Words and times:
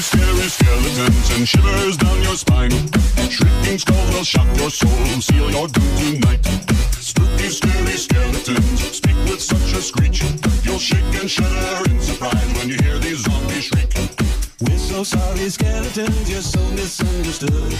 Spooky, 0.00 0.22
scary 0.22 0.48
skeletons 0.48 1.30
and 1.36 1.48
shivers 1.48 1.96
down 1.96 2.22
your 2.22 2.36
spine. 2.36 2.70
Shrieking 3.28 3.78
skulls 3.78 4.14
will 4.14 4.22
shock 4.22 4.46
your 4.56 4.70
soul, 4.70 4.90
seal 5.20 5.50
your 5.50 5.66
doom 5.66 6.20
tonight. 6.20 6.44
Spooky, 6.92 7.48
scary 7.48 7.96
skeletons 7.96 8.96
speak 8.96 9.16
with 9.24 9.40
such 9.42 9.72
a 9.72 9.82
screech. 9.82 10.22
You'll 10.62 10.78
shake 10.78 11.02
and 11.20 11.28
shudder 11.28 11.90
in 11.90 12.00
surprise 12.00 12.46
when 12.58 12.68
you 12.68 12.76
hear 12.80 12.98
these 12.98 13.24
zombies 13.24 13.64
shriek. 13.64 13.92
We're 14.60 14.78
so 14.78 15.02
sorry, 15.02 15.48
skeletons, 15.50 16.30
you're 16.30 16.42
so 16.42 16.60
misunderstood. 16.76 17.74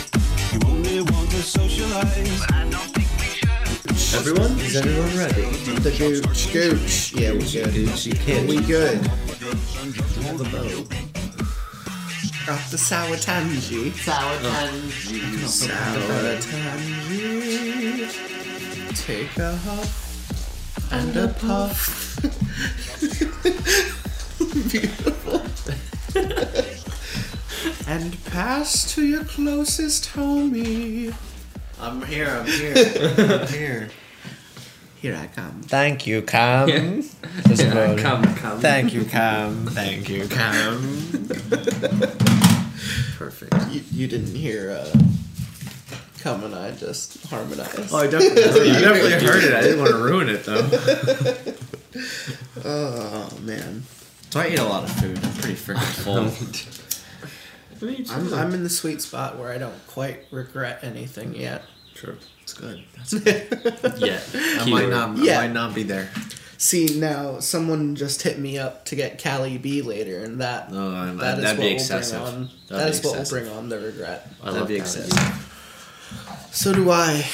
You 0.53 0.61
only 0.67 1.03
want 1.03 1.31
to 1.31 1.43
socialize. 1.43 2.41
But 2.41 2.53
I 2.53 2.69
don't 2.69 2.95
think 2.95 3.09
we 3.21 3.95
should. 3.95 4.19
Everyone? 4.19 4.59
Is 4.59 4.75
everyone 4.75 5.17
ready? 5.17 5.43
The 5.87 5.95
gooch. 5.97 6.53
Gooch. 6.53 7.13
Yeah, 7.13 7.33
we 7.33 7.39
good. 7.39 7.75
Gucci 7.75 8.19
kid. 8.19 8.49
We 8.49 8.61
good. 8.63 9.09
The. 12.49 12.55
Got 12.55 12.71
the 12.71 12.79
sour 12.79 13.17
tangy. 13.17 13.91
Sour 13.91 14.41
tangy. 14.41 15.21
Sour 15.47 16.39
tangy. 16.41 18.07
Take 18.95 19.37
a 19.37 19.55
huff 19.55 20.91
and 20.91 21.15
a 21.15 21.29
puff. 21.29 22.17
Beautiful. 24.71 25.43
and 27.87 28.25
pass 28.25 28.95
to 28.95 29.05
your 29.05 29.25
closest 29.25 30.07
homie. 30.15 31.13
I'm 31.79 32.03
here, 32.07 32.31
I'm 32.31 32.47
here, 32.47 32.75
I'm 33.19 33.47
here. 33.49 33.91
Here 34.97 35.15
I 35.17 35.27
come. 35.29 35.61
Thank 35.63 36.07
you, 36.09 36.23
Kumm. 36.23 36.67
This 37.45 37.61
is 37.61 37.67
Yeah, 37.67 37.73
good. 37.73 37.99
come, 38.01 38.25
come. 38.35 38.59
Thank 38.59 38.93
you, 38.95 39.05
Kumm. 39.05 39.69
Thank 39.71 40.09
you, 40.09 40.25
Kumm. 40.25 42.25
Perfect. 43.29 43.71
You, 43.71 43.83
you 43.93 44.07
didn't 44.09 44.35
hear 44.35 44.71
uh, 44.71 44.91
come 46.21 46.45
and 46.45 46.55
I 46.55 46.71
just 46.71 47.27
harmonized. 47.27 47.93
Oh, 47.93 47.99
I 47.99 48.07
definitely 48.07 48.43
heard, 48.43 48.67
you 48.67 48.73
definitely 48.73 49.27
heard 49.27 49.45
it. 49.45 49.53
I 49.53 49.61
didn't 49.61 49.81
want 49.81 49.91
to 49.91 49.99
ruin 49.99 50.29
it 50.31 50.45
though. 50.45 50.67
Oh 52.65 53.39
man, 53.43 53.83
So 54.31 54.41
I 54.41 54.45
ate 54.45 54.59
a 54.59 54.65
lot 54.65 54.85
of 54.85 54.93
food. 54.93 55.19
I'm 55.23 55.33
pretty 55.35 55.57
freaking 55.57 56.33
full. 57.83 58.17
I'm 58.17 58.33
I'm 58.33 58.55
in 58.55 58.63
the 58.63 58.71
sweet 58.71 59.03
spot 59.03 59.39
where 59.39 59.53
I 59.53 59.59
don't 59.59 59.87
quite 59.89 60.25
regret 60.31 60.79
anything 60.83 61.35
yet. 61.35 61.65
True. 61.95 62.17
It's 62.43 62.55
good. 62.55 62.83
Yeah. 63.99 64.21
I 64.33 64.71
might 64.71 64.89
not. 64.89 65.19
Yeah. 65.19 65.39
I 65.41 65.47
might 65.49 65.53
not 65.53 65.75
be 65.75 65.83
there. 65.83 66.09
See 66.61 66.99
now, 66.99 67.39
someone 67.39 67.95
just 67.95 68.23
hit 68.23 68.37
me 68.41 68.59
up 68.59 68.85
to 68.87 68.97
get 68.97 69.17
Cali 69.19 69.59
B 69.59 69.81
later, 69.81 70.19
and 70.25 70.41
that 70.41 70.67
oh, 70.71 70.75
No, 70.75 70.91
I'm- 70.97 71.17
that 71.19 71.39
is 71.39 71.45
that'd 71.45 71.59
what 71.59 71.65
be 71.65 71.75
will 71.77 72.01
bring 72.01 72.15
on. 72.21 72.51
That'd 72.69 72.85
that 72.85 72.89
is 72.91 73.05
what 73.05 73.19
will 73.19 73.25
bring 73.31 73.49
on 73.49 73.69
the 73.69 73.79
regret. 73.79 74.29
I 74.43 74.51
That'd 74.51 74.67
be 74.67 74.77
excessive. 74.77 75.17
So 76.51 76.75
do 76.75 76.91
I. 76.91 77.25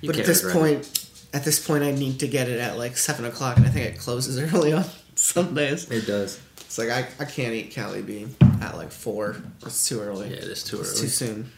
You 0.00 0.08
but 0.10 0.18
at 0.18 0.24
this 0.26 0.50
point, 0.50 1.08
at 1.34 1.44
this 1.44 1.64
point, 1.64 1.84
I 1.84 1.90
need 1.90 2.20
to 2.20 2.28
get 2.28 2.48
it 2.48 2.58
at 2.58 2.78
like 2.78 2.96
seven 2.96 3.26
o'clock, 3.26 3.58
and 3.58 3.66
I 3.66 3.68
think 3.68 3.86
it 3.86 3.98
closes 3.98 4.38
early 4.54 4.72
on 4.72 4.84
Sundays. 5.14 5.90
It 5.90 6.06
does. 6.06 6.40
It's 6.56 6.78
like 6.78 6.88
I, 6.88 7.06
I 7.20 7.26
can't 7.26 7.52
eat 7.52 7.70
Cali 7.70 8.00
B 8.02 8.26
at 8.62 8.76
like 8.78 8.90
four. 8.90 9.36
It's 9.64 9.86
too 9.86 10.00
early. 10.00 10.28
Yeah, 10.30 10.36
it 10.36 10.44
is 10.44 10.64
too 10.64 10.80
It's 10.80 10.92
early. 10.92 11.00
too 11.02 11.08
soon. 11.08 11.52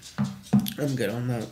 I'm 0.79 0.97
good 0.97 1.11
on 1.11 1.29
that. 1.29 1.47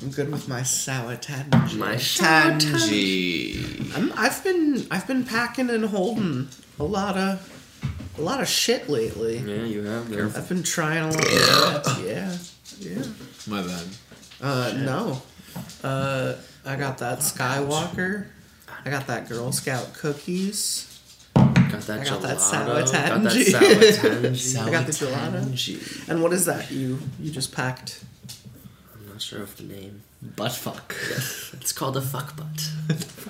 I'm 0.00 0.10
good 0.10 0.30
with 0.30 0.48
my 0.48 0.62
sour 0.62 1.16
tangy. 1.16 1.76
My 1.76 1.96
Tangy. 1.96 3.64
I'm, 3.94 4.12
I've 4.16 4.42
been 4.44 4.86
I've 4.90 5.06
been 5.06 5.24
packing 5.24 5.70
and 5.70 5.84
holding 5.84 6.48
a 6.78 6.84
lot 6.84 7.16
of 7.16 8.14
a 8.16 8.22
lot 8.22 8.40
of 8.40 8.48
shit 8.48 8.88
lately. 8.88 9.38
Yeah, 9.38 9.64
you 9.64 9.82
have. 9.84 10.08
man. 10.10 10.32
I've 10.36 10.48
been 10.48 10.62
trying 10.62 11.02
a 11.04 11.10
lot 11.10 11.86
of. 11.86 12.04
Yeah, 12.06 12.36
yeah. 12.78 13.02
My 13.46 13.62
bad. 13.62 13.84
Uh, 14.40 14.72
no. 14.76 15.22
Uh, 15.82 16.34
I 16.64 16.76
got 16.76 16.98
that 16.98 17.18
Skywalker. 17.20 18.26
I 18.84 18.90
got 18.90 19.06
that 19.08 19.28
Girl 19.28 19.50
Scout 19.50 19.94
cookies. 19.94 20.84
Got 21.34 21.82
that 21.82 22.00
I 22.00 22.04
got 22.04 22.22
that 22.22 22.38
gelato, 22.38 22.40
sour 22.40 22.66
Got 22.66 22.92
that 22.92 23.22
tangy. 23.22 23.44
sour 23.44 24.12
tangy. 24.22 24.58
I 24.58 24.70
got 24.70 24.86
the 24.86 24.92
gelato. 24.92 25.44
Tangy. 25.44 25.80
And 26.08 26.22
what 26.22 26.32
is 26.32 26.44
that 26.46 26.70
you 26.70 26.98
you 27.20 27.30
just 27.32 27.52
packed? 27.52 28.04
I'm 29.18 29.20
not 29.20 29.24
sure 29.24 29.42
of 29.42 29.56
the 29.56 29.64
name. 29.64 30.02
Butt 30.36 30.52
fuck. 30.52 30.94
Yes. 31.10 31.50
It's 31.54 31.72
called 31.72 31.96
a 31.96 32.00
fuck 32.00 32.36
butt. 32.36 32.70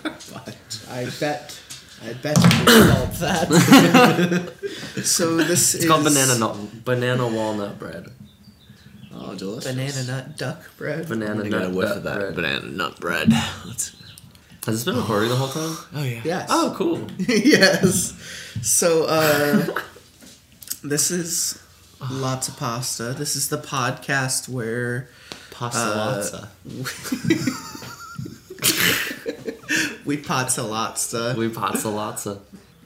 But 0.03 0.85
I 0.91 1.09
bet. 1.19 1.59
I 2.05 2.13
bet 2.13 2.37
it's 2.37 2.45
called 2.45 3.13
that. 3.23 4.53
so 5.03 5.37
this 5.39 5.75
It's 5.75 5.85
is 5.85 5.89
called 5.89 6.05
banana 6.05 6.39
nut, 6.39 6.85
banana 6.85 7.27
walnut 7.27 7.79
bread. 7.79 8.11
Oh, 9.15 9.35
delicious. 9.35 9.73
banana 9.73 10.05
nut 10.05 10.37
duck 10.37 10.77
bread. 10.77 11.09
Banana 11.09 11.41
I'm 11.45 11.49
nut 11.49 11.63
get 11.63 11.71
a 11.71 11.75
whiff 11.75 11.91
of 11.97 12.03
that 12.03 12.19
bread. 12.19 12.35
banana 12.35 12.67
nut 12.67 13.01
bread. 13.01 13.31
Let's. 13.65 13.97
Has 14.67 14.75
this 14.75 14.85
been 14.85 14.97
recording 14.97 15.31
the 15.31 15.37
whole 15.37 15.49
time? 15.49 15.87
Oh 15.95 16.03
yeah. 16.05 16.21
Yes. 16.23 16.49
Oh, 16.53 16.75
cool. 16.77 17.07
yes. 17.19 18.13
So 18.61 19.07
uh 19.07 19.65
this 20.85 21.11
is 21.11 21.63
lots 22.11 22.49
of 22.49 22.59
pasta. 22.59 23.15
This 23.15 23.37
is 23.37 23.49
the 23.49 23.57
podcast 23.57 24.51
where 24.51 25.09
Pasta 25.59 26.39
Uh, 26.39 26.41
we 30.05 30.17
pazza 30.17 30.63
latza. 30.63 31.35
We 31.37 31.49
pazza 31.49 31.91
latza. 31.93 32.39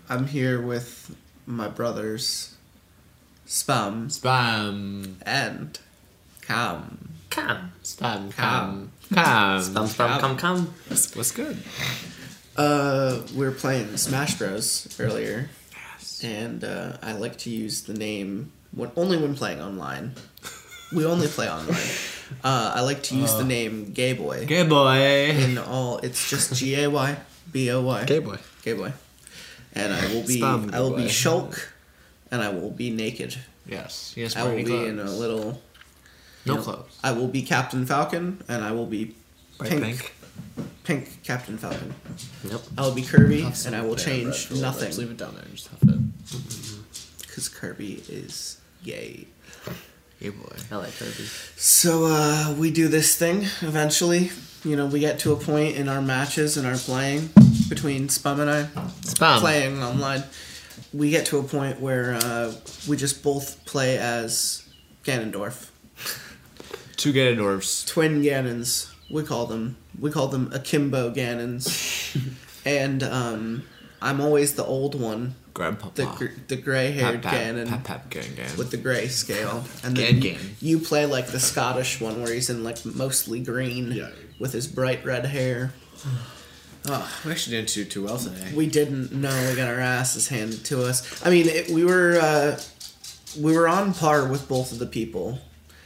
I'm 0.09 0.27
here 0.27 0.61
with 0.61 1.15
my 1.47 1.69
brothers 1.69 2.55
Spum 3.45 4.09
Spum. 4.09 5.19
and 5.27 5.79
Kumm. 6.43 7.09
Kumm. 7.31 7.71
Spum. 7.83 8.33
Kumm. 8.33 8.89
Kumm. 9.13 9.63
Spum, 9.63 9.87
spam, 9.89 10.19
come, 10.21 10.37
come. 10.39 10.75
What's, 10.89 11.15
what's 11.15 11.33
good? 11.33 11.59
Uh 12.57 13.19
we 13.35 13.45
were 13.45 13.53
playing 13.53 13.97
Smash 13.99 14.39
Bros 14.39 14.89
earlier 14.99 15.51
Yes. 15.73 16.25
and 16.25 16.65
uh, 16.65 16.97
I 17.03 17.13
like 17.13 17.37
to 17.39 17.51
use 17.51 17.83
the 17.83 17.95
name 17.95 18.53
when, 18.75 18.91
only 18.97 19.19
when 19.19 19.35
playing 19.35 19.61
online. 19.61 20.13
We 20.95 21.05
only 21.07 21.29
play 21.29 21.51
online. 21.51 21.77
Uh, 22.43 22.73
I 22.77 22.81
like 22.83 23.03
to 23.05 23.17
use 23.17 23.35
the 23.35 23.45
name 23.45 23.93
Gay 23.93 24.13
Boy. 24.13 24.47
Gay 24.47 24.67
boy. 24.67 25.31
in 25.31 25.59
all 25.59 25.99
it's 25.99 26.29
just 26.29 26.55
G 26.59 26.75
A 26.83 26.91
Y 26.91 27.17
B 27.51 27.71
O 27.71 27.83
Y 27.83 28.05
Gay 28.05 28.19
boy. 28.19 28.39
Gay 28.63 28.73
boy. 28.75 28.93
And 29.75 29.93
I 29.93 30.07
will 30.13 30.27
be 30.27 30.39
Spum 30.39 30.71
I 30.73 30.81
will 30.81 30.97
be 30.97 31.05
Shulk 31.05 31.69
and 32.31 32.43
I 32.43 32.51
will 32.51 32.71
be 32.71 32.91
naked. 32.91 33.37
Yes. 33.67 34.15
Yes. 34.17 34.37
I 34.37 34.45
will 34.45 34.65
be 34.65 34.87
in 34.87 34.99
a 34.99 35.11
little 35.11 35.61
No 36.45 36.57
know, 36.57 36.63
clothes. 36.63 36.99
I 37.03 37.13
will 37.13 37.29
be 37.29 37.43
Captain 37.43 37.87
Falcon 37.87 38.43
and 38.49 38.65
I 38.65 38.73
will 38.73 38.87
be 38.87 39.15
pink 39.61 39.83
pink. 39.83 40.15
pink, 40.85 41.23
Captain 41.23 41.59
Falcon. 41.59 41.95
Yep. 42.45 42.61
I 42.77 42.83
will 42.83 42.95
be 42.95 43.03
Kirby 43.03 43.47
and 43.67 43.77
I 43.77 43.83
will 43.83 43.97
change 43.97 44.51
nothing 44.51 44.97
leave 44.97 45.11
it 45.11 45.17
down 45.17 45.35
there. 45.35 45.45
Just 45.53 45.69
have 45.69 45.83
it. 45.83 47.23
because 47.23 47.49
Kirby 47.49 48.03
is 48.09 48.61
gay. 48.85 49.27
Gay 50.23 50.29
boy. 50.29 50.57
I 50.71 50.77
like 50.77 50.97
Kirby. 50.97 51.25
So 51.57 52.05
uh, 52.05 52.55
we 52.57 52.71
do 52.71 52.87
this 52.87 53.17
thing 53.17 53.39
eventually. 53.61 54.31
You 54.63 54.77
know, 54.77 54.87
we 54.87 55.01
get 55.01 55.19
to 55.21 55.33
a 55.33 55.37
point 55.37 55.75
in 55.75 55.89
our 55.89 56.01
matches 56.01 56.57
and 56.57 56.65
our 56.65 56.77
playing 56.77 57.31
between 57.69 58.09
Spum 58.09 58.39
and 58.39 58.49
I. 58.49 58.69
Spum. 59.01 59.41
playing 59.41 59.83
online, 59.83 60.23
we 60.93 61.11
get 61.11 61.27
to 61.27 61.39
a 61.39 61.43
point 61.43 61.81
where 61.81 62.15
uh, 62.15 62.53
we 62.89 62.97
just 62.97 63.25
both 63.25 63.65
play 63.65 63.99
as 63.99 64.65
Ganondorf. 65.03 65.71
Two 66.97 67.13
Ganondorfs. 67.13 67.85
Twin 67.89 68.23
Ganons, 68.23 68.93
we 69.11 69.25
call 69.25 69.47
them. 69.47 69.77
We 69.99 70.13
call 70.13 70.29
them 70.29 70.53
akimbo 70.53 71.13
Ganons. 71.13 72.17
and 72.65 73.03
um, 73.03 73.65
I'm 74.01 74.21
always 74.21 74.55
the 74.55 74.65
old 74.65 74.95
one, 74.95 75.35
Grandpa. 75.55 75.91
the 75.95 76.07
gr- 76.07 76.27
the 76.49 76.57
gray 76.57 76.93
haired 76.93 77.23
Pap, 77.23 77.33
pap, 77.33 77.41
Ganon 77.55 77.69
Pap, 77.69 77.85
pap, 77.85 78.11
gang, 78.11 78.35
gang. 78.35 78.57
with 78.57 78.71
the 78.71 78.77
gray 78.79 79.09
scale. 79.09 79.65
And 79.85 79.95
Gan 79.95 80.07
then 80.07 80.15
you, 80.17 80.31
Gan. 80.33 80.41
you 80.61 80.79
play 80.79 81.07
like 81.07 81.27
the 81.29 81.41
Scottish 81.41 82.01
one 82.01 82.23
where 82.23 82.33
he's 82.33 82.49
in 82.51 82.65
like 82.65 82.85
mostly 82.85 83.41
green 83.41 83.93
Yeah. 83.93 84.11
with 84.39 84.53
his 84.53 84.67
bright 84.67 85.05
red 85.05 85.27
hair. 85.27 85.73
Oh, 86.85 87.09
we 87.25 87.31
actually 87.31 87.59
didn't 87.59 87.73
do 87.73 87.85
too 87.85 88.03
well 88.03 88.19
today. 88.19 88.51
We 88.57 88.67
didn't 88.67 89.13
know 89.13 89.31
we 89.49 89.55
got 89.55 89.69
our 89.69 89.79
asses 89.79 90.27
handed 90.27 90.65
to 90.65 90.83
us. 90.83 91.25
I 91.25 91.31
mean, 91.31 91.47
it, 91.47 91.71
we 91.71 91.85
were 91.85 92.19
uh, 92.21 92.61
we 93.41 93.57
were 93.57 93.69
on 93.69 93.95
par 93.95 94.27
with 94.27 94.49
both 94.49 94.73
of 94.73 94.81
the 94.81 94.87
people, 94.87 95.39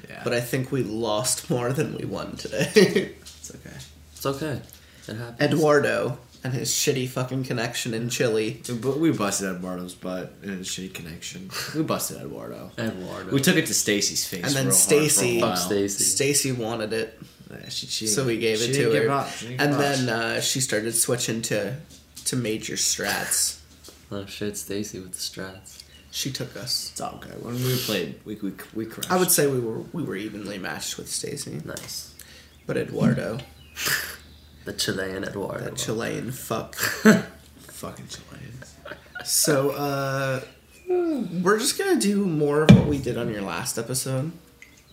Yeah. 0.08 0.22
but 0.24 0.32
I 0.32 0.40
think 0.40 0.72
we 0.72 0.82
lost 0.82 1.50
more 1.50 1.70
than 1.74 1.94
we 1.98 2.06
won 2.06 2.36
today. 2.36 2.70
it's 2.74 3.54
okay. 3.54 3.76
It's 4.14 4.24
okay. 4.24 4.62
It 5.06 5.16
happens. 5.16 5.52
Eduardo 5.52 6.16
and 6.46 6.54
his 6.54 6.70
shitty 6.70 7.08
fucking 7.08 7.42
connection 7.44 7.92
in 7.92 8.08
Chile. 8.08 8.62
But 8.80 8.98
we 8.98 9.10
busted 9.10 9.54
Eduardo's 9.56 9.94
butt 9.94 10.32
in 10.44 10.50
a 10.50 10.56
shitty 10.58 10.94
connection. 10.94 11.50
We 11.74 11.82
busted 11.82 12.18
Eduardo. 12.18 12.70
Eduardo. 12.78 13.32
We 13.32 13.40
took 13.40 13.56
it 13.56 13.66
to 13.66 13.74
Stacy's 13.74 14.26
face. 14.26 14.44
And 14.44 14.52
then 14.54 14.66
real 14.66 14.74
hard 14.76 14.88
for 14.88 14.94
a 14.94 15.08
Stacy- 15.08 15.40
Stacy. 15.56 16.04
Stacy 16.04 16.52
wanted 16.52 16.92
it, 16.92 17.18
Yeah, 17.50 17.68
she, 17.68 17.86
she, 17.86 18.06
so 18.06 18.24
we 18.24 18.38
gave 18.38 18.58
she 18.58 18.64
it 18.70 18.72
didn't 18.74 18.92
to 18.92 18.98
give 19.00 19.04
her. 19.08 19.10
up. 19.10 19.28
She 19.30 19.48
didn't 19.48 19.60
And 19.60 19.70
give 19.72 19.80
up. 19.80 19.96
then 19.96 20.08
uh, 20.08 20.40
she 20.40 20.60
started 20.60 20.92
switching 20.94 21.42
to 21.42 21.76
to 22.26 22.36
major 22.36 22.74
strats. 22.74 23.58
Oh 24.12 24.24
shit, 24.26 24.56
Stacy 24.56 25.00
with 25.00 25.12
the 25.12 25.18
strats. 25.18 25.82
She 26.12 26.30
took 26.30 26.56
us. 26.56 26.90
It's 26.92 27.00
all 27.00 27.18
good. 27.20 27.44
When 27.44 27.54
we 27.54 27.76
played, 27.76 28.20
we 28.24 28.36
we 28.36 28.52
we 28.74 28.86
crashed. 28.86 29.10
I 29.10 29.16
would 29.16 29.30
say 29.32 29.46
we 29.48 29.58
were 29.60 29.80
we 29.92 30.02
were 30.04 30.16
evenly 30.16 30.58
matched 30.58 30.96
with 30.96 31.08
Stacy, 31.08 31.60
Nice. 31.64 32.14
but 32.66 32.76
Eduardo, 32.76 33.38
The 34.66 34.72
Chilean 34.72 35.24
Eduardo. 35.24 35.64
that 35.64 35.76
Chilean 35.76 36.30
fuck. 36.32 36.74
fucking 37.58 38.06
Chileans. 38.08 38.74
So 39.24 39.70
uh, 39.70 40.40
we're 40.88 41.58
just 41.58 41.78
gonna 41.78 42.00
do 42.00 42.26
more 42.26 42.62
of 42.62 42.70
what 42.76 42.86
we 42.86 42.98
did 42.98 43.16
on 43.16 43.32
your 43.32 43.42
last 43.42 43.78
episode. 43.78 44.32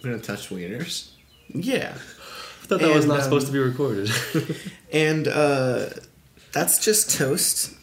We're 0.04 0.12
gonna 0.12 0.22
touch 0.22 0.50
wieners. 0.50 1.10
Yeah, 1.50 1.94
I 1.96 2.66
thought 2.66 2.80
that 2.80 2.96
was 2.96 3.06
not 3.06 3.18
um, 3.18 3.24
supposed 3.24 3.48
to 3.48 3.54
be 3.54 3.60
recorded. 3.60 4.10
and 4.94 5.28
uh, 5.28 5.90
that's 6.52 6.78
just 6.84 7.18
toast, 7.18 7.74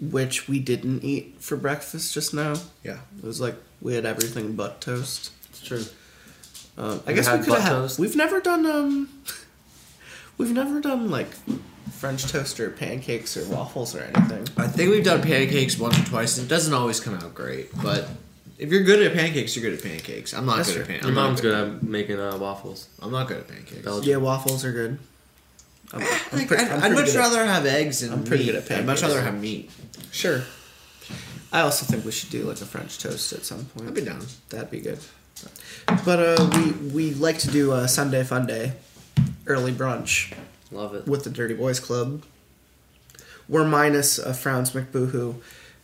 which 0.00 0.48
we 0.48 0.58
didn't 0.60 1.02
eat 1.04 1.36
for 1.40 1.56
breakfast 1.56 2.14
just 2.14 2.32
now. 2.34 2.54
Yeah. 2.82 2.98
It 3.18 3.24
was 3.24 3.40
like 3.40 3.56
we 3.82 3.94
had 3.94 4.06
everything 4.06 4.54
but 4.54 4.80
toast. 4.80 5.32
it's 5.50 5.60
true. 5.60 5.84
Um, 6.78 7.02
I 7.06 7.10
You 7.10 7.16
guess 7.16 7.30
we 7.32 7.44
could 7.44 7.60
have. 7.60 7.98
We've 7.98 8.16
never 8.16 8.40
done 8.40 8.64
um. 8.66 9.08
We've 10.38 10.52
never 10.52 10.80
done 10.80 11.10
like 11.10 11.28
French 11.92 12.24
toast 12.30 12.60
or 12.60 12.70
pancakes 12.70 13.36
or 13.36 13.46
waffles 13.48 13.94
or 13.94 14.00
anything. 14.14 14.46
I 14.56 14.66
think 14.66 14.90
we've 14.90 15.04
done 15.04 15.22
pancakes 15.22 15.78
once 15.78 15.98
or 15.98 16.04
twice. 16.04 16.36
and 16.38 16.46
It 16.46 16.50
doesn't 16.50 16.74
always 16.74 17.00
come 17.00 17.14
out 17.14 17.34
great, 17.34 17.70
but 17.82 18.08
if 18.58 18.70
you're 18.70 18.82
good 18.82 19.02
at 19.02 19.14
pancakes, 19.14 19.56
you're 19.56 19.68
good 19.70 19.78
at 19.78 19.84
pancakes. 19.84 20.34
I'm 20.34 20.44
not 20.46 20.58
That's 20.58 20.72
good 20.72 20.82
at 20.82 20.86
pancakes. 20.88 21.06
Your 21.06 21.14
mom's 21.14 21.40
good 21.40 21.54
at 21.54 21.82
making 21.82 22.20
uh, 22.20 22.36
waffles. 22.38 22.88
I'm 23.00 23.10
not 23.12 23.28
good 23.28 23.38
at 23.38 23.48
pancakes. 23.48 23.82
Belgian. 23.82 24.10
Yeah, 24.10 24.16
waffles 24.18 24.64
are 24.64 24.72
good. 24.72 24.98
I'm, 25.92 26.02
I'm 26.02 26.38
Like, 26.38 26.48
pre- 26.48 26.56
I'd, 26.58 26.70
I'm 26.70 26.82
I'd 26.82 26.92
much 26.92 27.06
good 27.06 27.16
at- 27.16 27.18
rather 27.20 27.46
have 27.46 27.64
eggs 27.64 28.02
and 28.02 28.12
I'm 28.12 28.24
pretty 28.24 28.44
meat. 28.44 28.52
good 28.52 28.58
at 28.58 28.66
pancakes. 28.68 28.80
I'd 28.80 28.86
much 28.86 29.02
rather 29.02 29.20
have 29.22 29.40
meat. 29.40 29.70
Sure. 30.10 30.42
I 31.52 31.60
also 31.60 31.86
think 31.86 32.04
we 32.04 32.10
should 32.12 32.30
do 32.30 32.42
like 32.42 32.60
a 32.60 32.66
French 32.66 32.98
toast 32.98 33.32
at 33.32 33.44
some 33.44 33.64
point. 33.66 33.88
I'd 33.88 33.94
be 33.94 34.00
down. 34.02 34.26
That'd 34.50 34.70
be 34.70 34.80
good. 34.80 34.98
But 36.04 36.18
uh, 36.40 36.50
we 36.54 36.70
we 36.90 37.14
like 37.14 37.38
to 37.40 37.50
do 37.50 37.72
a 37.72 37.86
Sunday 37.88 38.24
fun 38.24 38.46
day, 38.46 38.72
early 39.46 39.72
brunch 39.72 40.34
Love 40.70 40.94
it. 40.94 41.06
with 41.06 41.24
the 41.24 41.30
Dirty 41.30 41.54
Boys 41.54 41.80
Club. 41.80 42.24
We're 43.48 43.64
minus 43.64 44.18
uh, 44.18 44.32
Frowns 44.32 44.72
McBoohoo 44.72 45.36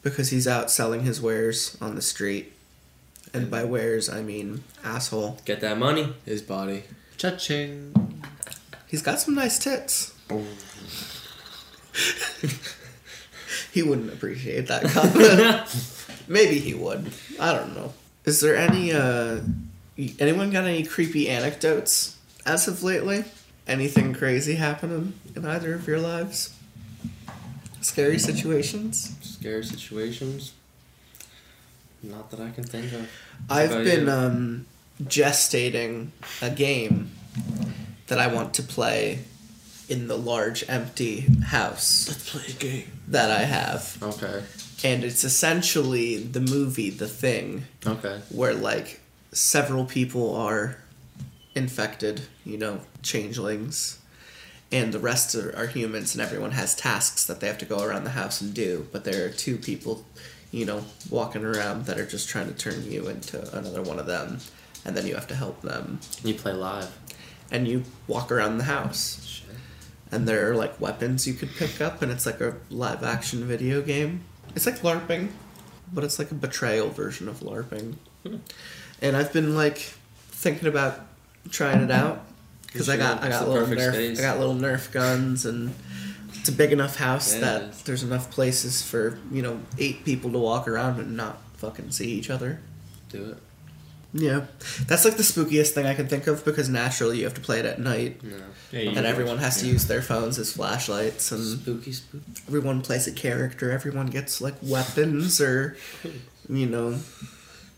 because 0.02 0.30
he's 0.30 0.48
out 0.48 0.70
selling 0.70 1.02
his 1.02 1.20
wares 1.20 1.76
on 1.80 1.94
the 1.94 2.02
street, 2.02 2.52
and 3.32 3.50
by 3.50 3.62
wares 3.64 4.08
I 4.08 4.22
mean 4.22 4.64
asshole. 4.82 5.38
Get 5.44 5.60
that 5.60 5.78
money. 5.78 6.12
His 6.24 6.42
body. 6.42 6.82
Cha-ching. 7.16 8.22
He's 8.88 9.00
got 9.02 9.20
some 9.20 9.34
nice 9.36 9.58
tits. 9.58 10.12
he 13.72 13.82
wouldn't 13.82 14.12
appreciate 14.12 14.66
that 14.66 14.82
comment. 14.84 16.24
Maybe 16.28 16.58
he 16.58 16.74
would. 16.74 17.12
I 17.38 17.52
don't 17.54 17.74
know. 17.74 17.92
Is 18.24 18.40
there 18.40 18.56
any 18.56 18.92
uh 18.92 19.40
anyone 20.18 20.50
got 20.50 20.64
any 20.64 20.84
creepy 20.84 21.28
anecdotes 21.28 22.16
as 22.44 22.66
of 22.68 22.82
lately? 22.82 23.24
Anything 23.66 24.12
crazy 24.12 24.54
happening 24.56 25.14
in 25.36 25.46
either 25.46 25.74
of 25.74 25.86
your 25.86 26.00
lives? 26.00 26.54
Scary 27.80 28.18
situations? 28.18 29.14
Scary 29.22 29.64
situations. 29.64 30.52
Not 32.02 32.30
that 32.32 32.40
I 32.40 32.50
can 32.50 32.64
think 32.64 32.92
of. 32.92 33.08
I've 33.48 33.70
been 33.84 34.08
um 34.08 34.66
gestating 35.02 36.08
a 36.40 36.50
game 36.50 37.10
that 38.08 38.18
I 38.18 38.26
want 38.26 38.54
to 38.54 38.62
play 38.62 39.20
in 39.88 40.08
the 40.08 40.16
large 40.16 40.64
empty 40.68 41.20
house 41.46 42.08
Let's 42.08 42.30
play 42.30 42.44
a 42.48 42.52
game. 42.52 42.92
that 43.08 43.30
I 43.30 43.44
have. 43.44 43.98
Okay. 44.02 44.42
And 44.84 45.04
it's 45.04 45.22
essentially 45.22 46.18
the 46.18 46.40
movie 46.40 46.90
The 46.90 47.06
Thing, 47.08 47.64
Okay. 47.86 48.20
where 48.30 48.54
like 48.54 49.00
several 49.32 49.84
people 49.84 50.34
are 50.34 50.76
infected, 51.54 52.22
you 52.44 52.56
know, 52.56 52.80
changelings, 53.02 53.98
and 54.70 54.92
the 54.92 54.98
rest 54.98 55.34
are, 55.34 55.54
are 55.56 55.66
humans, 55.66 56.14
and 56.14 56.22
everyone 56.22 56.52
has 56.52 56.74
tasks 56.74 57.26
that 57.26 57.40
they 57.40 57.46
have 57.46 57.58
to 57.58 57.66
go 57.66 57.82
around 57.82 58.04
the 58.04 58.10
house 58.10 58.40
and 58.40 58.54
do. 58.54 58.88
But 58.90 59.04
there 59.04 59.26
are 59.26 59.30
two 59.30 59.58
people, 59.58 60.04
you 60.50 60.64
know, 60.64 60.84
walking 61.10 61.44
around 61.44 61.84
that 61.86 61.98
are 61.98 62.06
just 62.06 62.28
trying 62.28 62.48
to 62.48 62.54
turn 62.54 62.90
you 62.90 63.06
into 63.08 63.40
another 63.56 63.82
one 63.82 63.98
of 63.98 64.06
them, 64.06 64.38
and 64.84 64.96
then 64.96 65.06
you 65.06 65.14
have 65.14 65.28
to 65.28 65.34
help 65.34 65.60
them. 65.60 66.00
You 66.24 66.34
play 66.34 66.52
live. 66.52 66.98
And 67.50 67.68
you 67.68 67.84
walk 68.06 68.32
around 68.32 68.56
the 68.56 68.64
house, 68.64 69.22
Shit. 69.26 69.54
and 70.10 70.26
there 70.26 70.50
are 70.50 70.56
like 70.56 70.80
weapons 70.80 71.26
you 71.26 71.34
could 71.34 71.50
pick 71.54 71.82
up, 71.82 72.00
and 72.00 72.10
it's 72.10 72.24
like 72.24 72.40
a 72.40 72.56
live 72.70 73.02
action 73.04 73.44
video 73.44 73.82
game. 73.82 74.22
It's 74.56 74.64
like 74.64 74.78
LARPing, 74.78 75.28
but 75.92 76.02
it's 76.02 76.18
like 76.18 76.30
a 76.30 76.34
betrayal 76.34 76.88
version 76.88 77.28
of 77.28 77.40
LARPing. 77.40 77.96
Hmm. 78.26 78.36
And 79.02 79.16
I've 79.18 79.34
been 79.34 79.54
like 79.54 79.92
thinking 80.30 80.66
about 80.66 81.00
trying 81.50 81.82
it 81.82 81.90
out 81.90 82.24
because 82.66 82.88
I 82.88 82.96
got. 82.96 83.22
I 83.22 83.28
got 83.28 83.48
little 83.48 83.66
nerf 83.66 83.92
space. 83.92 84.18
I 84.18 84.22
got 84.22 84.38
little 84.38 84.54
nerf 84.54 84.92
guns 84.92 85.44
and 85.46 85.74
it's 86.34 86.48
a 86.48 86.52
big 86.52 86.72
enough 86.72 86.96
house 86.96 87.32
Yeah, 87.32 87.38
it 87.38 87.40
that 87.42 87.62
is. 87.70 87.82
there's 87.82 88.02
enough 88.02 88.30
places 88.30 88.82
for 88.82 89.18
you 89.30 89.42
know 89.42 89.60
eight 89.78 90.04
people 90.04 90.32
to 90.32 90.38
walk 90.38 90.66
around 90.66 90.98
and 91.00 91.16
not 91.16 91.38
fucking 91.56 91.90
see 91.90 92.10
each 92.12 92.30
other. 92.30 92.60
Do 93.10 93.30
it. 93.30 93.36
Yeah, 94.14 94.44
that's 94.86 95.06
like 95.06 95.16
the 95.16 95.22
spookiest 95.22 95.70
thing 95.70 95.86
I 95.86 95.94
can 95.94 96.06
think 96.06 96.26
of 96.26 96.44
because 96.44 96.68
naturally 96.68 97.18
you 97.18 97.24
have 97.24 97.32
to 97.32 97.40
play 97.40 97.60
it 97.60 97.64
at 97.64 97.78
night. 97.80 98.22
No. 98.22 98.36
And 98.78 99.06
everyone 99.06 99.38
has 99.38 99.60
to 99.62 99.66
use 99.66 99.86
their 99.86 100.02
phones 100.02 100.38
as 100.38 100.52
flashlights, 100.52 101.32
and 101.32 101.42
Spooky, 101.60 101.92
spooky. 101.92 102.24
everyone 102.46 102.82
plays 102.82 103.06
a 103.06 103.12
character. 103.12 103.70
Everyone 103.70 104.06
gets 104.08 104.42
like 104.42 104.54
weapons, 104.62 105.40
or 105.40 105.76
you 106.50 106.66
know, 106.66 106.98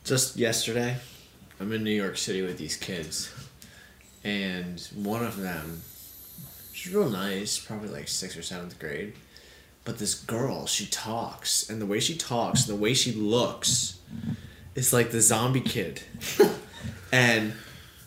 Just 0.02 0.37
yesterday, 0.37 0.96
I'm 1.61 1.72
in 1.72 1.84
New 1.84 1.90
York 1.94 2.16
City 2.16 2.43
with 2.43 2.58
these 2.58 2.76
kids, 2.76 3.31
and 4.25 4.81
one 4.94 5.25
of 5.25 5.37
them, 5.41 5.82
she's 6.73 6.93
real 6.94 7.09
nice, 7.09 7.59
probably 7.59 7.88
like 7.88 8.09
sixth 8.09 8.37
or 8.38 8.43
seventh 8.43 8.79
grade, 8.79 9.12
but 9.85 9.99
this 9.99 10.15
girl, 10.15 10.67
she 10.67 10.87
talks, 10.87 11.69
and 11.69 11.81
the 11.81 11.87
way 11.87 12.00
she 12.00 12.17
talks, 12.17 12.67
and 12.69 12.76
the 12.76 12.81
way 12.82 12.94
she 12.94 13.12
looks, 13.12 13.99
is 14.75 14.93
like 14.93 15.11
the 15.11 15.21
zombie 15.21 15.61
kid, 15.61 16.03
and. 17.12 17.53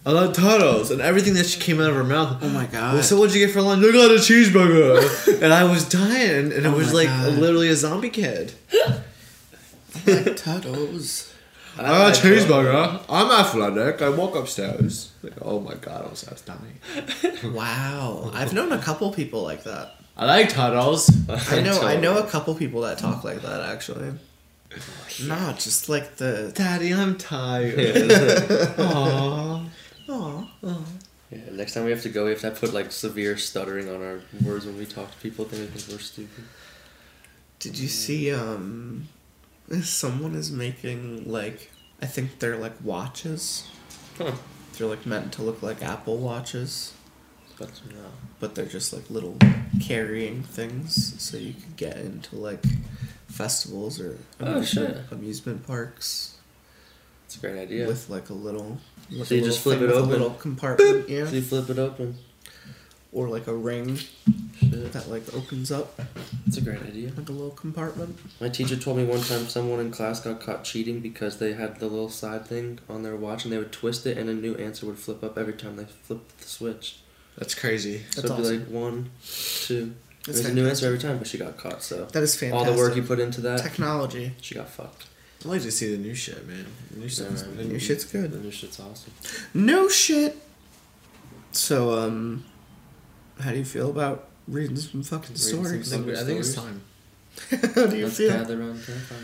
I 0.05 0.11
love 0.11 0.33
turtles 0.37 0.89
and 0.89 1.01
everything 1.01 1.33
that 1.33 1.47
she 1.47 1.59
came 1.59 1.81
out 1.81 1.89
of 1.89 1.95
her 1.97 2.03
mouth. 2.05 2.37
Oh 2.41 2.47
my 2.47 2.65
God. 2.65 2.93
Well, 2.93 3.03
so 3.03 3.19
what'd 3.19 3.35
you 3.35 3.45
get 3.45 3.51
for 3.53 3.61
lunch? 3.61 3.83
I 3.85 3.91
got 3.91 4.09
a 4.09 4.13
cheeseburger, 4.13 5.41
and 5.43 5.53
I 5.53 5.65
was 5.65 5.83
dying, 5.89 6.53
and 6.53 6.65
it 6.65 6.65
Oh 6.65 6.77
was 6.77 6.93
like 6.93 7.09
God. 7.09 7.33
literally 7.33 7.67
a 7.67 7.75
zombie 7.75 8.09
kid. 8.09 8.53
like 10.07 10.37
turtles. 10.37 11.33
I 11.79 11.83
got 11.83 12.17
a 12.17 12.21
cheeseburger. 12.21 13.01
I'm 13.09 13.31
athletic. 13.31 14.01
I 14.01 14.09
walk 14.09 14.35
upstairs. 14.35 15.11
Like, 15.21 15.33
oh 15.41 15.59
my 15.59 15.75
god, 15.75 16.05
I 16.05 16.09
was, 16.09 16.27
I 16.27 16.31
was 16.31 16.41
dying. 16.41 17.53
Wow, 17.53 18.31
I've 18.33 18.53
known 18.53 18.71
a 18.71 18.79
couple 18.79 19.11
people 19.11 19.43
like 19.43 19.63
that. 19.63 19.95
I 20.15 20.25
like 20.25 20.49
turtles. 20.49 21.09
I 21.29 21.61
know, 21.61 21.81
I 21.81 21.97
know 21.99 22.17
a 22.17 22.25
couple 22.25 22.55
people 22.55 22.81
that 22.81 22.97
talk 22.97 23.23
like 23.23 23.41
that 23.41 23.61
actually. 23.69 24.13
No, 25.25 25.53
just 25.53 25.89
like 25.89 26.17
the. 26.17 26.51
Daddy, 26.53 26.93
I'm 26.93 27.17
tired. 27.17 27.75
Aww. 28.77 29.65
Aw. 30.09 30.47
Yeah, 31.31 31.39
next 31.51 31.73
time 31.73 31.85
we 31.85 31.91
have 31.91 32.03
to 32.03 32.09
go, 32.09 32.25
we 32.25 32.31
have 32.31 32.41
to 32.41 32.51
put 32.51 32.73
like 32.73 32.91
severe 32.91 33.37
stuttering 33.37 33.89
on 33.89 34.03
our 34.03 34.19
words 34.43 34.65
when 34.65 34.77
we 34.77 34.85
talk 34.85 35.09
to 35.09 35.17
people. 35.17 35.45
Then 35.45 35.61
we 35.61 35.65
think 35.67 35.87
we're 35.89 36.03
stupid. 36.03 36.43
Did 37.59 37.79
you 37.79 37.87
see? 37.87 38.31
Um, 38.31 39.07
someone 39.81 40.35
is 40.35 40.51
making 40.51 41.29
like 41.31 41.69
I 42.01 42.05
think 42.05 42.39
they're 42.39 42.57
like 42.57 42.73
watches. 42.83 43.67
Huh. 44.17 44.33
They're 44.77 44.87
like 44.87 45.05
meant 45.05 45.33
to 45.33 45.41
look 45.41 45.61
like 45.63 45.81
Apple 45.81 46.17
watches, 46.17 46.93
But 47.57 47.69
no. 47.89 48.05
but 48.39 48.53
they're 48.55 48.65
just 48.65 48.93
like 48.93 49.09
little 49.09 49.37
carrying 49.81 50.43
things, 50.43 51.19
so 51.21 51.37
you 51.37 51.53
could 51.53 51.75
get 51.77 51.97
into 51.97 52.35
like 52.35 52.63
festivals 53.27 53.99
or 53.99 54.17
Oh, 54.39 54.45
amusement, 54.45 54.95
shit. 54.97 55.11
amusement 55.11 55.65
parks 55.67 56.35
It's 57.25 57.35
a 57.37 57.39
great 57.39 57.59
idea. 57.59 57.87
with 57.87 58.09
like 58.09 58.29
a 58.29 58.33
little. 58.33 58.77
Like 59.09 59.27
So 59.27 59.35
you 59.35 59.41
just 59.43 59.61
flip 59.61 59.81
it 59.81 59.89
open. 59.89 60.09
A 60.09 60.11
little 60.11 60.29
compartment, 60.31 61.09
yeah. 61.09 61.25
So 61.25 61.35
you 61.35 61.41
flip 61.41 61.69
it 61.69 61.79
open. 61.79 62.17
Or 63.17 63.27
like 63.29 63.47
a 63.47 63.55
ring 63.55 63.95
Shit. 64.59 64.93
that 64.93 65.09
like 65.09 65.23
opens 65.33 65.71
up 65.71 65.99
That's 66.45 66.57
a 66.57 66.61
great 66.61 66.81
idea. 66.83 67.11
like 67.17 67.29
a 67.29 67.31
little 67.31 67.49
compartment. 67.49 68.15
My 68.39 68.47
teacher 68.49 68.75
told 68.75 68.97
me 68.97 69.05
one 69.05 69.21
time 69.21 69.47
someone 69.47 69.79
in 69.79 69.89
class 69.89 70.19
got 70.19 70.39
caught 70.39 70.63
cheating 70.63 70.99
because 70.99 71.39
they 71.39 71.53
had 71.53 71.79
the 71.79 71.87
little 71.87 72.09
side 72.09 72.45
thing 72.45 72.77
on 72.87 73.01
their 73.01 73.15
watch 73.15 73.43
and 73.43 73.51
they 73.51 73.57
would 73.57 73.71
twist 73.71 74.05
it 74.05 74.19
and 74.19 74.29
a 74.29 74.33
new 74.35 74.53
answer 74.55 74.85
would 74.85 74.99
flip 74.99 75.23
up 75.23 75.35
every 75.35 75.53
time 75.53 75.77
they 75.77 75.85
flipped 75.85 76.37
the 76.41 76.47
switch. 76.47 76.99
That's 77.39 77.55
crazy. 77.55 78.03
So 78.11 78.21
That's 78.21 78.25
it'd 78.31 78.37
be 78.37 78.43
awesome. 78.43 78.59
like 78.59 78.67
one, 78.69 79.09
two. 79.23 79.95
That's 80.25 80.41
There's 80.41 80.51
a 80.51 80.53
new 80.53 80.61
fantastic. 80.65 80.69
answer 80.69 80.85
every 80.87 80.99
time, 80.99 81.17
but 81.17 81.27
she 81.27 81.37
got 81.39 81.57
caught. 81.57 81.81
So 81.81 82.05
That 82.05 82.21
is 82.21 82.35
fantastic. 82.35 82.53
all 82.53 82.65
fantastic. 82.65 82.75
the 82.75 82.81
work 82.89 82.95
you 82.97 83.01
put 83.03 83.19
into 83.19 83.41
that, 83.41 83.63
Technology. 83.63 84.33
she 84.41 84.53
got 84.53 84.69
fucked. 84.69 85.05
I 85.43 85.47
like 85.47 85.61
to 85.63 85.71
see 85.71 85.91
the 85.91 85.97
new 85.97 86.13
shit, 86.13 86.47
man. 86.47 86.65
The 86.91 86.99
new 86.99 87.09
stuff's 87.09 87.43
man. 87.45 87.57
the 87.57 87.63
New 87.63 87.79
shit's 87.79 88.05
good. 88.05 88.31
The 88.31 88.37
new 88.39 88.51
shit's 88.51 88.79
awesome. 88.79 89.11
No 89.55 89.87
shit. 89.89 90.37
So, 91.51 91.97
um, 91.97 92.45
how 93.39 93.51
do 93.51 93.57
you 93.57 93.65
feel 93.65 93.89
about 93.89 94.27
reading 94.47 94.75
some 94.77 95.03
fucking 95.03 95.35
Reading 95.35 95.37
some 95.37 95.63
stories? 95.65 95.93
I 95.93 95.97
think, 95.97 96.17
I 96.17 96.23
think 96.23 96.39
it's 96.39 96.55
time. 96.55 96.81
how 97.75 97.87
do 97.87 97.97
you 97.97 98.05
Let's 98.05 98.17
feel? 98.17 98.29
gather 98.31 98.59
around 98.59 98.83
campfire. 98.85 99.17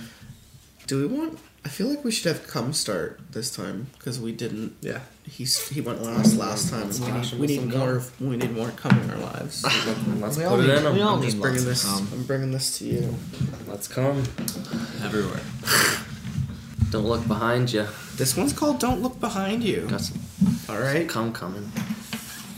Do 0.87 0.99
we 1.07 1.17
want? 1.17 1.39
I 1.65 1.69
feel 1.69 1.87
like 1.87 2.03
we 2.03 2.11
should 2.11 2.29
have 2.29 2.45
come 2.45 2.73
start 2.73 3.21
this 3.31 3.49
time 3.55 3.87
because 3.97 4.19
we 4.19 4.33
didn't. 4.33 4.75
Yeah. 4.81 4.99
He's 5.23 5.69
he 5.69 5.79
went 5.79 6.03
last 6.03 6.35
last 6.35 6.69
time. 6.69 6.89
We 6.89 7.11
need, 7.21 7.33
we 7.39 7.47
need 7.47 7.71
some 7.71 7.79
more. 7.79 8.03
We 8.19 8.35
need 8.35 8.51
more 8.53 8.69
cum 8.71 8.99
in 9.01 9.09
our 9.09 9.17
lives. 9.17 9.63
Let's 10.19 10.37
We 10.37 10.43
all 10.43 10.57
put 10.57 10.65
it 10.65 10.67
need- 10.67 10.77
in 10.79 10.85
'em. 10.85 10.93
we 10.95 11.01
all 11.01 11.15
I'm 11.15 11.21
need 11.21 11.27
just 11.27 11.39
bringing 11.41 11.63
this. 11.63 11.85
cum. 11.85 12.09
I'm 12.11 12.23
bringing 12.23 12.51
this 12.51 12.77
to 12.79 12.85
you. 12.85 13.15
Let's 13.65 13.87
come. 13.87 14.23
Everywhere. 15.01 15.39
Don't 16.91 17.05
look 17.05 17.25
behind 17.27 17.71
you. 17.71 17.87
This 18.17 18.35
one's 18.37 18.51
called 18.53 18.79
"Don't 18.79 19.01
Look 19.01 19.19
Behind 19.21 19.63
You." 19.63 19.87
Got 19.89 20.01
some 20.01 20.19
All 20.69 20.79
right. 20.79 21.07
cum 21.09 21.31
coming. 21.33 21.71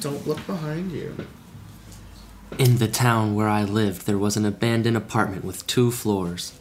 Don't 0.02 0.28
look 0.28 0.46
behind 0.48 0.92
you. 0.92 1.16
In 2.58 2.78
the 2.78 2.88
town 2.88 3.36
where 3.36 3.50
I 3.50 3.64
lived, 3.64 4.06
there 4.06 4.18
was 4.18 4.38
an 4.38 4.46
abandoned 4.46 4.96
apartment 4.96 5.44
with 5.44 5.68
two 5.68 5.92
floors. 5.92 6.54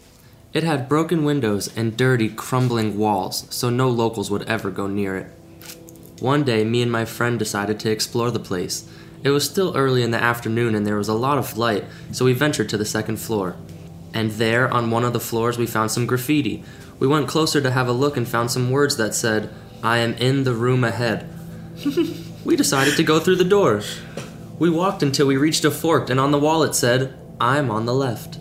It 0.52 0.64
had 0.64 0.88
broken 0.88 1.24
windows 1.24 1.68
and 1.76 1.96
dirty, 1.96 2.28
crumbling 2.28 2.98
walls, 2.98 3.46
so 3.50 3.70
no 3.70 3.88
locals 3.88 4.28
would 4.28 4.42
ever 4.48 4.70
go 4.70 4.88
near 4.88 5.16
it. 5.16 5.26
One 6.18 6.42
day, 6.42 6.64
me 6.64 6.82
and 6.82 6.90
my 6.90 7.04
friend 7.04 7.38
decided 7.38 7.78
to 7.80 7.90
explore 7.90 8.32
the 8.32 8.40
place. 8.40 8.88
It 9.22 9.30
was 9.30 9.48
still 9.48 9.76
early 9.76 10.02
in 10.02 10.10
the 10.10 10.22
afternoon 10.22 10.74
and 10.74 10.84
there 10.84 10.96
was 10.96 11.08
a 11.08 11.14
lot 11.14 11.38
of 11.38 11.56
light, 11.56 11.84
so 12.10 12.24
we 12.24 12.32
ventured 12.32 12.68
to 12.70 12.76
the 12.76 12.84
second 12.84 13.18
floor. 13.18 13.54
And 14.12 14.32
there, 14.32 14.72
on 14.72 14.90
one 14.90 15.04
of 15.04 15.12
the 15.12 15.20
floors, 15.20 15.58
we 15.58 15.66
found 15.66 15.90
some 15.90 16.06
graffiti. 16.06 16.64
We 16.98 17.06
went 17.06 17.28
closer 17.28 17.60
to 17.60 17.70
have 17.70 17.88
a 17.88 17.92
look 17.92 18.16
and 18.16 18.26
found 18.26 18.50
some 18.50 18.70
words 18.70 18.96
that 18.96 19.14
said, 19.14 19.50
I 19.82 19.98
am 19.98 20.14
in 20.14 20.44
the 20.44 20.54
room 20.54 20.82
ahead. 20.82 21.28
we 22.44 22.56
decided 22.56 22.96
to 22.96 23.02
go 23.02 23.20
through 23.20 23.36
the 23.36 23.44
door. 23.44 23.82
We 24.58 24.70
walked 24.70 25.02
until 25.02 25.26
we 25.26 25.36
reached 25.36 25.64
a 25.64 25.70
fork, 25.70 26.10
and 26.10 26.20
on 26.20 26.30
the 26.30 26.38
wall 26.38 26.62
it 26.62 26.74
said, 26.74 27.12
I'm 27.40 27.70
on 27.70 27.86
the 27.86 27.94
left. 27.94 28.38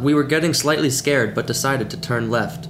We 0.00 0.12
were 0.12 0.24
getting 0.24 0.52
slightly 0.52 0.90
scared, 0.90 1.34
but 1.34 1.46
decided 1.46 1.90
to 1.90 2.00
turn 2.00 2.30
left. 2.30 2.68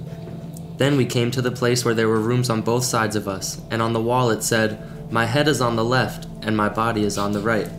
Then 0.77 0.95
we 0.95 1.05
came 1.05 1.31
to 1.31 1.41
the 1.41 1.51
place 1.51 1.83
where 1.83 1.95
there 1.95 2.07
were 2.07 2.19
rooms 2.19 2.49
on 2.49 2.61
both 2.61 2.83
sides 2.85 3.15
of 3.15 3.27
us, 3.27 3.59
and 3.71 3.81
on 3.81 3.93
the 3.93 4.01
wall 4.01 4.29
it 4.29 4.43
said, 4.43 4.79
My 5.11 5.25
head 5.25 5.47
is 5.47 5.61
on 5.61 5.75
the 5.75 5.83
left, 5.83 6.27
and 6.41 6.55
my 6.55 6.69
body 6.69 7.03
is 7.03 7.17
on 7.17 7.31
the 7.31 7.41
right. 7.41 7.69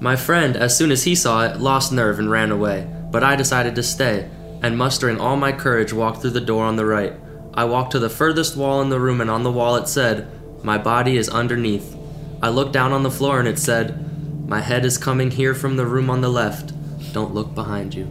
My 0.00 0.16
friend, 0.16 0.56
as 0.56 0.76
soon 0.76 0.90
as 0.90 1.04
he 1.04 1.14
saw 1.14 1.44
it, 1.46 1.60
lost 1.60 1.92
nerve 1.92 2.18
and 2.18 2.30
ran 2.30 2.50
away, 2.50 2.86
but 3.10 3.22
I 3.22 3.36
decided 3.36 3.74
to 3.76 3.82
stay, 3.82 4.28
and 4.62 4.76
mustering 4.76 5.20
all 5.20 5.36
my 5.36 5.52
courage, 5.52 5.92
walked 5.92 6.22
through 6.22 6.30
the 6.30 6.40
door 6.40 6.64
on 6.64 6.76
the 6.76 6.84
right. 6.84 7.14
I 7.54 7.64
walked 7.64 7.92
to 7.92 7.98
the 7.98 8.10
furthest 8.10 8.56
wall 8.56 8.82
in 8.82 8.88
the 8.88 9.00
room, 9.00 9.20
and 9.20 9.30
on 9.30 9.42
the 9.42 9.52
wall 9.52 9.76
it 9.76 9.88
said, 9.88 10.28
My 10.62 10.76
body 10.76 11.16
is 11.16 11.28
underneath. 11.28 11.95
I 12.42 12.48
looked 12.50 12.72
down 12.72 12.92
on 12.92 13.02
the 13.02 13.10
floor, 13.10 13.38
and 13.38 13.48
it 13.48 13.58
said, 13.58 14.48
My 14.48 14.60
head 14.60 14.84
is 14.84 14.98
coming 14.98 15.30
here 15.30 15.54
from 15.54 15.76
the 15.76 15.86
room 15.86 16.10
on 16.10 16.20
the 16.20 16.28
left. 16.28 16.72
Don't 17.12 17.32
look 17.34 17.54
behind 17.54 17.94
you. 17.94 18.08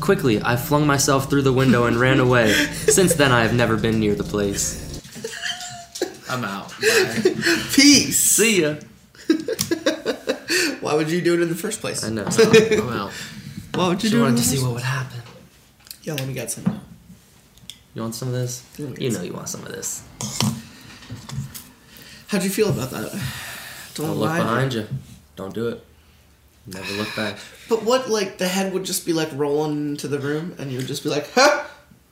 Quickly, 0.00 0.40
I 0.42 0.56
flung 0.56 0.86
myself 0.86 1.28
through 1.28 1.42
the 1.42 1.52
window 1.52 1.84
and 1.84 1.96
ran 1.96 2.20
away. 2.20 2.52
Since 2.72 3.14
then, 3.14 3.32
I 3.32 3.42
have 3.42 3.52
never 3.54 3.76
been 3.76 4.00
near 4.00 4.14
the 4.14 4.24
place. 4.24 4.84
I'm 6.30 6.44
out. 6.44 6.68
Bye. 6.80 7.34
Peace. 7.72 8.18
See 8.18 8.62
ya. 8.62 8.76
Why 10.80 10.94
would 10.94 11.10
you 11.10 11.20
do 11.20 11.34
it 11.34 11.40
in 11.40 11.48
the 11.48 11.54
first 11.54 11.80
place? 11.80 12.04
I 12.04 12.10
know. 12.10 12.24
I'm 12.26 12.88
out. 12.90 13.12
Why 13.74 13.88
would 13.88 14.02
you 14.02 14.10
Just 14.10 14.12
do 14.12 14.16
it? 14.18 14.20
in 14.20 14.22
wanted 14.22 14.38
the 14.38 14.42
to 14.42 14.48
see 14.48 14.56
first- 14.56 14.64
what 14.66 14.74
would 14.74 14.82
happen. 14.84 15.20
Yeah, 16.02 16.14
let 16.14 16.26
me 16.26 16.32
get 16.34 16.50
some. 16.50 16.80
You 17.94 18.02
want 18.02 18.14
some 18.14 18.28
of 18.28 18.34
this? 18.34 18.62
Let 18.78 18.88
me 18.90 18.94
get 18.96 19.02
You 19.02 19.10
know 19.10 19.22
you 19.22 19.32
want 19.32 19.48
some 19.48 19.62
of 19.66 19.72
this. 19.72 20.02
How'd 22.28 22.44
you 22.44 22.50
feel 22.50 22.68
about 22.70 22.90
that? 22.90 23.20
Don't 23.94 24.16
look 24.16 24.30
behind 24.34 24.74
you. 24.74 24.86
Don't 25.36 25.54
do 25.54 25.68
it. 25.68 25.84
Never 26.66 26.92
look 26.94 27.14
back. 27.16 27.38
But 27.68 27.82
what, 27.84 28.08
like, 28.10 28.38
the 28.38 28.46
head 28.46 28.72
would 28.74 28.84
just 28.84 29.06
be 29.06 29.12
like 29.12 29.30
rolling 29.34 29.90
into 29.90 30.08
the 30.08 30.18
room, 30.18 30.54
and 30.58 30.70
you 30.70 30.76
would 30.78 30.86
just 30.86 31.02
be 31.02 31.08
like, 31.08 31.30
"Ha!" 31.32 31.66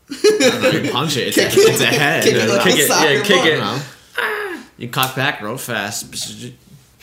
You 0.09 0.91
punch 0.91 1.17
it. 1.17 1.29
It's, 1.29 1.37
Kick 1.37 1.53
a, 1.57 1.61
it. 1.61 1.69
it's 1.73 1.81
a 1.81 1.87
head. 1.87 2.25
Kick 2.25 2.35
it 2.35 2.49
like 2.49 2.63
Kick 2.63 2.79
it, 2.79 2.89
yeah, 2.89 3.23
kick 3.23 3.37
ball. 3.37 3.47
it. 3.47 3.59
know. 3.59 4.63
You 4.79 4.89
cock 4.89 5.15
back 5.17 5.43
real 5.43 5.59
fast. 5.59 6.11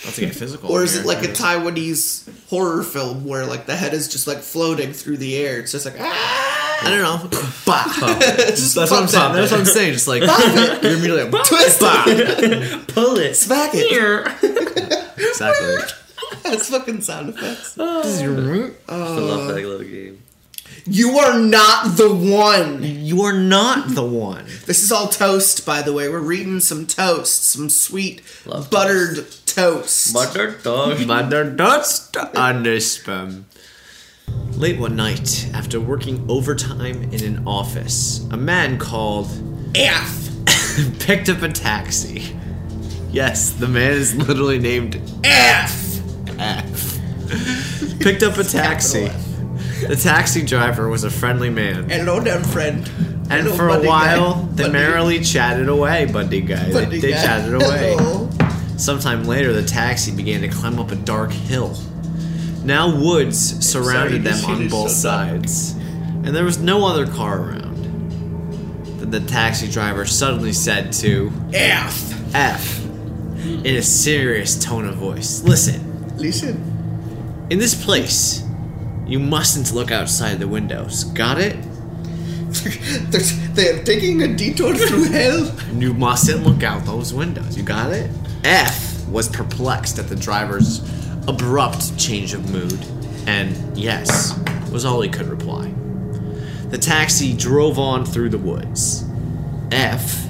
Not 0.06 0.14
to 0.16 0.22
get 0.22 0.36
physical. 0.36 0.72
Or 0.72 0.84
is 0.84 0.96
it 0.96 1.06
like 1.06 1.24
a 1.24 1.28
Taiwanese 1.28 2.48
horror 2.50 2.84
film 2.84 3.26
where 3.26 3.46
like 3.46 3.66
the 3.68 3.76
head 3.76 3.94
is 3.94 4.08
just 4.08 4.28
like 4.28 4.40
floating 4.40 4.92
through 4.94 5.18
the 5.18 5.38
air? 5.38 5.60
It's 5.60 5.72
just 5.72 5.86
like 5.86 5.96
ah, 6.00 6.04
I 6.84 6.90
don't 6.90 7.02
know. 7.02 7.40
Bah. 7.66 7.84
just 8.28 8.76
That's 8.76 8.92
what 8.92 9.04
I'm 9.04 9.08
saying. 9.08 9.32
it. 9.32 9.34
That's 9.36 9.52
what 9.52 9.60
I'm 9.62 9.66
saying. 9.66 9.94
Just 9.94 10.08
like 10.08 10.22
you're 10.84 10.92
immediately 10.92 11.24
like, 11.32 11.46
Twist 11.46 11.80
bah. 11.80 12.04
Pull 12.88 13.18
it. 13.20 13.36
smack 13.36 13.72
it. 13.74 14.28
Exactly. 15.18 15.76
That's 16.44 16.70
fucking 16.70 17.02
sound 17.02 17.30
effects. 17.30 17.80
Uh, 17.80 18.02
I 18.90 18.96
love 18.98 19.48
that 19.48 19.56
little 19.56 19.80
game. 19.80 20.24
You 20.86 21.18
are 21.20 21.40
not 21.40 21.96
the 21.96 22.14
one. 22.14 22.84
You 22.84 23.22
are 23.22 23.34
not 23.34 23.90
the 23.96 24.04
one. 24.04 24.44
This 24.66 24.84
is 24.84 24.92
all 24.92 25.08
toast, 25.08 25.66
by 25.66 25.82
the 25.82 25.94
way. 25.94 26.10
We're 26.10 26.20
reading 26.20 26.60
some 26.60 26.86
toast, 26.86 27.46
some 27.46 27.70
sweet 27.70 28.22
Love 28.46 28.70
buttered 28.70 29.26
toast. 29.46 30.14
Butter 30.14 30.58
dog. 30.62 31.08
But 31.08 31.30
they're 31.30 31.50
dust 31.50 32.18
on 32.18 32.64
this 32.64 32.98
spam. 33.00 33.44
Late 34.28 34.80
one 34.80 34.96
night, 34.96 35.50
after 35.54 35.80
working 35.80 36.26
overtime 36.30 37.04
in 37.12 37.24
an 37.24 37.48
office, 37.48 38.26
a 38.32 38.38
man 38.38 38.78
called 38.78 39.28
F. 39.76 40.30
picked 41.00 41.30
up 41.30 41.42
a 41.42 41.50
taxi. 41.50 42.36
Yes, 43.12 43.52
the 43.54 43.68
man 43.68 43.92
is 43.92 44.16
literally 44.16 44.60
named 44.60 45.02
F. 45.24 46.00
F. 46.40 47.00
picked 48.00 48.24
up 48.24 48.38
a 48.38 48.44
taxi. 48.44 49.10
The 49.88 50.00
taxi 50.02 50.44
driver 50.46 50.88
was 50.88 51.04
a 51.04 51.10
friendly 51.10 51.50
man. 51.50 51.90
Hello 51.90 52.20
there, 52.20 52.40
friend. 52.44 52.78
And 53.30 53.48
Hello, 53.48 53.56
for 53.56 53.70
a 53.70 53.82
while, 53.84 54.34
guy. 54.36 54.48
they 54.54 54.64
Buddy- 54.64 54.74
merrily 54.74 55.20
chatted 55.20 55.68
away, 55.70 56.06
buddy 56.06 56.42
guy. 56.42 56.70
They, 56.72 57.00
they 57.00 57.12
guy. 57.12 57.24
chatted 57.24 57.54
away. 57.56 57.96
Hello. 57.98 58.30
Sometime 58.78 59.24
later, 59.26 59.54
the 59.54 59.64
taxi 59.64 60.16
began 60.16 60.42
to 60.42 60.48
climb 60.48 60.80
up 60.80 60.92
a 60.92 60.96
dark 60.96 61.32
hill. 61.32 61.76
Now 62.64 62.96
woods 62.96 63.66
surrounded 63.70 64.24
them 64.24 64.46
on 64.46 64.70
both 64.70 64.92
sides, 64.92 65.72
and 65.74 66.28
there 66.28 66.46
was 66.46 66.60
no 66.60 66.86
other 66.86 67.06
car 67.06 67.40
around. 67.40 67.84
Then 69.00 69.12
the 69.12 69.20
taxi 69.20 69.70
driver 69.70 70.06
suddenly 70.06 70.54
said 70.54 70.94
to 70.94 71.32
F. 71.54 72.36
F 72.36 72.84
in 72.86 73.76
a 73.76 73.82
serious 73.82 74.58
tone 74.64 74.86
of 74.88 74.96
voice, 74.96 75.44
"Listen, 75.44 76.18
Listen. 76.18 77.48
in 77.50 77.60
this 77.60 77.76
place, 77.84 78.44
you 79.06 79.20
mustn't 79.20 79.74
look 79.74 79.92
outside 79.92 80.40
the 80.40 80.48
windows. 80.48 81.04
Got 81.04 81.40
it? 81.40 81.58
they're, 83.12 83.22
they're 83.54 83.84
taking 83.84 84.22
a 84.22 84.34
detour 84.34 84.76
through 84.76 85.06
hell. 85.06 85.52
And 85.70 85.82
you 85.82 85.94
mustn't 85.94 86.44
look 86.46 86.64
out 86.64 86.86
those 86.86 87.14
windows. 87.14 87.58
You 87.58 87.64
got 87.64 87.92
it? 87.92 88.10
F 88.46 89.06
was 89.08 89.28
perplexed 89.28 90.00
at 90.00 90.08
the 90.08 90.16
driver's 90.16 90.80
abrupt 91.28 91.98
change 91.98 92.34
of 92.34 92.50
mood, 92.50 92.80
and 93.28 93.78
yes, 93.78 94.38
was 94.72 94.86
all 94.86 95.02
he 95.02 95.10
could 95.10 95.28
reply. 95.28 95.72
The 96.70 96.78
taxi 96.78 97.36
drove 97.36 97.78
on 97.78 98.06
through 98.06 98.30
the 98.30 98.38
woods. 98.38 99.06
F 99.72 100.28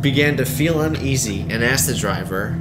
began 0.00 0.36
to 0.36 0.44
feel 0.44 0.80
uneasy 0.80 1.42
and 1.42 1.64
asked 1.64 1.88
the 1.88 1.94
driver, 1.94 2.52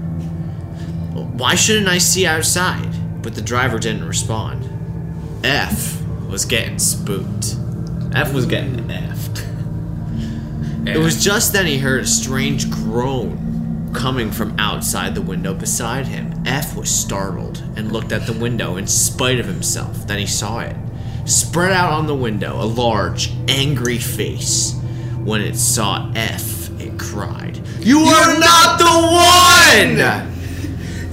Why 1.13 1.55
shouldn't 1.55 1.87
I 1.87 1.99
see 1.99 2.25
outside? 2.25 3.21
But 3.21 3.35
the 3.35 3.41
driver 3.41 3.77
didn't 3.79 4.07
respond. 4.07 4.67
F 5.43 6.01
was 6.27 6.45
getting 6.45 6.79
spooked. 6.79 7.55
F 8.15 8.33
was 8.33 8.45
getting 8.45 8.77
effed. 8.87 9.45
It 10.87 10.97
was 10.97 11.23
just 11.23 11.53
then 11.53 11.65
he 11.65 11.77
heard 11.77 12.03
a 12.03 12.07
strange 12.07 12.71
groan 12.71 13.46
coming 13.93 14.31
from 14.31 14.55
outside 14.59 15.15
the 15.15 15.21
window 15.21 15.53
beside 15.53 16.07
him. 16.07 16.33
F 16.45 16.75
was 16.75 16.89
startled 16.89 17.63
and 17.75 17.91
looked 17.91 18.11
at 18.11 18.25
the 18.25 18.33
window 18.33 18.75
in 18.77 18.87
spite 18.87 19.39
of 19.39 19.45
himself. 19.45 20.05
Then 20.07 20.19
he 20.19 20.25
saw 20.27 20.59
it. 20.59 20.75
Spread 21.25 21.71
out 21.71 21.91
on 21.91 22.07
the 22.07 22.15
window, 22.15 22.61
a 22.61 22.65
large, 22.65 23.31
angry 23.47 23.97
face. 23.97 24.73
When 25.23 25.41
it 25.41 25.55
saw 25.57 26.11
F, 26.15 26.69
it 26.79 26.97
cried, 26.97 27.59
You 27.79 27.99
are 27.99 28.39
not 28.39 28.77
the 28.79 30.23
one! 30.27 30.33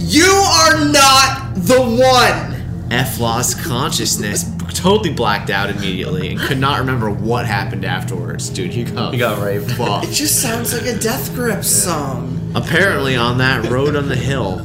You 0.07 0.27
are 0.27 0.85
not 0.93 1.55
the 1.55 1.81
one. 1.81 2.87
F 2.93 3.19
lost 3.19 3.59
consciousness, 3.65 4.45
totally 4.75 5.13
blacked 5.13 5.49
out 5.51 5.71
immediately, 5.71 6.29
and 6.31 6.39
could 6.39 6.59
not 6.59 6.79
remember 6.79 7.11
what 7.11 7.47
happened 7.47 7.85
afterwards. 7.87 8.51
Dude, 8.51 8.71
he 8.73 8.85
got, 8.85 9.15
He 9.15 9.19
got 9.19 9.43
raped. 9.43 9.71
fucked. 9.73 10.07
It 10.07 10.13
just 10.13 10.41
sounds 10.43 10.75
like 10.75 10.85
a 10.87 10.97
Death 10.99 11.35
Grip 11.35 11.65
song. 11.65 12.44
Apparently, 12.55 13.17
on 13.17 13.39
that 13.39 13.69
road 13.69 13.97
on 13.97 14.09
the 14.09 14.17
hill, 14.17 14.59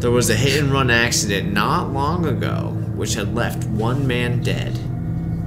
there 0.00 0.10
was 0.10 0.30
a 0.30 0.34
hit 0.34 0.62
and 0.62 0.72
run 0.72 0.90
accident 0.90 1.52
not 1.52 1.92
long 1.92 2.26
ago, 2.26 2.70
which 2.94 3.14
had 3.14 3.34
left 3.34 3.64
one 3.64 4.06
man 4.06 4.42
dead, 4.42 4.78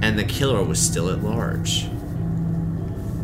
and 0.02 0.18
the 0.18 0.24
killer 0.24 0.62
was 0.62 0.80
still 0.80 1.10
at 1.10 1.22
large. 1.22 1.88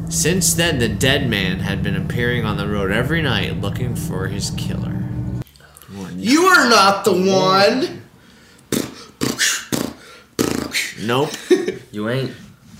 Since 0.08 0.54
then, 0.54 0.78
the 0.78 0.88
dead 0.88 1.28
man 1.28 1.60
had 1.60 1.82
been 1.82 1.96
appearing 1.96 2.44
on 2.44 2.56
the 2.56 2.68
road 2.68 2.90
every 2.90 3.22
night 3.22 3.60
looking 3.60 3.94
for 3.94 4.26
his 4.26 4.50
killer. 4.50 5.04
You 6.16 6.44
are 6.46 6.68
not 6.68 7.04
the 7.04 7.12
one. 7.12 8.02
Nope. 11.00 11.30
You 11.92 12.08
ain't. 12.08 12.32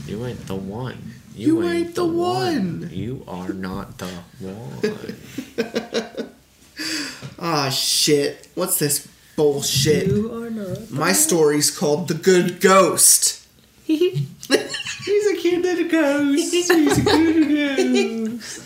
You 0.08 0.26
ain't 0.26 0.44
the 0.49 0.56
one. 0.56 0.99
You 1.35 1.62
ain't 1.64 1.95
the 1.95 2.05
one. 2.07 2.88
You 2.93 3.25
are 3.26 3.53
not 3.53 3.99
the 3.99 4.07
one. 4.41 6.31
Ah, 7.38 7.71
shit. 7.71 8.49
What's 8.55 8.79
this 8.79 9.09
bullshit? 9.37 10.07
You 10.07 10.33
are 10.33 10.50
not. 10.50 10.91
My 10.91 11.12
story's 11.12 11.76
called 11.76 12.09
The 12.09 12.14
Good 12.14 12.61
Ghost. 12.61 13.47
He's 13.85 14.26
a 15.26 15.37
cute 15.37 15.62
little 15.62 15.88
ghost. 15.88 16.53
He's 16.53 16.71
a 16.71 17.05
cute 17.05 17.49
ghost. 18.41 18.62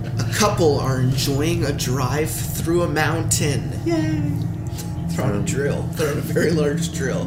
A 0.00 0.32
couple 0.34 0.78
are 0.80 1.00
enjoying 1.00 1.64
a 1.64 1.72
drive 1.72 2.30
through 2.30 2.82
a 2.82 2.88
mountain. 2.88 3.70
They're 3.84 5.24
on 5.26 5.36
a 5.36 5.42
drill. 5.44 5.82
They're 5.92 6.12
on 6.12 6.18
a 6.18 6.22
very 6.22 6.50
large 6.52 6.92
drill. 6.92 7.24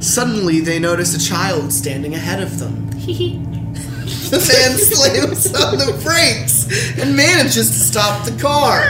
Suddenly, 0.00 0.60
they 0.60 0.78
notice 0.78 1.14
a 1.14 1.28
child 1.28 1.72
standing 1.72 2.14
ahead 2.14 2.42
of 2.42 2.58
them. 2.58 2.90
the 2.96 4.38
man 4.38 4.78
slams 4.78 5.54
on 5.54 5.78
the 5.78 6.00
brakes 6.02 6.98
and 6.98 7.16
manages 7.16 7.70
to 7.70 7.78
stop 7.78 8.24
the 8.24 8.36
car. 8.40 8.82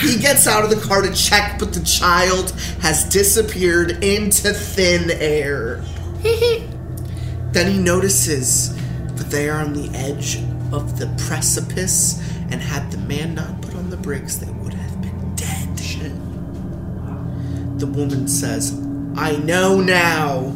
He 0.00 0.18
gets 0.18 0.46
out 0.46 0.64
of 0.64 0.70
the 0.70 0.80
car 0.86 1.02
to 1.02 1.12
check, 1.14 1.58
but 1.58 1.72
the 1.72 1.84
child 1.84 2.50
has 2.80 3.04
disappeared 3.04 4.02
into 4.02 4.52
thin 4.52 5.10
air. 5.12 5.82
then 7.52 7.70
he 7.72 7.78
notices 7.78 8.74
that 9.16 9.30
they 9.30 9.48
are 9.48 9.60
on 9.60 9.72
the 9.72 9.90
edge 9.96 10.38
of 10.72 10.98
the 10.98 11.06
precipice, 11.26 12.18
and 12.50 12.60
had 12.60 12.90
the 12.90 12.98
man 12.98 13.34
not 13.34 13.60
put 13.62 13.74
on 13.74 13.90
the 13.90 13.96
brakes, 13.96 14.36
they 14.36 14.50
would 14.50 14.74
have 14.74 15.02
been 15.02 15.34
dead. 15.36 15.60
The 17.80 17.86
woman 17.86 18.28
says, 18.28 18.72
I 19.16 19.36
know 19.36 19.80
now. 19.80 20.54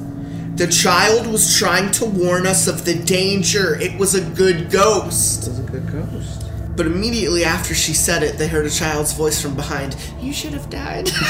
The 0.56 0.68
child 0.68 1.26
was 1.26 1.58
trying 1.58 1.90
to 1.92 2.04
warn 2.06 2.46
us 2.46 2.68
of 2.68 2.84
the 2.84 2.94
danger. 2.94 3.74
It 3.80 3.98
was 3.98 4.14
a 4.14 4.20
good 4.20 4.70
ghost. 4.70 5.46
He's 5.46 5.58
a 5.58 5.62
good 5.62 5.90
ghost. 5.90 6.44
But 6.76 6.86
immediately 6.86 7.44
after 7.44 7.74
she 7.74 7.92
said 7.92 8.22
it, 8.22 8.38
they 8.38 8.46
heard 8.48 8.66
a 8.66 8.70
child's 8.70 9.12
voice 9.12 9.40
from 9.40 9.56
behind. 9.56 9.96
You 10.20 10.32
should 10.32 10.52
have 10.52 10.70
died. 10.70 11.08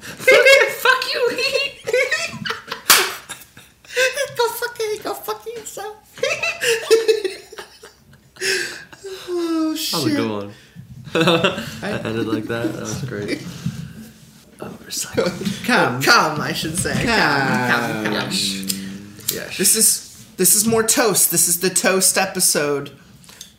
Fuck 0.00 1.04
you! 1.12 1.30
go 4.36 4.48
fucking 4.48 5.02
go 5.02 5.14
fuck 5.14 5.46
yourself. 5.46 5.96
oh 9.28 9.74
shit. 9.76 9.92
That 9.92 10.04
was 10.04 10.06
a 10.06 10.16
good 10.16 10.30
one. 10.30 10.52
I 11.82 12.00
ended 12.04 12.26
like 12.26 12.44
that. 12.44 12.72
That 12.72 12.82
was 12.82 13.04
great. 13.04 13.42
Oh. 14.62 14.76
Come. 15.64 16.02
Come, 16.02 16.40
I 16.40 16.52
should 16.52 16.76
say. 16.76 16.92
Come, 16.92 17.70
come, 17.70 18.04
come. 18.04 18.12
Yes. 19.32 19.56
This 19.56 19.76
is 19.76 20.26
this 20.36 20.54
is 20.54 20.66
more 20.66 20.82
toast. 20.82 21.30
This 21.30 21.48
is 21.48 21.60
the 21.60 21.70
toast 21.70 22.18
episode. 22.18 22.92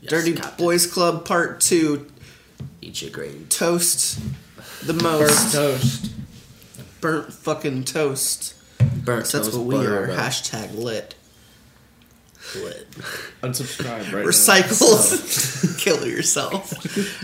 Dirty 0.05 0.33
Captain. 0.33 0.65
Boys 0.65 0.85
Club 0.87 1.25
Part 1.25 1.61
Two. 1.61 2.07
Eat 2.81 3.01
your 3.01 3.11
grade. 3.11 3.49
Toast 3.49 4.19
the 4.83 4.93
most 4.93 5.53
Burnt 5.53 5.81
toast. 5.81 6.11
Burnt 7.01 7.33
fucking 7.33 7.83
toast. 7.83 8.55
Burnt 9.05 9.25
That's 9.25 9.53
what 9.53 9.65
we 9.65 9.75
are. 9.85 10.07
bread. 10.07 10.17
Hashtag 10.19 10.75
lit. 10.75 11.15
Lit. 12.55 12.89
Unsubscribe 13.41 14.11
right 14.11 14.25
Recycled. 14.25 15.77
Kill 15.79 16.05
yourself. 16.07 16.71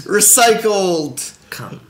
Recycled. 0.06 1.36
Come. 1.50 1.82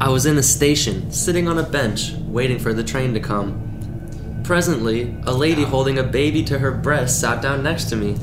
I 0.00 0.08
was 0.08 0.26
in 0.26 0.36
a 0.38 0.42
station, 0.42 1.10
sitting 1.12 1.46
on 1.46 1.58
a 1.58 1.62
bench, 1.62 2.12
waiting 2.26 2.58
for 2.58 2.74
the 2.74 2.82
train 2.82 3.14
to 3.14 3.20
come. 3.20 4.40
Presently, 4.42 5.14
a 5.24 5.32
lady 5.32 5.62
holding 5.62 5.98
a 5.98 6.02
baby 6.02 6.42
to 6.44 6.58
her 6.58 6.72
breast 6.72 7.20
sat 7.20 7.40
down 7.40 7.62
next 7.62 7.84
to 7.90 7.96
me. 7.96 8.16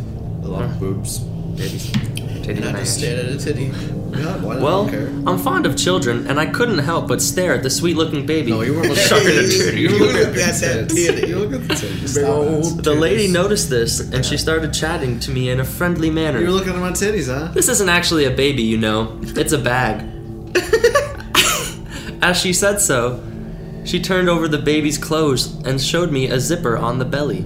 A 0.44 0.48
lot 0.48 0.66
of 0.66 0.80
boobs. 0.80 1.20
Baby's 1.20 1.90
titty 1.92 2.62
And 2.62 2.66
I 2.78 2.82
just 2.82 2.98
stared 2.98 3.26
at 3.26 3.32
a 3.32 3.38
titty. 3.38 3.70
Not? 4.12 4.42
Well, 4.42 4.58
I 4.58 4.60
don't 4.60 4.90
care. 4.90 5.08
I'm 5.26 5.38
fond 5.38 5.66
of 5.66 5.78
children, 5.78 6.28
and 6.28 6.40
I 6.40 6.46
couldn't 6.46 6.80
help 6.80 7.08
but 7.08 7.22
stare 7.22 7.54
at 7.54 7.64
the 7.64 7.70
sweet-looking 7.70 8.26
baby. 8.26 8.52
No, 8.52 8.62
you 8.62 8.74
weren't 8.74 8.90
looking 8.90 9.04
Sucking 9.06 9.28
at 9.28 9.34
a 9.34 9.42
the 9.48 9.64
titty. 9.66 9.82
You 9.82 9.90
were 9.94 9.96
looking 10.00 10.18
at 10.18 10.34
the 10.34 10.40
that 10.42 10.90
titty. 10.90 11.28
You 11.28 11.40
look 11.40 11.54
at 11.54 11.68
the 11.68 11.74
titties. 11.74 12.16
Big 12.16 12.26
old 12.26 12.80
it. 12.80 12.84
The 12.84 12.94
lady 12.94 13.30
noticed 13.30 13.70
this, 13.70 14.02
and 14.12 14.26
she 14.26 14.36
started 14.36 14.74
chatting 14.74 15.20
to 15.22 15.32
me 15.32 15.50
in 15.50 15.62
a 15.62 15.66
friendly 15.66 16.10
manner. 16.10 16.40
You 16.40 16.48
were 16.48 16.52
looking 16.52 16.74
at 16.74 16.80
my 16.80 16.92
titties, 16.92 17.28
huh? 17.34 17.54
This 17.54 17.70
isn't 17.70 17.88
actually 17.88 18.26
a 18.26 18.32
baby, 18.32 18.64
you 18.64 18.78
know. 18.78 19.18
It's 19.22 19.54
a 19.54 19.58
bag. 19.58 20.06
As 22.22 22.38
she 22.38 22.54
said 22.54 22.80
so, 22.80 23.24
she 23.84 24.02
turned 24.02 24.30
over 24.30 24.48
the 24.48 24.60
baby's 24.60 24.98
clothes 24.98 25.56
and 25.66 25.82
showed 25.82 26.12
me 26.12 26.28
a 26.28 26.40
zipper 26.40 26.78
on 26.78 27.00
the 27.00 27.06
belly. 27.06 27.42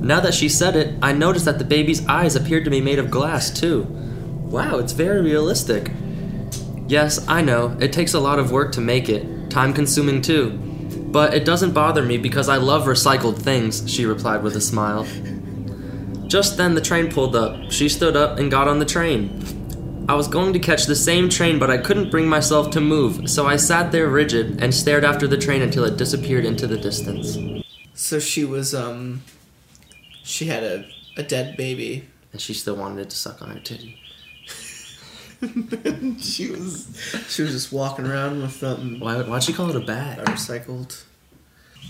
Now 0.00 0.20
that 0.20 0.34
she 0.34 0.48
said 0.48 0.76
it, 0.76 0.94
I 1.00 1.12
noticed 1.12 1.44
that 1.46 1.58
the 1.58 1.64
baby's 1.64 2.06
eyes 2.06 2.36
appeared 2.36 2.64
to 2.64 2.70
be 2.70 2.80
made 2.80 2.98
of 2.98 3.10
glass, 3.10 3.50
too. 3.50 3.82
Wow, 3.82 4.78
it's 4.78 4.92
very 4.92 5.22
realistic. 5.22 5.92
Yes, 6.88 7.26
I 7.26 7.40
know, 7.40 7.76
it 7.80 7.92
takes 7.92 8.12
a 8.12 8.20
lot 8.20 8.38
of 8.38 8.52
work 8.52 8.72
to 8.72 8.80
make 8.80 9.08
it, 9.08 9.48
time 9.48 9.72
consuming 9.72 10.20
too. 10.20 10.50
But 10.50 11.32
it 11.32 11.44
doesn't 11.44 11.72
bother 11.72 12.02
me 12.02 12.18
because 12.18 12.48
I 12.48 12.56
love 12.56 12.84
recycled 12.84 13.38
things, 13.38 13.90
she 13.90 14.04
replied 14.04 14.42
with 14.42 14.56
a 14.56 14.60
smile. 14.60 15.06
Just 16.26 16.56
then, 16.56 16.74
the 16.74 16.80
train 16.80 17.10
pulled 17.10 17.36
up. 17.36 17.70
She 17.70 17.88
stood 17.88 18.16
up 18.16 18.38
and 18.38 18.50
got 18.50 18.68
on 18.68 18.78
the 18.78 18.84
train. 18.84 19.61
I 20.08 20.14
was 20.14 20.28
going 20.28 20.52
to 20.52 20.58
catch 20.58 20.86
the 20.86 20.96
same 20.96 21.28
train, 21.28 21.58
but 21.58 21.70
I 21.70 21.78
couldn't 21.78 22.10
bring 22.10 22.28
myself 22.28 22.70
to 22.72 22.80
move, 22.80 23.30
so 23.30 23.46
I 23.46 23.56
sat 23.56 23.92
there 23.92 24.08
rigid 24.08 24.62
and 24.62 24.74
stared 24.74 25.04
after 25.04 25.26
the 25.26 25.36
train 25.38 25.62
until 25.62 25.84
it 25.84 25.96
disappeared 25.96 26.44
into 26.44 26.66
the 26.66 26.76
distance. 26.76 27.38
So 27.94 28.18
she 28.18 28.44
was 28.44 28.74
um 28.74 29.22
she 30.24 30.46
had 30.46 30.62
a, 30.62 30.84
a 31.16 31.22
dead 31.22 31.56
baby. 31.56 32.08
And 32.32 32.40
she 32.40 32.54
still 32.54 32.76
wanted 32.76 33.02
it 33.02 33.10
to 33.10 33.16
suck 33.16 33.42
on 33.42 33.50
her 33.50 33.60
titty. 33.60 33.98
she 36.18 36.50
was 36.50 36.96
she 37.28 37.42
was 37.42 37.50
just 37.50 37.72
walking 37.72 38.06
around 38.06 38.40
with 38.40 38.52
something. 38.52 39.00
Why, 39.00 39.20
why'd 39.22 39.42
she 39.42 39.52
call 39.52 39.68
it 39.68 39.76
a 39.76 39.80
bag? 39.80 40.18
recycled. 40.20 41.04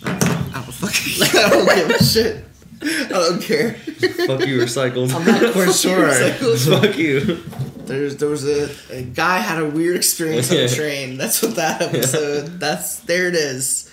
I 0.04 0.18
don't 0.54 0.72
fucking 0.72 1.22
I 1.38 1.50
don't 1.50 1.76
give 1.76 1.90
a 1.90 2.04
shit. 2.04 2.44
I 2.82 3.08
don't 3.08 3.40
care. 3.40 3.74
Fuck 3.74 4.46
you, 4.46 4.58
recycled. 4.58 5.14
I'm 5.14 5.24
not 5.24 5.52
quite 5.52 5.72
sure. 5.74 6.08
Recycled. 6.08 6.80
Fuck 6.80 6.98
you. 6.98 7.42
There's 7.86 8.16
there 8.16 8.28
was 8.28 8.46
a, 8.46 8.70
a 8.90 9.02
guy 9.02 9.38
had 9.38 9.60
a 9.60 9.68
weird 9.68 9.96
experience 9.96 10.50
on 10.50 10.56
the 10.58 10.68
train. 10.74 11.16
That's 11.16 11.42
what 11.42 11.56
that 11.56 11.82
episode. 11.82 12.60
That's 12.60 12.96
there 13.00 13.28
it 13.28 13.34
is. 13.34 13.90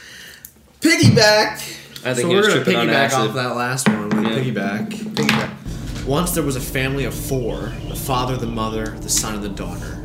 Piggyback. 0.81 1.75
I 2.05 2.13
think 2.13 2.17
So 2.19 2.29
we're 2.29 2.47
gonna 2.47 2.61
piggyback 2.61 3.11
off 3.13 3.33
that 3.35 3.55
last 3.55 3.87
one. 3.89 4.09
We're 4.09 4.23
Yeah. 4.23 4.39
piggyback. 4.39 4.89
Piggyback. 4.91 6.05
Once 6.05 6.31
there 6.31 6.43
was 6.43 6.55
a 6.55 6.61
family 6.61 7.05
of 7.05 7.13
four: 7.13 7.71
the 7.87 7.95
father, 7.95 8.37
the 8.37 8.47
mother, 8.47 8.89
the 9.01 9.09
son, 9.09 9.35
and 9.35 9.43
the 9.43 9.49
daughter. 9.49 9.95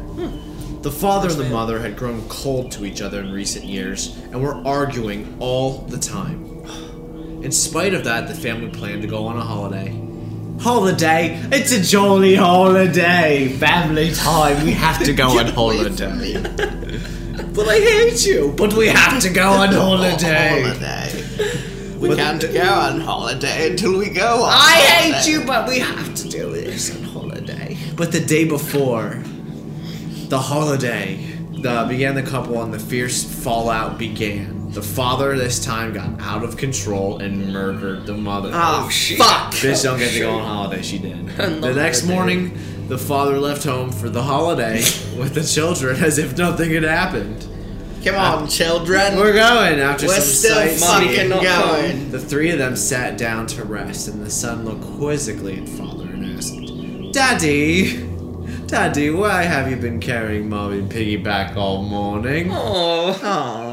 The 0.82 0.90
father 0.90 1.30
and 1.30 1.38
the 1.38 1.48
mother 1.48 1.78
had 1.78 1.96
grown 1.96 2.28
cold 2.28 2.70
to 2.72 2.84
each 2.84 3.00
other 3.00 3.20
in 3.20 3.32
recent 3.32 3.64
years 3.64 4.14
and 4.32 4.42
were 4.42 4.56
arguing 4.66 5.34
all 5.40 5.78
the 5.88 5.96
time. 5.96 6.44
In 7.42 7.50
spite 7.52 7.94
of 7.94 8.04
that, 8.04 8.28
the 8.28 8.34
family 8.34 8.68
planned 8.68 9.00
to 9.00 9.08
go 9.08 9.24
on 9.26 9.38
a 9.38 9.40
holiday. 9.40 9.98
Holiday? 10.60 11.38
It's 11.52 11.72
a 11.72 11.80
jolly 11.82 12.36
holiday! 12.36 13.48
Family 13.58 14.12
time, 14.12 14.64
we 14.64 14.72
have 14.72 15.02
to 15.04 15.12
go 15.12 15.38
on 15.38 15.46
holiday. 15.54 16.40
but 17.52 17.68
I 17.68 17.80
hate 17.80 18.24
you! 18.26 18.54
But 18.56 18.72
we 18.74 18.86
have 18.88 19.20
to 19.22 19.30
go 19.30 19.50
on 19.50 19.72
holiday! 19.72 20.62
Holiday. 20.72 21.98
We 21.98 22.14
can't 22.16 22.40
go 22.52 22.62
on 22.62 23.00
holiday 23.00 23.70
until 23.70 23.98
we 23.98 24.10
go 24.10 24.42
on. 24.42 24.50
I 24.52 24.72
hate 24.72 25.26
you, 25.30 25.44
but 25.44 25.66
we 25.68 25.78
have 25.78 26.14
to 26.14 26.28
do 26.28 26.50
this 26.52 26.94
on 26.94 27.02
holiday. 27.02 27.78
But 27.96 28.12
the 28.12 28.20
day 28.20 28.44
before, 28.44 29.22
the 30.28 30.38
holiday, 30.38 31.16
the 31.52 31.86
began 31.88 32.14
the 32.14 32.22
couple 32.22 32.62
and 32.62 32.74
the 32.74 32.78
fierce 32.78 33.24
fallout 33.24 33.96
began. 33.98 34.53
The 34.74 34.82
father 34.82 35.36
this 35.36 35.64
time 35.64 35.92
got 35.92 36.20
out 36.20 36.42
of 36.42 36.56
control 36.56 37.18
and 37.18 37.52
murdered 37.52 38.06
the 38.06 38.14
mother. 38.14 38.50
Oh, 38.52 38.86
oh 38.86 39.16
fuck! 39.16 39.52
Bitch 39.52 39.84
don't 39.84 39.98
get 40.00 40.12
to 40.12 40.18
go 40.18 40.32
on 40.32 40.44
holiday, 40.44 40.82
she 40.82 40.98
did. 40.98 41.28
the 41.36 41.72
next 41.72 42.04
morning, 42.04 42.58
the 42.88 42.98
father 42.98 43.38
left 43.38 43.62
home 43.62 43.92
for 43.92 44.10
the 44.10 44.22
holiday 44.24 44.78
with 45.16 45.34
the 45.34 45.44
children 45.44 46.02
as 46.02 46.18
if 46.18 46.36
nothing 46.36 46.72
had 46.72 46.82
happened. 46.82 47.46
Come 48.04 48.16
on, 48.16 48.42
uh, 48.42 48.46
children. 48.48 49.16
We're 49.16 49.32
going 49.32 49.78
after 49.78 50.08
We're 50.08 50.14
some 50.16 50.22
still 50.24 50.76
sightseeing. 50.76 51.30
fucking 51.30 51.42
going. 51.42 52.10
The 52.10 52.18
three 52.18 52.50
of 52.50 52.58
them 52.58 52.74
sat 52.74 53.16
down 53.16 53.46
to 53.46 53.64
rest, 53.64 54.08
and 54.08 54.20
the 54.26 54.30
son 54.30 54.64
looked 54.64 54.82
quizzically 54.98 55.60
at 55.62 55.68
father 55.68 56.04
and 56.04 56.36
asked, 56.36 57.12
Daddy, 57.14 58.02
Daddy, 58.66 59.10
why 59.10 59.44
have 59.44 59.70
you 59.70 59.76
been 59.76 60.00
carrying 60.00 60.48
mommy 60.48 60.82
piggyback 60.82 61.56
all 61.56 61.82
morning? 61.82 62.50
Oh, 62.50 63.18
Oh, 63.22 63.63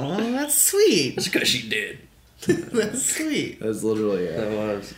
that's 0.52 0.62
sweet. 0.62 1.16
because 1.16 1.48
she 1.48 1.68
did. 1.68 2.00
That's 2.48 3.06
sweet. 3.06 3.60
That's 3.60 3.84
literally 3.84 4.24
it. 4.24 4.36
That 4.36 4.52
was. 4.52 4.94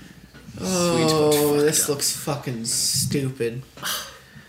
Oh, 0.62 1.60
this 1.60 1.90
looks 1.90 2.16
fucking 2.16 2.64
stupid. 2.64 3.64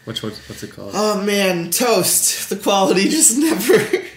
Which 0.04 0.22
one? 0.22 0.30
What's 0.46 0.62
it 0.62 0.70
called? 0.72 0.92
Oh 0.94 1.20
man, 1.22 1.70
toast. 1.70 2.48
The 2.50 2.56
quality 2.56 3.08
just 3.08 3.38
never. 3.38 4.04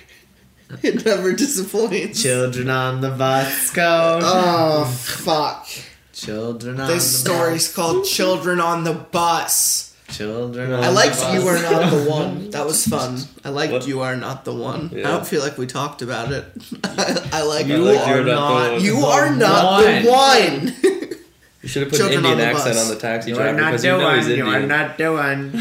It 0.84 1.06
never 1.06 1.32
disappoints. 1.32 2.22
Children 2.22 2.70
on 2.70 3.00
the 3.00 3.12
bus 3.12 3.72
go. 3.72 4.20
Oh 4.22 4.84
fuck! 4.84 5.66
Children 6.12 6.82
on 6.82 6.88
This 6.90 7.10
the 7.10 7.18
story's 7.20 7.74
called 7.74 8.06
"Children 8.06 8.60
on 8.60 8.84
the 8.84 8.94
Bus." 8.94 9.87
Bus. 10.08 10.18
Children 10.18 10.74
I 10.74 10.90
liked 10.90 11.20
"You 11.34 11.48
Are 11.48 11.62
Not 11.62 11.92
the 11.92 12.10
One." 12.10 12.50
That 12.52 12.66
was 12.66 12.86
fun. 12.88 13.20
I 13.44 13.50
liked 13.50 13.74
What? 13.74 13.88
"You 13.88 14.02
Are 14.02 14.16
Not 14.16 14.46
the 14.46 14.54
One." 14.54 14.90
I 14.96 15.02
don't 15.02 15.28
feel 15.28 15.42
like 15.42 15.58
we 15.58 15.68
talked 15.68 16.02
about 16.02 16.32
it. 16.32 16.46
I, 16.84 17.30
I 17.34 17.42
like 17.44 17.68
You 17.68 17.78
like 17.80 18.00
are 18.08 18.16
You're 18.18 18.26
Not 18.26 18.26
the 18.26 18.32
not. 18.36 18.72
One. 18.74 18.82
You 18.82 19.00
the 19.02 19.06
are 19.08 19.36
not 19.36 19.82
the 20.04 20.10
one. 20.10 20.74
You 21.64 21.70
should 21.70 21.82
have 21.82 21.92
put 21.92 21.98
Children 21.98 22.20
an 22.20 22.26
on 22.28 22.32
Indian 22.34 22.54
the 22.54 22.58
accent 22.58 22.76
bus. 22.76 22.84
on 22.90 22.96
the 22.96 23.02
taxi 23.02 23.30
You 23.32 23.36
driver 23.36 23.58
not 23.60 23.66
because 23.72 23.82
the 23.82 23.88
you 23.90 23.98
know 23.98 24.16
he's 24.16 24.26
one. 24.28 24.38
You 24.38 24.46
are 24.46 24.60
not 24.68 24.98
the 24.98 25.12
one. 25.12 25.52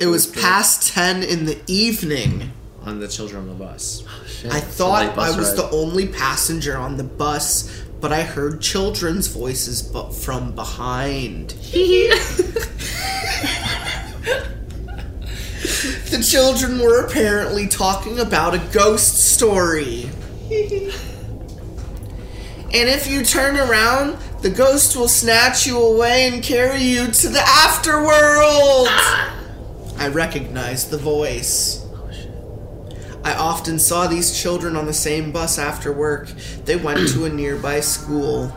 it 0.00 0.06
was 0.06 0.26
past 0.26 0.88
ten 0.94 1.22
in 1.22 1.44
the 1.44 1.58
evening. 1.66 2.52
on 2.86 2.98
the 3.00 3.08
children 3.08 3.42
on 3.42 3.48
the 3.48 3.54
bus. 3.54 4.02
Oh, 4.06 4.26
shit, 4.26 4.50
I 4.50 4.60
thought 4.60 5.18
I 5.18 5.36
was 5.36 5.48
ride. 5.50 5.58
the 5.58 5.70
only 5.76 6.06
passenger 6.06 6.78
on 6.78 6.96
the 6.96 7.04
bus, 7.04 7.68
but 8.00 8.12
I 8.12 8.22
heard 8.22 8.60
children's 8.60 9.26
voices 9.26 9.82
but 9.82 10.12
from 10.14 10.52
behind. 10.54 11.50
the 16.10 16.24
children 16.26 16.78
were 16.80 17.04
apparently 17.04 17.66
talking 17.66 18.18
about 18.20 18.54
a 18.54 18.58
ghost 18.72 19.32
story. 19.32 20.04
and 22.72 22.88
if 22.88 23.08
you 23.10 23.24
turn 23.24 23.56
around, 23.56 24.16
the 24.42 24.50
ghost 24.50 24.96
will 24.96 25.08
snatch 25.08 25.66
you 25.66 25.80
away 25.80 26.28
and 26.28 26.42
carry 26.42 26.82
you 26.82 27.08
to 27.08 27.28
the 27.28 27.40
afterworld. 27.40 28.86
Ah! 28.88 29.34
I 29.98 30.08
recognized 30.08 30.90
the 30.90 30.98
voice. 30.98 31.84
I 33.28 33.34
often 33.34 33.78
saw 33.78 34.06
these 34.06 34.40
children 34.40 34.74
on 34.74 34.86
the 34.86 34.94
same 34.94 35.32
bus 35.32 35.58
after 35.58 35.92
work. 35.92 36.28
They 36.64 36.76
went 36.76 37.10
to 37.10 37.26
a 37.26 37.28
nearby 37.28 37.80
school. 37.80 38.50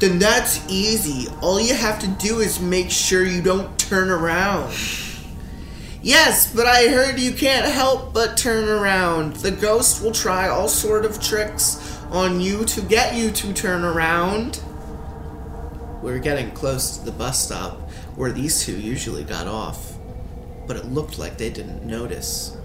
Then 0.00 0.18
that's 0.18 0.68
easy. 0.68 1.32
All 1.40 1.60
you 1.60 1.72
have 1.72 2.00
to 2.00 2.08
do 2.08 2.40
is 2.40 2.58
make 2.58 2.90
sure 2.90 3.24
you 3.24 3.40
don't 3.40 3.78
turn 3.78 4.10
around. 4.10 4.74
Yes, 6.02 6.52
but 6.52 6.66
I 6.66 6.88
heard 6.88 7.20
you 7.20 7.30
can't 7.30 7.72
help 7.72 8.12
but 8.12 8.36
turn 8.36 8.68
around. 8.68 9.36
The 9.36 9.52
ghost 9.52 10.02
will 10.02 10.10
try 10.10 10.48
all 10.48 10.66
sort 10.66 11.04
of 11.04 11.22
tricks 11.22 11.96
on 12.10 12.40
you 12.40 12.64
to 12.64 12.82
get 12.82 13.14
you 13.14 13.30
to 13.30 13.52
turn 13.52 13.84
around. 13.84 14.60
We 16.02 16.10
were 16.10 16.18
getting 16.18 16.50
close 16.50 16.98
to 16.98 17.04
the 17.04 17.12
bus 17.12 17.46
stop 17.46 17.88
where 18.16 18.32
these 18.32 18.64
two 18.64 18.76
usually 18.76 19.22
got 19.22 19.46
off, 19.46 19.94
but 20.66 20.76
it 20.76 20.86
looked 20.86 21.20
like 21.20 21.38
they 21.38 21.50
didn't 21.50 21.84
notice. 21.86 22.56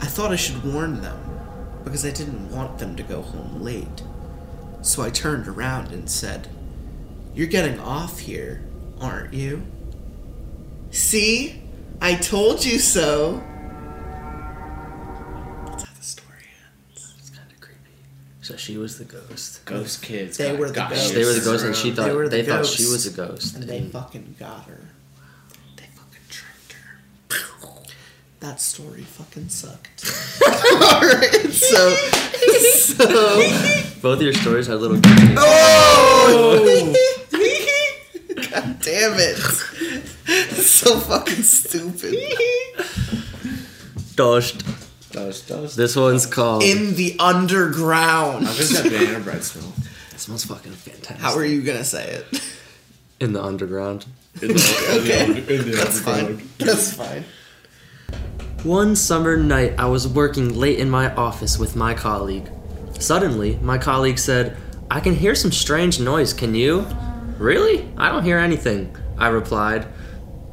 I 0.00 0.06
thought 0.06 0.32
I 0.32 0.36
should 0.36 0.62
warn 0.64 1.00
them 1.00 1.18
because 1.84 2.04
I 2.04 2.10
didn't 2.10 2.50
want 2.50 2.78
them 2.78 2.96
to 2.96 3.02
go 3.02 3.22
home 3.22 3.62
late. 3.62 4.02
So 4.82 5.02
I 5.02 5.10
turned 5.10 5.48
around 5.48 5.92
and 5.92 6.08
said, 6.10 6.48
You're 7.34 7.46
getting 7.46 7.78
off 7.80 8.18
here, 8.20 8.64
aren't 9.00 9.34
you? 9.34 9.62
See? 10.90 11.62
I 12.00 12.14
told 12.14 12.64
you 12.64 12.78
so. 12.78 13.42
That's 15.66 15.84
how 15.84 15.94
the 15.94 16.02
story 16.02 16.36
ends. 16.92 17.14
It's 17.18 17.30
kind 17.30 17.50
of 17.50 17.60
creepy. 17.60 17.78
So 18.42 18.56
she 18.56 18.76
was 18.76 18.98
the 18.98 19.04
ghost. 19.04 19.64
Ghost 19.64 20.02
kids. 20.02 20.36
They 20.36 20.50
got- 20.50 20.58
were 20.58 20.68
the 20.68 20.74
got 20.74 20.90
ghosts. 20.90 21.10
They 21.12 21.24
were 21.24 21.32
the 21.32 21.40
ghost, 21.40 21.64
and 21.64 21.72
bro. 21.72 21.82
she 21.82 21.90
They 21.90 21.96
thought 21.96 22.14
were 22.14 22.28
they, 22.28 22.42
thought 22.44 22.66
she 22.66 22.84
was 22.84 23.06
a 23.06 23.10
ghost. 23.10 23.56
And 23.56 23.64
they 23.64 23.78
and- 23.78 23.92
fucking 23.92 24.36
got 24.38 24.64
her. 24.66 24.80
They 25.76 25.84
fucking 25.94 26.20
tricked 26.28 26.72
her. 26.74 27.00
That 28.40 28.60
story 28.60 29.02
fucking 29.02 29.48
sucked. 29.48 30.04
Alright, 30.46 31.50
so. 31.52 31.94
So. 32.60 34.00
both 34.02 34.20
your 34.20 34.32
stories 34.34 34.66
had 34.66 34.80
little. 34.80 35.00
Oh! 35.38 36.94
God 38.50 38.80
damn 38.80 39.14
it. 39.18 39.36
so 40.56 40.98
fucking 41.00 41.42
stupid. 41.42 42.14
Doshed. 44.16 44.64
Dust, 45.12 45.48
dust. 45.48 45.76
This 45.78 45.96
one's 45.96 46.26
called. 46.26 46.62
In 46.62 46.94
the 46.94 47.16
underground. 47.18 48.46
How 48.46 48.52
does 48.52 48.82
that 48.82 48.90
banana 48.90 49.20
bread 49.20 49.42
smell? 49.42 49.72
It 50.12 50.20
smells 50.20 50.44
fucking 50.44 50.72
fantastic. 50.72 51.18
How 51.18 51.34
are 51.34 51.44
you 51.44 51.62
gonna 51.62 51.84
say 51.84 52.06
it? 52.06 52.42
In 53.18 53.32
the 53.32 53.42
underground. 53.42 54.04
In 54.42 54.48
the, 54.48 55.00
okay. 55.00 55.40
That's 55.70 56.00
fine. 56.00 56.46
That's 56.58 56.92
fine. 56.94 57.24
One 58.66 58.96
summer 58.96 59.36
night, 59.36 59.74
I 59.78 59.86
was 59.86 60.08
working 60.08 60.58
late 60.58 60.80
in 60.80 60.90
my 60.90 61.14
office 61.14 61.56
with 61.56 61.76
my 61.76 61.94
colleague. 61.94 62.50
Suddenly, 62.98 63.60
my 63.62 63.78
colleague 63.78 64.18
said, 64.18 64.56
I 64.90 64.98
can 64.98 65.14
hear 65.14 65.36
some 65.36 65.52
strange 65.52 66.00
noise, 66.00 66.32
can 66.32 66.52
you? 66.52 66.84
Really? 67.38 67.88
I 67.96 68.10
don't 68.10 68.24
hear 68.24 68.38
anything, 68.38 68.96
I 69.16 69.28
replied. 69.28 69.86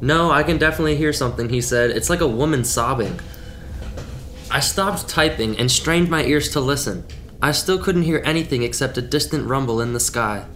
No, 0.00 0.30
I 0.30 0.44
can 0.44 0.58
definitely 0.58 0.94
hear 0.94 1.12
something, 1.12 1.48
he 1.48 1.60
said. 1.60 1.90
It's 1.90 2.08
like 2.08 2.20
a 2.20 2.28
woman 2.28 2.62
sobbing. 2.62 3.18
I 4.48 4.60
stopped 4.60 5.08
typing 5.08 5.58
and 5.58 5.68
strained 5.68 6.08
my 6.08 6.22
ears 6.22 6.48
to 6.50 6.60
listen. 6.60 7.04
I 7.42 7.50
still 7.50 7.82
couldn't 7.82 8.02
hear 8.02 8.22
anything 8.24 8.62
except 8.62 8.96
a 8.96 9.02
distant 9.02 9.48
rumble 9.48 9.80
in 9.80 9.92
the 9.92 9.98
sky. 9.98 10.46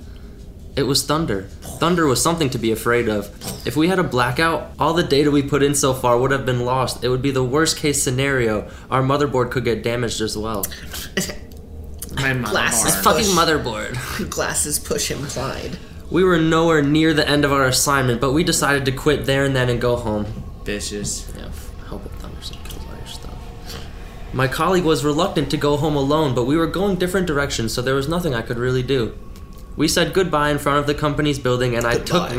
It 0.79 0.87
was 0.87 1.05
thunder. 1.05 1.43
Thunder 1.81 2.07
was 2.07 2.23
something 2.23 2.51
to 2.51 2.59
be 2.59 2.71
afraid 2.71 3.09
of. 3.09 3.27
If 3.67 3.75
we 3.77 3.89
had 3.89 3.99
a 3.99 4.05
blackout, 4.05 4.71
all 4.79 4.95
the 4.95 5.03
data 5.03 5.29
we 5.29 5.43
put 5.43 5.65
in 5.65 5.75
so 5.75 5.93
far 5.93 6.17
would 6.17 6.31
have 6.31 6.47
been 6.47 6.65
lost. 6.65 7.03
It 7.03 7.09
would 7.09 7.21
be 7.21 7.33
the 7.33 7.43
worst 7.43 7.79
case 7.79 8.01
scenario. 8.01 8.71
Our 8.89 9.03
motherboard 9.03 9.51
could 9.51 9.65
get 9.65 9.83
damaged 9.83 10.21
as 10.21 10.39
well. 10.39 10.65
My 12.15 12.33
mom. 12.33 12.43
Glasses. 12.53 12.95
Push. 12.95 13.05
fucking 13.05 13.25
motherboard. 13.35 14.31
Glasses 14.31 14.79
push 14.79 15.11
implied. 15.11 15.79
We 16.13 16.23
were 16.23 16.39
nowhere 16.39 16.81
near 16.81 17.13
the 17.13 17.29
end 17.29 17.45
of 17.45 17.53
our 17.53 17.65
assignment, 17.65 18.21
but 18.21 18.31
we 18.33 18.45
decided 18.45 18.85
to 18.85 18.93
quit 18.93 19.27
there 19.27 19.45
and 19.45 19.57
then 19.57 19.69
and 19.69 19.81
go 19.81 19.97
home. 19.97 20.27
Bitches. 20.63 21.27
Yeah, 21.37 21.47
f- 21.47 21.73
I 21.83 21.87
hope 21.89 22.07
it 22.07 22.13
thunders 22.21 22.53
and 22.53 22.65
kills 22.65 22.85
all 22.89 22.97
your 22.97 23.07
stuff. 23.09 23.35
My 24.33 24.47
colleague 24.47 24.85
was 24.85 25.05
reluctant 25.05 25.51
to 25.51 25.57
go 25.57 25.77
home 25.77 25.97
alone, 25.97 26.37
but 26.37 26.45
we 26.45 26.57
were 26.57 26.69
going 26.69 26.95
different 26.97 27.27
directions, 27.27 27.75
so 27.75 27.83
there 27.83 27.97
was 27.97 28.09
nothing 28.09 28.33
I 28.33 28.43
could 28.43 28.59
really 28.59 28.85
do. 28.85 29.19
We 29.79 29.87
said 29.87 30.13
goodbye 30.13 30.51
in 30.51 30.59
front 30.59 30.81
of 30.81 30.89
the 30.89 30.95
company's 30.95 31.39
building, 31.39 31.77
and 31.77 31.87
I 31.87 31.99
took 31.99 32.31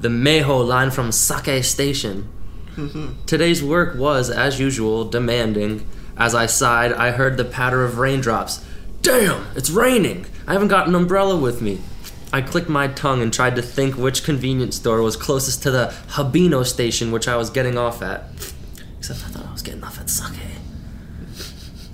the 0.00 0.08
Meho 0.08 0.66
line 0.66 0.90
from 0.90 1.12
Sake 1.12 1.62
Station. 1.62 2.28
Today's 3.26 3.62
work 3.62 3.96
was, 3.96 4.28
as 4.28 4.58
usual, 4.58 5.04
demanding. 5.04 5.86
As 6.16 6.34
I 6.34 6.46
sighed, 6.46 6.92
I 6.92 7.12
heard 7.12 7.36
the 7.36 7.44
patter 7.44 7.84
of 7.84 7.98
raindrops. 7.98 8.66
Damn, 9.00 9.46
it's 9.54 9.70
raining! 9.70 10.26
I 10.44 10.54
haven't 10.54 10.68
got 10.68 10.88
an 10.88 10.96
umbrella 10.96 11.36
with 11.36 11.62
me. 11.62 11.78
I 12.32 12.42
clicked 12.42 12.68
my 12.68 12.88
tongue 12.88 13.22
and 13.22 13.32
tried 13.32 13.54
to 13.54 13.62
think 13.62 13.96
which 13.96 14.24
convenience 14.24 14.74
store 14.74 15.02
was 15.02 15.16
closest 15.16 15.62
to 15.62 15.70
the 15.70 15.94
Habino 16.08 16.66
station, 16.66 17.12
which 17.12 17.28
I 17.28 17.36
was 17.36 17.48
getting 17.48 17.78
off 17.78 18.02
at. 18.02 18.24
Except 18.98 19.20
I 19.20 19.28
thought 19.28 19.46
I 19.46 19.52
was 19.52 19.62
getting 19.62 19.84
off 19.84 20.00
at 20.00 20.10
Sake. 20.10 20.36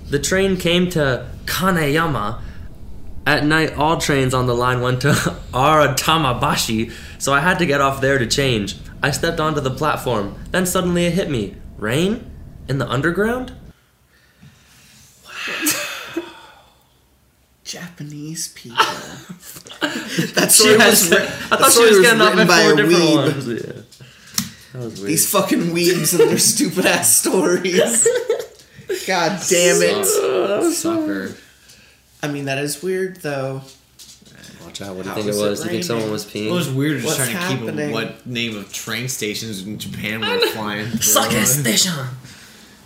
The 0.09 0.17
train 0.17 0.57
came 0.57 0.89
to 0.89 1.27
Kaneyama. 1.45 2.41
At 3.29 3.45
night, 3.45 3.75
all 3.77 3.97
trains 3.99 4.33
on 4.33 4.47
the 4.47 4.55
line 4.55 4.81
went 4.81 5.01
to 5.01 5.09
Aratamabashi, 5.53 6.91
so 7.19 7.31
I 7.31 7.41
had 7.41 7.59
to 7.59 7.67
get 7.67 7.79
off 7.79 8.01
there 8.01 8.17
to 8.17 8.25
change. 8.25 8.75
I 9.03 9.11
stepped 9.11 9.39
onto 9.39 9.61
the 9.61 9.69
platform. 9.69 10.33
Then 10.49 10.65
suddenly 10.65 11.05
it 11.05 11.13
hit 11.13 11.29
me. 11.29 11.55
Rain? 11.77 12.25
In 12.67 12.79
the 12.79 12.89
underground? 12.89 13.51
What 15.23 16.25
Japanese 17.63 18.47
people. 18.53 18.77
that 20.33 20.47
story 20.51 20.79
had- 20.79 20.89
was, 20.89 21.11
ri- 21.11 21.17
I 21.17 21.27
thought 21.27 21.65
she 21.65 21.71
story 21.71 21.89
was 21.91 22.01
getting 22.01 22.21
off 22.21 22.29
written 22.35 22.39
at 22.39 22.47
by 22.47 22.63
four 22.63 22.73
a 22.73 22.75
different 22.77 23.03
weeb. 23.03 23.15
ones. 23.15 23.47
Yeah. 23.47 23.81
That 24.73 24.85
was 24.85 24.95
weird. 25.01 25.07
These 25.09 25.29
fucking 25.31 25.61
weebs 25.75 26.19
and 26.19 26.29
their 26.31 26.37
stupid 26.39 26.87
ass 26.87 27.15
stories. 27.19 28.07
God 29.05 29.39
damn 29.47 29.81
it. 29.83 30.05
Oh, 30.07 30.71
Sucker. 30.73 31.35
I 32.21 32.27
mean, 32.27 32.45
that 32.45 32.57
is 32.57 32.81
weird 32.83 33.17
though. 33.17 33.61
Watch 34.65 34.81
out. 34.81 34.95
What 34.95 35.03
do 35.03 35.09
you 35.09 35.09
How 35.09 35.15
think 35.15 35.27
it 35.27 35.29
is 35.29 35.37
it 35.41 35.49
was? 35.49 35.59
Do 35.59 35.65
you 35.65 35.71
think 35.71 35.83
someone 35.85 36.03
raining? 36.03 36.11
was 36.13 36.25
peeing? 36.25 36.47
It 36.47 36.51
was 36.51 36.69
weird 36.69 37.01
just 37.01 37.05
What's 37.19 37.29
trying 37.31 37.31
to 37.31 37.55
happening? 37.55 37.87
keep 37.87 37.93
what 37.93 38.25
name 38.27 38.57
of 38.57 38.71
train 38.73 39.07
stations 39.07 39.65
in 39.65 39.79
Japan 39.79 40.21
were 40.21 40.39
flying. 40.47 40.85
through. 40.87 41.01
Sake 41.01 41.45
Station! 41.47 41.93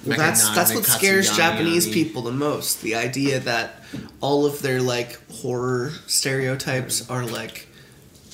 Well, 0.06 0.18
that's 0.18 0.44
Mekanami, 0.50 0.56
that's 0.56 0.74
what 0.76 0.86
scares 0.86 1.30
Katsuyami. 1.30 1.36
Japanese 1.38 1.90
people 1.90 2.22
the 2.24 2.32
most. 2.32 2.82
The 2.82 2.96
idea 2.96 3.40
that 3.40 3.82
all 4.22 4.46
of 4.46 4.62
their 4.62 4.82
like 4.82 5.20
horror 5.32 5.92
stereotypes 6.08 7.10
are 7.10 7.26
like 7.26 7.68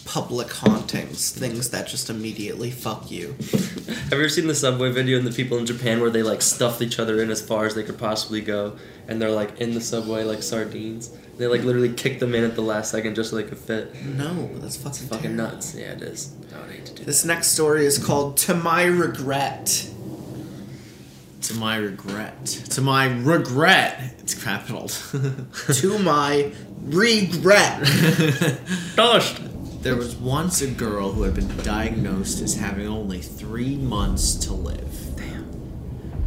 public 0.10 0.52
hauntings, 0.52 1.30
things 1.32 1.70
that 1.70 1.88
just 1.88 2.10
immediately 2.10 2.72
fuck 2.72 3.12
you. 3.12 3.36
Have 3.52 4.12
you 4.12 4.18
ever 4.18 4.28
seen 4.28 4.48
the 4.48 4.56
subway 4.56 4.90
video 4.92 5.20
and 5.20 5.28
the 5.28 5.32
people 5.32 5.60
in 5.60 5.68
Japan 5.68 6.02
where 6.02 6.10
they 6.10 6.24
like 6.24 6.42
stuffed 6.42 6.82
each 6.82 6.98
other 6.98 7.22
in 7.22 7.30
as 7.30 7.46
far 7.46 7.68
as 7.68 7.76
they 7.76 7.84
could 7.84 8.00
possibly 8.00 8.42
go, 8.42 8.76
and 9.08 9.22
they're 9.22 9.30
like 9.30 9.62
in 9.62 9.76
the 9.76 9.82
subway 9.82 10.24
like 10.24 10.42
sardines? 10.42 11.10
They 11.38 11.46
like 11.46 11.62
literally 11.62 11.94
kick 11.94 12.20
them 12.20 12.34
in 12.34 12.44
at 12.44 12.56
the 12.56 12.64
last 12.64 12.90
second 12.90 13.14
just 13.14 13.30
so 13.30 13.36
they 13.36 13.44
could 13.44 13.60
fit. 13.60 13.94
No, 14.04 14.50
that's 14.56 14.78
fucking 14.78 15.08
Fucking 15.08 15.38
terrible. 15.38 15.54
nuts. 15.56 15.76
Yeah, 15.76 15.92
it 15.92 16.02
is. 16.02 16.34
I 16.56 16.60
would 16.62 16.72
hate 16.72 16.86
to 16.88 16.96
do 16.96 17.04
This 17.06 17.24
next 17.24 17.50
story 17.52 17.86
is 17.86 18.04
called 18.04 18.36
"To 18.38 18.56
My 18.56 18.86
Regret." 18.86 19.92
To 21.44 21.54
my 21.56 21.78
regret. 21.78 22.46
To 22.48 22.82
my 22.82 23.06
regret. 23.06 24.16
It's 24.20 24.34
capital. 24.44 24.88
to 25.74 26.00
my 26.00 26.52
regret. 26.84 27.80
Dust. 28.96 29.40
There 29.82 29.96
was 29.96 30.16
once 30.16 30.62
a 30.62 30.68
girl 30.68 31.14
who 31.14 31.24
had 31.24 31.34
been 31.36 31.56
diagnosed 31.64 32.42
as 32.42 32.56
having 32.56 32.88
only 32.88 33.20
three 33.22 33.78
months 33.78 34.36
to 34.36 34.54
live. 34.54 35.16
Damn. 35.16 35.44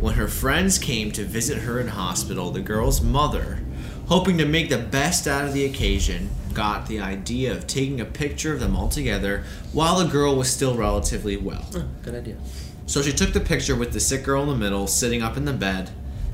When 0.01 0.15
her 0.15 0.29
friends 0.29 0.79
came 0.79 1.13
to 1.13 1.25
visit 1.25 1.59
her 1.59 1.79
in 1.79 1.89
hospital, 1.89 2.51
the 2.51 2.61
girl's 2.61 3.03
mother, 3.03 3.61
hoping 4.07 4.39
to 4.39 4.47
make 4.47 4.71
the 4.71 4.79
best 4.79 5.27
out 5.27 5.45
of 5.45 5.53
the 5.53 5.65
occasion, 5.65 6.31
got 6.55 6.87
the 6.87 7.01
idea 7.01 7.53
of 7.53 7.67
taking 7.67 8.01
a 8.01 8.05
picture 8.05 8.53
of 8.53 8.61
them 8.61 8.75
all 8.75 8.89
together 8.89 9.45
while 9.73 9.99
the 9.99 10.11
girl 10.11 10.37
was 10.37 10.51
still 10.51 10.75
relatively 10.75 11.37
well. 11.37 11.67
Oh, 11.75 11.85
Good 12.03 12.15
idea. 12.15 12.37
So 12.87 13.03
she 13.03 13.13
took 13.13 13.33
the 13.33 13.41
picture 13.41 13.77
with 13.77 13.93
the 13.93 14.01
sick 14.01 14.25
girl 14.25 14.43
in 14.43 14.49
the 14.49 14.57
middle, 14.57 14.87
sitting 14.87 15.23
up 15.23 15.37
in 15.37 15.45
the 15.45 15.53
bed, 15.53 15.91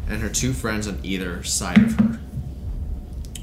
and 0.08 0.22
her 0.22 0.28
two 0.28 0.52
friends 0.52 0.86
on 0.86 0.98
either 1.02 1.42
side 1.42 1.78
of 1.78 1.98
her. 2.00 2.17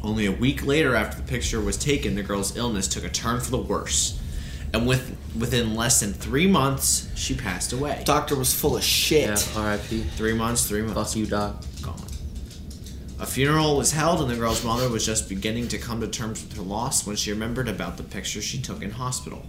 Only 0.05 0.27
a 0.27 0.31
week 0.31 0.63
later, 0.63 0.95
after 0.95 1.17
the 1.17 1.27
picture 1.27 1.59
was 1.59 1.77
taken, 1.77 2.13
the 2.13 2.21
girl's 2.21 2.55
illness 2.55 2.87
took 2.87 3.03
a 3.03 3.09
turn 3.09 3.39
for 3.39 3.49
the 3.49 3.57
worse. 3.57 4.21
And 4.71 4.85
with, 4.85 5.17
within 5.35 5.73
less 5.73 5.99
than 5.99 6.13
three 6.13 6.45
months, 6.45 7.09
she 7.15 7.33
passed 7.33 7.73
away. 7.73 8.03
Doctor 8.05 8.35
was 8.35 8.53
full 8.53 8.77
of 8.77 8.83
shit. 8.83 9.29
Yeah, 9.29 9.61
R.I.P. 9.61 10.03
Three 10.15 10.33
months, 10.33 10.67
three 10.67 10.83
months. 10.83 11.13
Fuck 11.13 11.15
you, 11.15 11.25
Doc. 11.25 11.65
Gone. 11.81 11.99
A 13.19 13.25
funeral 13.25 13.77
was 13.77 13.93
held, 13.93 14.21
and 14.21 14.29
the 14.29 14.35
girl's 14.35 14.63
mother 14.63 14.89
was 14.89 15.03
just 15.03 15.27
beginning 15.27 15.69
to 15.69 15.79
come 15.79 16.01
to 16.01 16.07
terms 16.07 16.43
with 16.43 16.55
her 16.55 16.61
loss 16.61 17.07
when 17.07 17.15
she 17.15 17.31
remembered 17.31 17.67
about 17.67 17.97
the 17.97 18.03
picture 18.03 18.43
she 18.43 18.61
took 18.61 18.83
in 18.83 18.91
hospital. 18.91 19.43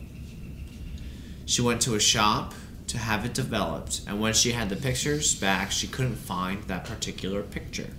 She 1.45 1.61
went 1.61 1.83
to 1.83 1.97
a 1.97 2.01
shop 2.01 2.55
to 2.87 2.97
have 2.97 3.27
it 3.27 3.35
developed, 3.35 4.01
and 4.07 4.23
when 4.23 4.33
she 4.33 4.53
had 4.53 4.71
the 4.71 4.77
pictures 4.77 5.35
back, 5.35 5.71
she 5.71 5.87
couldn't 5.87 6.17
find 6.17 6.63
that 6.65 6.87
particular 6.87 7.43
picture. 7.43 7.91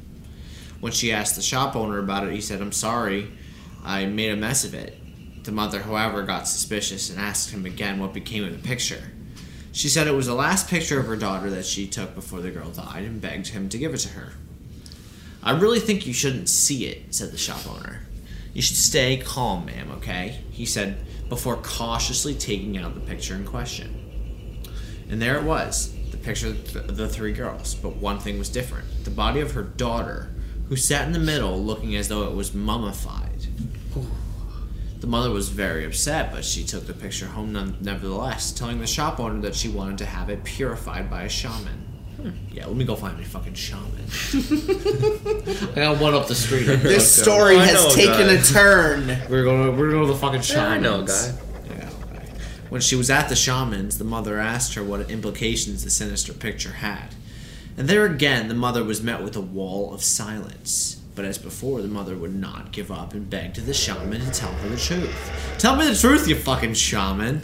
When 0.79 0.91
she 0.91 1.11
asked 1.11 1.35
the 1.35 1.41
shop 1.41 1.75
owner 1.75 1.99
about 1.99 2.27
it, 2.27 2.33
he 2.33 2.41
said, 2.41 2.61
I'm 2.61 2.71
sorry, 2.71 3.31
I 3.83 4.05
made 4.05 4.31
a 4.31 4.35
mess 4.35 4.63
of 4.63 4.73
it. 4.73 4.97
The 5.43 5.51
mother, 5.51 5.81
however, 5.81 6.23
got 6.23 6.47
suspicious 6.47 7.09
and 7.09 7.19
asked 7.19 7.51
him 7.51 7.65
again 7.65 7.99
what 7.99 8.13
became 8.13 8.43
of 8.43 8.51
the 8.51 8.67
picture. 8.67 9.11
She 9.71 9.89
said 9.89 10.07
it 10.07 10.11
was 10.11 10.27
the 10.27 10.33
last 10.33 10.67
picture 10.67 10.99
of 10.99 11.07
her 11.07 11.15
daughter 11.15 11.49
that 11.51 11.65
she 11.65 11.87
took 11.87 12.15
before 12.15 12.41
the 12.41 12.51
girl 12.51 12.69
died 12.69 13.03
and 13.03 13.21
begged 13.21 13.47
him 13.47 13.69
to 13.69 13.77
give 13.77 13.93
it 13.93 13.99
to 13.99 14.09
her. 14.09 14.33
I 15.43 15.51
really 15.51 15.79
think 15.79 16.05
you 16.05 16.13
shouldn't 16.13 16.49
see 16.49 16.85
it, 16.87 17.13
said 17.13 17.31
the 17.31 17.37
shop 17.37 17.65
owner. 17.69 18.01
You 18.53 18.61
should 18.61 18.75
stay 18.75 19.17
calm, 19.17 19.67
ma'am, 19.67 19.91
okay? 19.97 20.39
He 20.49 20.65
said 20.65 21.05
before 21.29 21.57
cautiously 21.57 22.33
taking 22.33 22.77
out 22.77 22.95
the 22.95 23.01
picture 23.01 23.35
in 23.35 23.45
question. 23.45 24.63
And 25.09 25.21
there 25.21 25.37
it 25.37 25.43
was, 25.43 25.93
the 26.11 26.17
picture 26.17 26.47
of 26.47 26.97
the 26.97 27.07
three 27.07 27.33
girls. 27.33 27.75
But 27.75 27.97
one 27.97 28.19
thing 28.19 28.39
was 28.39 28.49
different 28.49 29.03
the 29.03 29.11
body 29.11 29.39
of 29.39 29.51
her 29.51 29.63
daughter, 29.63 30.33
who 30.69 30.75
sat 30.75 31.05
in 31.07 31.13
the 31.13 31.19
middle 31.19 31.61
looking 31.63 31.95
as 31.95 32.07
though 32.07 32.23
it 32.29 32.35
was 32.35 32.53
mummified. 32.53 33.23
The 34.99 35.07
mother 35.07 35.29
was 35.29 35.49
very 35.49 35.85
upset, 35.85 36.31
but 36.31 36.43
she 36.43 36.63
took 36.63 36.87
the 36.87 36.93
picture 36.93 37.27
home 37.27 37.53
none- 37.53 37.77
nevertheless, 37.81 38.51
telling 38.51 38.79
the 38.79 38.87
shop 38.87 39.19
owner 39.19 39.39
that 39.41 39.53
she 39.55 39.69
wanted 39.69 39.99
to 39.99 40.05
have 40.05 40.29
it 40.29 40.43
purified 40.43 41.09
by 41.09 41.23
a 41.23 41.29
shaman. 41.29 41.83
Hmm. 42.19 42.29
Yeah, 42.51 42.65
let 42.65 42.75
me 42.75 42.83
go 42.83 42.95
find 42.95 43.15
my 43.15 43.23
fucking 43.23 43.53
shaman. 43.53 44.05
I 44.33 45.75
got 45.75 46.01
one 46.01 46.15
up 46.15 46.27
the 46.27 46.33
street. 46.35 46.63
This 46.65 47.21
story 47.21 47.57
I 47.57 47.65
has 47.65 47.83
know, 47.85 47.91
taken 47.93 48.25
guy. 48.27 48.33
a 48.33 48.41
turn. 48.41 49.07
We're 49.29 49.43
going. 49.43 49.65
To, 49.71 49.71
We're 49.79 49.91
going 49.91 50.07
to 50.07 50.13
the 50.13 50.19
fucking 50.19 50.41
Yeah, 50.49 50.67
I 50.67 50.79
know, 50.79 51.03
guy. 51.03 51.33
Yeah. 51.69 51.89
okay. 52.15 52.25
When 52.69 52.81
she 52.81 52.95
was 52.95 53.11
at 53.11 53.29
the 53.29 53.35
shaman's, 53.35 53.99
the 53.99 54.03
mother 54.03 54.39
asked 54.39 54.73
her 54.73 54.83
what 54.83 55.11
implications 55.11 55.83
the 55.83 55.91
sinister 55.91 56.33
picture 56.33 56.71
had, 56.71 57.13
and 57.77 57.87
there 57.87 58.05
again, 58.05 58.47
the 58.47 58.55
mother 58.55 58.83
was 58.83 59.01
met 59.01 59.23
with 59.23 59.35
a 59.35 59.41
wall 59.41 59.93
of 59.93 60.03
silence. 60.03 60.95
But 61.15 61.25
as 61.25 61.37
before, 61.37 61.81
the 61.81 61.87
mother 61.87 62.15
would 62.15 62.35
not 62.35 62.71
give 62.71 62.91
up 62.91 63.13
and 63.13 63.29
begged 63.29 63.55
the 63.65 63.73
shaman 63.73 64.21
to 64.21 64.31
tell 64.31 64.51
her 64.51 64.69
the 64.69 64.77
truth. 64.77 65.55
Tell 65.57 65.75
me 65.75 65.87
the 65.87 65.95
truth, 65.95 66.27
you 66.27 66.35
fucking 66.35 66.75
shaman. 66.75 67.41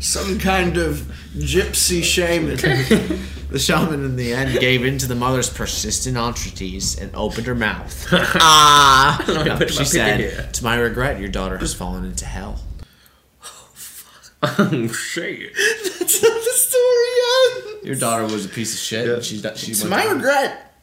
Some 0.00 0.38
kind 0.38 0.76
of 0.76 0.96
gypsy 1.36 2.02
shaman. 2.02 2.58
The 3.54 3.60
shaman, 3.60 4.04
in 4.04 4.16
the 4.16 4.32
end, 4.32 4.58
gave 4.58 4.84
in 4.84 4.98
to 4.98 5.06
the 5.06 5.14
mother's 5.14 5.48
persistent 5.48 6.16
entreaties 6.16 6.98
and 6.98 7.14
opened 7.14 7.46
her 7.46 7.54
mouth. 7.54 8.08
ah! 8.12 9.24
my 9.28 9.66
she 9.66 9.84
said, 9.84 10.18
here. 10.18 10.48
"To 10.54 10.64
my 10.64 10.74
regret, 10.74 11.20
your 11.20 11.28
daughter 11.28 11.56
has 11.58 11.72
fallen 11.72 12.04
into 12.04 12.24
hell." 12.24 12.58
Oh, 14.42 14.88
shit. 14.88 15.54
The 15.54 15.93
story 15.93 15.93
yet. 15.93 15.93
Your 17.82 17.94
daughter 17.96 18.24
was 18.24 18.46
a 18.46 18.48
piece 18.48 18.72
of 18.74 18.80
shit. 18.80 19.08
And 19.08 19.24
she, 19.24 19.42
she 19.56 19.74
To 19.74 19.88
my 19.88 20.04
down- 20.04 20.16
regret, 20.16 20.74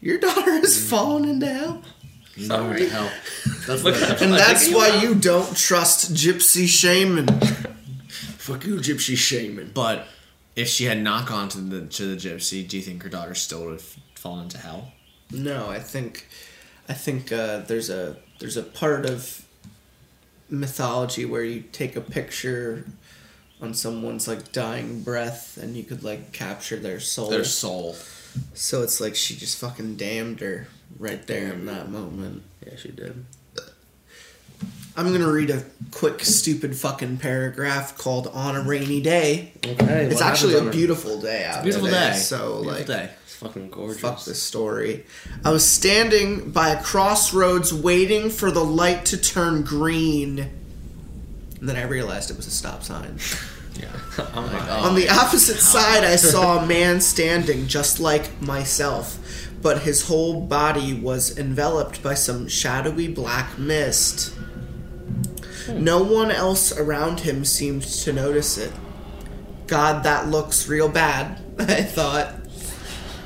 your 0.00 0.18
daughter 0.18 0.52
has 0.60 0.88
fallen 0.88 1.28
into 1.28 1.46
hell. 1.46 1.82
You 2.36 2.46
know, 2.48 2.64
went 2.66 2.78
to 2.78 2.88
hell. 2.88 3.10
That's 3.66 3.82
Look 3.82 3.94
what 4.00 4.22
And 4.22 4.34
I 4.34 4.38
that's 4.38 4.60
think 4.62 4.70
you 4.72 4.76
why 4.78 4.90
will. 4.90 5.02
you 5.02 5.14
don't 5.16 5.56
trust 5.56 6.14
gypsy 6.14 6.68
shaman. 6.68 7.26
Fuck 8.38 8.64
you, 8.64 8.76
gypsy 8.76 9.16
shaman. 9.16 9.72
But 9.74 10.06
if 10.54 10.68
she 10.68 10.84
had 10.84 11.02
not 11.02 11.26
gone 11.26 11.48
to 11.50 11.58
the 11.58 11.86
to 11.86 12.14
the 12.14 12.16
gypsy, 12.16 12.66
do 12.68 12.76
you 12.76 12.82
think 12.82 13.02
her 13.02 13.08
daughter 13.08 13.34
still 13.34 13.64
would 13.64 13.72
have 13.72 13.96
fallen 14.14 14.44
into 14.44 14.58
hell? 14.58 14.92
No, 15.32 15.68
I 15.68 15.80
think, 15.80 16.28
I 16.88 16.94
think 16.94 17.32
uh, 17.32 17.58
there's 17.66 17.90
a 17.90 18.16
there's 18.38 18.56
a 18.56 18.62
part 18.62 19.04
of 19.04 19.44
mythology 20.48 21.24
where 21.24 21.42
you 21.42 21.60
take 21.72 21.96
a 21.96 22.00
picture 22.00 22.84
on 23.60 23.74
someone's 23.74 24.28
like 24.28 24.52
dying 24.52 25.02
breath 25.02 25.58
and 25.60 25.76
you 25.76 25.84
could 25.84 26.04
like 26.04 26.32
capture 26.32 26.76
their 26.76 27.00
soul. 27.00 27.30
Their 27.30 27.44
soul. 27.44 27.96
so 28.54 28.82
it's 28.82 29.00
like 29.00 29.14
she 29.14 29.34
just 29.34 29.58
fucking 29.58 29.96
damned 29.96 30.40
her 30.40 30.68
right 30.98 31.26
there 31.26 31.52
in 31.52 31.66
that 31.66 31.90
moment. 31.90 32.42
Yeah, 32.64 32.76
she 32.76 32.90
did. 32.90 33.24
I'm 34.96 35.12
gonna 35.12 35.30
read 35.30 35.50
a 35.50 35.62
quick 35.92 36.24
stupid 36.24 36.76
fucking 36.76 37.18
paragraph 37.18 37.96
called 37.96 38.26
"On 38.26 38.56
a 38.56 38.62
Rainy 38.62 39.00
Day." 39.00 39.52
Okay. 39.64 40.06
It's 40.06 40.20
actually 40.20 40.54
a 40.54 40.70
beautiful 40.72 41.20
day 41.20 41.44
out. 41.44 41.62
Beautiful 41.62 41.86
today, 41.86 42.10
day. 42.10 42.16
So 42.16 42.62
Beautiful 42.62 42.72
like, 42.72 42.86
day. 42.86 43.10
It's 43.22 43.36
fucking 43.36 43.70
gorgeous. 43.70 44.00
Fuck 44.00 44.24
this 44.24 44.42
story. 44.42 45.06
I 45.44 45.52
was 45.52 45.64
standing 45.64 46.50
by 46.50 46.70
a 46.70 46.82
crossroads 46.82 47.72
waiting 47.72 48.28
for 48.28 48.50
the 48.50 48.64
light 48.64 49.04
to 49.06 49.16
turn 49.16 49.62
green. 49.62 50.50
And 51.60 51.68
then 51.68 51.76
I 51.76 51.82
realized 51.82 52.30
it 52.30 52.36
was 52.36 52.46
a 52.46 52.50
stop 52.50 52.82
sign. 52.82 53.18
Yeah. 53.78 53.88
I'm 54.18 54.44
oh 54.44 54.46
like, 54.46 54.70
On 54.70 54.94
the 54.94 55.08
opposite 55.08 55.56
side, 55.58 56.04
I 56.04 56.16
saw 56.16 56.58
a 56.58 56.66
man 56.66 57.00
standing 57.00 57.66
just 57.66 58.00
like 58.00 58.40
myself, 58.42 59.18
but 59.62 59.82
his 59.82 60.08
whole 60.08 60.40
body 60.40 60.94
was 60.94 61.38
enveloped 61.38 62.02
by 62.02 62.14
some 62.14 62.48
shadowy 62.48 63.08
black 63.08 63.58
mist. 63.58 64.34
Hmm. 65.66 65.84
No 65.84 66.02
one 66.02 66.30
else 66.30 66.76
around 66.76 67.20
him 67.20 67.44
seemed 67.44 67.82
to 67.82 68.12
notice 68.12 68.58
it. 68.58 68.72
God, 69.66 70.02
that 70.04 70.28
looks 70.28 70.68
real 70.68 70.88
bad, 70.88 71.40
I 71.58 71.82
thought. 71.82 72.34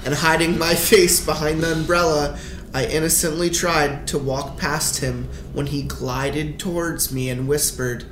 And 0.04 0.14
hiding 0.14 0.58
my 0.58 0.74
face 0.74 1.24
behind 1.24 1.62
the 1.62 1.72
umbrella, 1.72 2.38
I 2.74 2.86
innocently 2.86 3.50
tried 3.50 4.06
to 4.08 4.18
walk 4.18 4.58
past 4.58 5.00
him 5.00 5.28
when 5.52 5.66
he 5.66 5.82
glided 5.82 6.58
towards 6.58 7.12
me 7.12 7.30
and 7.30 7.46
whispered, 7.46 8.04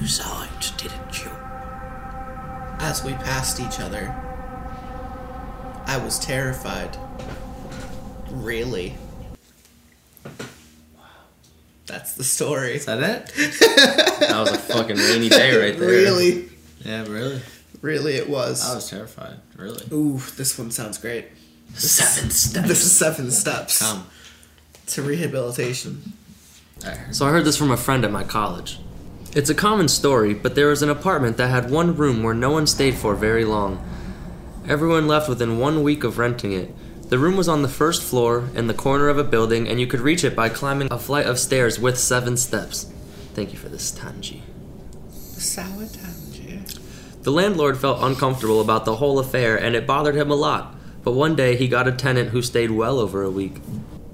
You 0.00 0.06
saw 0.06 0.44
it, 0.44 0.72
didn't 0.76 1.24
you? 1.24 1.30
As 2.78 3.02
we 3.02 3.14
passed 3.14 3.60
each 3.60 3.80
other, 3.80 4.14
I 5.86 5.96
was 5.96 6.18
terrified. 6.18 6.98
Really? 8.30 8.94
Wow. 10.24 11.02
That's 11.86 12.12
the 12.12 12.24
story. 12.24 12.74
Is 12.74 12.84
that 12.84 12.98
it? 12.98 13.32
that 14.20 14.36
was 14.38 14.52
a 14.52 14.58
fucking 14.58 14.96
rainy 14.96 15.30
day 15.30 15.56
right 15.56 15.78
there. 15.78 15.88
Really? 15.88 16.50
Yeah, 16.84 17.06
really. 17.06 17.40
Really, 17.80 18.16
it 18.16 18.28
was. 18.28 18.68
I 18.68 18.74
was 18.74 18.90
terrified. 18.90 19.38
Really. 19.56 19.82
Ooh, 19.92 20.18
this 20.36 20.58
one 20.58 20.70
sounds 20.70 20.98
great. 20.98 21.26
Seven 21.74 22.30
steps. 22.30 22.68
This 22.68 22.84
is 22.84 22.96
seven 22.96 23.30
steps 23.30 23.78
Come. 23.80 24.06
to 24.88 25.02
rehabilitation. 25.02 26.12
So 27.12 27.26
I 27.26 27.30
heard 27.30 27.44
this 27.44 27.56
from 27.56 27.70
a 27.70 27.76
friend 27.76 28.04
at 28.04 28.12
my 28.12 28.22
college. 28.22 28.78
It's 29.36 29.50
a 29.50 29.54
common 29.54 29.88
story, 29.88 30.32
but 30.32 30.54
there 30.54 30.68
was 30.68 30.80
an 30.80 30.88
apartment 30.88 31.36
that 31.36 31.48
had 31.48 31.70
one 31.70 31.94
room 31.94 32.22
where 32.22 32.32
no 32.32 32.48
one 32.48 32.66
stayed 32.66 32.94
for 32.94 33.14
very 33.14 33.44
long. 33.44 33.86
Everyone 34.66 35.06
left 35.06 35.28
within 35.28 35.58
one 35.58 35.82
week 35.82 36.04
of 36.04 36.16
renting 36.16 36.52
it. 36.52 36.74
The 37.10 37.18
room 37.18 37.36
was 37.36 37.46
on 37.46 37.60
the 37.60 37.68
first 37.68 38.02
floor 38.02 38.48
in 38.54 38.66
the 38.66 38.72
corner 38.72 39.10
of 39.10 39.18
a 39.18 39.24
building, 39.24 39.68
and 39.68 39.78
you 39.78 39.86
could 39.86 40.00
reach 40.00 40.24
it 40.24 40.34
by 40.34 40.48
climbing 40.48 40.88
a 40.90 40.98
flight 40.98 41.26
of 41.26 41.38
stairs 41.38 41.78
with 41.78 41.98
seven 41.98 42.38
steps. 42.38 42.90
Thank 43.34 43.52
you 43.52 43.58
for 43.58 43.68
this, 43.68 43.92
Tanji. 43.92 44.40
The 45.34 45.40
sour 45.42 45.84
tangy. 45.84 46.62
The 47.20 47.30
landlord 47.30 47.76
felt 47.76 48.02
uncomfortable 48.02 48.62
about 48.62 48.86
the 48.86 48.96
whole 48.96 49.18
affair, 49.18 49.54
and 49.54 49.76
it 49.76 49.86
bothered 49.86 50.14
him 50.14 50.30
a 50.30 50.34
lot. 50.34 50.74
But 51.04 51.12
one 51.12 51.36
day 51.36 51.56
he 51.56 51.68
got 51.68 51.86
a 51.86 51.92
tenant 51.92 52.30
who 52.30 52.40
stayed 52.40 52.70
well 52.70 52.98
over 52.98 53.22
a 53.22 53.30
week. 53.30 53.56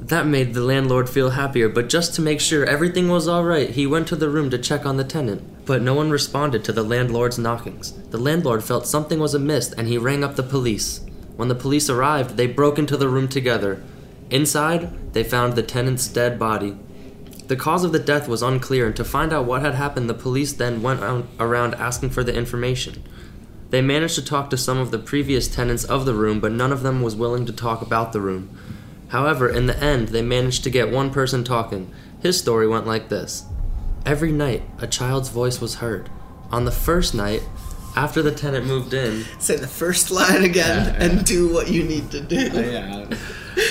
That 0.07 0.27
made 0.27 0.53
the 0.53 0.63
landlord 0.63 1.09
feel 1.09 1.31
happier, 1.31 1.69
but 1.69 1.89
just 1.89 2.13
to 2.15 2.23
make 2.23 2.41
sure 2.41 2.67
everything 2.67 3.09
was 3.09 3.29
alright, 3.29 3.71
he 3.71 3.87
went 3.87 4.09
to 4.09 4.17
the 4.17 4.29
room 4.29 4.51
to 4.51 4.59
check 4.59 4.85
on 4.85 4.97
the 4.97 5.05
tenant. 5.05 5.65
But 5.65 5.81
no 5.81 5.95
one 5.95 6.11
responded 6.11 6.65
to 6.65 6.73
the 6.73 6.83
landlord's 6.83 7.39
knockings. 7.39 7.93
The 8.11 8.19
landlord 8.19 8.65
felt 8.65 8.89
something 8.89 9.21
was 9.21 9.33
amiss 9.33 9.73
and 9.73 9.87
he 9.87 9.99
rang 9.99 10.25
up 10.25 10.35
the 10.35 10.43
police. 10.43 11.03
When 11.37 11.47
the 11.47 11.55
police 11.55 11.89
arrived, 11.89 12.37
they 12.37 12.49
broke 12.49 12.81
into 12.81 12.97
the 12.97 13.09
room 13.09 13.29
together. 13.29 13.81
Inside, 14.29 15.13
they 15.13 15.23
found 15.23 15.55
the 15.55 15.63
tenant's 15.63 16.09
dead 16.09 16.37
body. 16.37 16.77
The 17.47 17.55
cause 17.55 17.85
of 17.85 17.93
the 17.93 18.01
death 18.01 18.27
was 18.27 18.43
unclear, 18.43 18.87
and 18.87 18.97
to 18.97 19.05
find 19.05 19.33
out 19.33 19.45
what 19.45 19.63
had 19.63 19.75
happened, 19.75 20.11
the 20.11 20.15
police 20.15 20.53
then 20.53 20.83
went 20.83 21.01
around 21.39 21.75
asking 21.77 22.11
for 22.11 22.25
the 22.25 22.35
information. 22.35 23.05
They 23.71 23.83
managed 23.83 24.17
to 24.17 24.25
talk 24.25 24.51
to 24.51 24.57
some 24.57 24.79
of 24.79 24.91
the 24.91 24.99
previous 24.99 25.47
tenants 25.47 25.85
of 25.85 26.07
the 26.07 26.15
room, 26.15 26.41
but 26.41 26.51
none 26.51 26.73
of 26.73 26.83
them 26.83 27.03
was 27.03 27.15
willing 27.15 27.47
to 27.47 27.53
talk 27.53 27.83
about 27.83 28.13
the 28.13 28.21
room. 28.21 28.59
However, 29.13 29.47
in 29.47 29.67
the 29.67 29.79
end, 29.79 30.09
they 30.09 30.23
managed 30.23 30.65
to 30.65 30.71
get 30.71 30.91
one 30.91 31.11
person 31.11 31.45
talking. 31.45 31.93
His 32.23 32.39
story 32.39 32.67
went 32.67 32.87
like 32.87 33.11
this 33.11 33.45
Every 34.07 34.33
night, 34.33 34.63
a 34.79 34.87
child's 34.87 35.29
voice 35.29 35.61
was 35.61 35.77
heard. 35.77 36.09
On 36.51 36.65
the 36.65 36.73
first 36.73 37.15
night, 37.15 37.43
after 37.95 38.23
the 38.23 38.33
tenant 38.33 38.65
moved 38.65 38.95
in, 38.95 39.25
Say 39.39 39.57
the 39.57 39.69
first 39.69 40.11
line 40.11 40.45
again 40.45 40.95
Yeah, 40.95 41.05
and 41.05 41.27
do 41.27 41.53
what 41.53 41.69
you 41.69 41.85
need 41.85 42.11
to 42.11 42.23
do. 42.23 42.37
Yeah. 42.37 43.15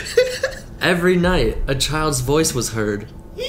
every 0.79 1.15
night, 1.15 1.57
a 1.67 1.73
child's 1.73 2.21
voice 2.21 2.53
was 2.53 2.73
heard. 2.73 3.07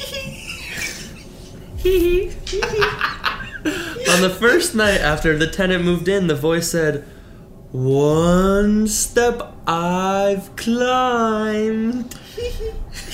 On 4.14 4.22
the 4.22 4.34
first 4.40 4.74
night 4.74 5.02
after 5.02 5.36
the 5.36 5.46
tenant 5.46 5.84
moved 5.84 6.08
in, 6.08 6.26
the 6.26 6.34
voice 6.34 6.70
said, 6.70 7.04
One 7.72 8.86
step 8.86 9.54
I've 9.66 10.54
climbed. 10.56 12.14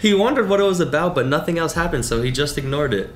he 0.00 0.12
wondered 0.12 0.48
what 0.48 0.58
it 0.58 0.64
was 0.64 0.80
about, 0.80 1.14
but 1.14 1.26
nothing 1.26 1.56
else 1.56 1.74
happened, 1.74 2.04
so 2.04 2.20
he 2.20 2.32
just 2.32 2.58
ignored 2.58 2.92
it. 2.92 3.10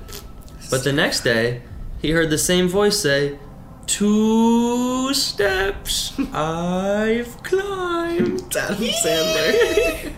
But 0.69 0.85
the 0.85 0.93
next 0.93 1.25
day, 1.25 1.63
he 2.01 2.11
heard 2.11 2.29
the 2.29 2.37
same 2.37 2.69
voice 2.69 3.01
say, 3.01 3.37
Two 3.85 5.13
steps 5.13 6.17
I've 6.31 7.43
climbed. 7.43 8.55
Adam 8.55 8.77
Sandler. 8.77 10.13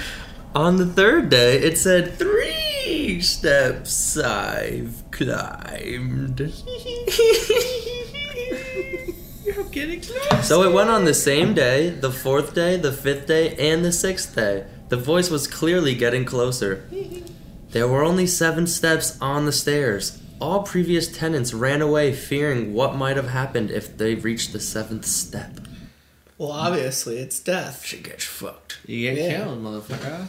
On 0.54 0.76
the 0.76 0.84
third 0.84 1.30
day, 1.30 1.56
it 1.60 1.78
said, 1.78 2.18
Three 2.18 3.22
steps 3.22 4.18
I've 4.18 5.02
climbed. 5.10 6.52
You're 9.54 9.64
getting 9.64 10.00
close. 10.00 10.46
So 10.48 10.62
it 10.62 10.72
went 10.72 10.90
on 10.90 11.04
the 11.04 11.14
same 11.14 11.54
day, 11.54 11.90
the 11.90 12.10
fourth 12.10 12.54
day, 12.54 12.76
the 12.76 12.92
fifth 12.92 13.26
day, 13.26 13.54
and 13.56 13.84
the 13.84 13.92
sixth 13.92 14.34
day. 14.34 14.66
The 14.88 14.96
voice 14.96 15.30
was 15.30 15.46
clearly 15.46 15.94
getting 15.94 16.24
closer. 16.24 16.88
There 17.70 17.88
were 17.88 18.04
only 18.04 18.26
seven 18.26 18.66
steps 18.66 19.18
on 19.20 19.46
the 19.46 19.52
stairs. 19.52 20.20
All 20.40 20.62
previous 20.62 21.08
tenants 21.08 21.54
ran 21.54 21.80
away, 21.80 22.12
fearing 22.12 22.74
what 22.74 22.96
might 22.96 23.16
have 23.16 23.28
happened 23.28 23.70
if 23.70 23.96
they 23.96 24.14
reached 24.14 24.52
the 24.52 24.60
seventh 24.60 25.06
step. 25.06 25.58
Well, 26.36 26.50
obviously, 26.52 27.18
it's 27.18 27.38
death. 27.40 27.84
She 27.84 27.98
gets 27.98 28.24
fucked. 28.24 28.78
You 28.86 29.10
get 29.14 29.18
Yeah. 29.18 29.44
killed, 29.44 29.62
motherfucker. 29.62 30.28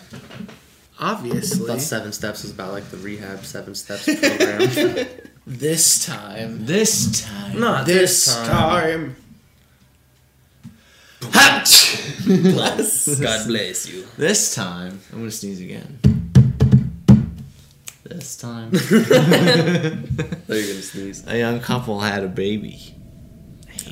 Obviously. 1.00 1.68
Thought 1.68 1.82
seven 1.82 2.14
steps 2.14 2.44
was 2.44 2.52
about 2.52 2.72
like 2.72 2.90
the 2.92 2.98
rehab 2.98 3.44
seven 3.44 3.76
steps 3.76 4.06
program. 4.20 5.08
This 5.48 6.04
time. 6.04 6.66
This 6.66 7.22
time. 7.24 7.60
Not 7.60 7.86
This 7.86 8.26
time. 8.26 9.16
Bless. 11.22 13.20
God 13.20 13.48
bless 13.48 13.88
you. 13.88 14.06
This 14.18 14.56
time. 14.56 15.00
I'm 15.12 15.20
gonna 15.20 15.32
sneeze 15.32 15.62
again. 15.62 16.00
This 18.04 18.38
time. 18.38 18.72
There 18.72 20.58
you're 20.60 20.68
gonna 20.68 20.82
sneeze. 20.82 21.24
a 21.28 21.38
young 21.38 21.60
couple 21.60 22.00
had 22.00 22.24
a 22.24 22.28
baby. 22.28 22.95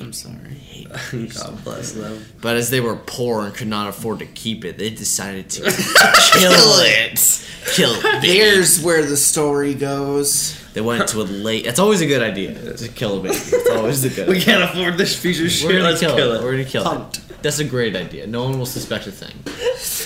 I'm 0.00 0.12
sorry. 0.12 0.86
God 1.34 1.64
bless 1.64 1.92
them. 1.92 2.24
But 2.40 2.56
as 2.56 2.70
they 2.70 2.80
were 2.80 2.96
poor 2.96 3.44
and 3.44 3.54
could 3.54 3.68
not 3.68 3.88
afford 3.88 4.18
to 4.20 4.26
keep 4.26 4.64
it, 4.64 4.76
they 4.78 4.90
decided 4.90 5.50
to 5.50 5.62
kill 6.32 6.52
it. 6.52 7.46
Kill 7.74 7.92
it. 8.04 8.22
Here's 8.24 8.82
where 8.82 9.04
the 9.04 9.16
story 9.16 9.74
goes. 9.74 10.60
They 10.74 10.80
went 10.80 11.08
to 11.08 11.20
a 11.20 11.24
lake. 11.24 11.66
It's 11.66 11.78
always 11.78 12.00
a 12.00 12.06
good 12.06 12.22
idea 12.22 12.74
to 12.76 12.88
kill 12.88 13.18
a 13.18 13.22
baby. 13.22 13.34
It's 13.36 13.70
always 13.70 14.04
a 14.04 14.10
good. 14.10 14.28
We 14.28 14.40
can't 14.40 14.62
afford 14.64 14.98
this 14.98 15.16
future 15.18 15.48
shit. 15.48 15.68
We're 15.68 15.76
gonna 15.78 15.90
Let's 15.90 16.00
kill, 16.00 16.16
kill 16.16 16.32
it. 16.32 16.40
it. 16.40 16.42
We're 16.44 16.50
gonna 16.52 16.64
kill 16.64 16.82
Pumped. 16.84 17.18
it. 17.18 17.42
That's 17.42 17.58
a 17.60 17.64
great 17.64 17.94
idea. 17.94 18.26
No 18.26 18.42
one 18.44 18.58
will 18.58 18.66
suspect 18.66 19.06
a 19.06 19.12
thing. 19.12 19.34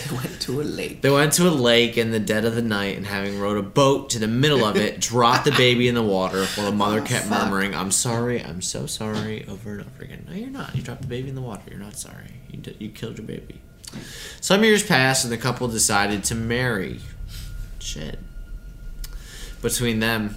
They 0.08 0.16
went 0.16 0.40
to 0.42 0.60
a 0.60 0.64
lake. 0.64 1.02
They 1.02 1.10
went 1.10 1.32
to 1.34 1.48
a 1.48 1.50
lake 1.50 1.98
in 1.98 2.10
the 2.10 2.20
dead 2.20 2.44
of 2.44 2.54
the 2.54 2.62
night 2.62 2.96
and, 2.96 3.06
having 3.06 3.38
rowed 3.38 3.58
a 3.58 3.62
boat 3.62 4.10
to 4.10 4.18
the 4.18 4.28
middle 4.28 4.64
of 4.64 4.76
it, 4.76 5.00
dropped 5.00 5.44
the 5.44 5.52
baby 5.52 5.88
in 5.88 5.94
the 5.94 6.02
water 6.02 6.44
while 6.54 6.66
the 6.70 6.76
mother 6.76 7.00
oh, 7.02 7.04
kept 7.04 7.26
fuck. 7.26 7.44
murmuring, 7.44 7.74
I'm 7.74 7.90
sorry, 7.90 8.42
I'm 8.42 8.62
so 8.62 8.86
sorry, 8.86 9.46
over 9.48 9.72
and 9.72 9.80
over 9.80 10.02
again. 10.02 10.26
No, 10.28 10.34
you're 10.34 10.50
not. 10.50 10.74
You 10.74 10.82
dropped 10.82 11.02
the 11.02 11.08
baby 11.08 11.28
in 11.28 11.34
the 11.34 11.40
water. 11.40 11.62
You're 11.70 11.78
not 11.78 11.96
sorry. 11.96 12.32
You, 12.50 12.58
d- 12.58 12.76
you 12.78 12.88
killed 12.90 13.18
your 13.18 13.26
baby. 13.26 13.60
Some 14.40 14.64
years 14.64 14.82
passed 14.82 15.24
and 15.24 15.32
the 15.32 15.38
couple 15.38 15.66
decided 15.68 16.24
to 16.24 16.34
marry. 16.34 17.00
Shit. 17.78 18.18
Between 19.62 20.00
them, 20.00 20.36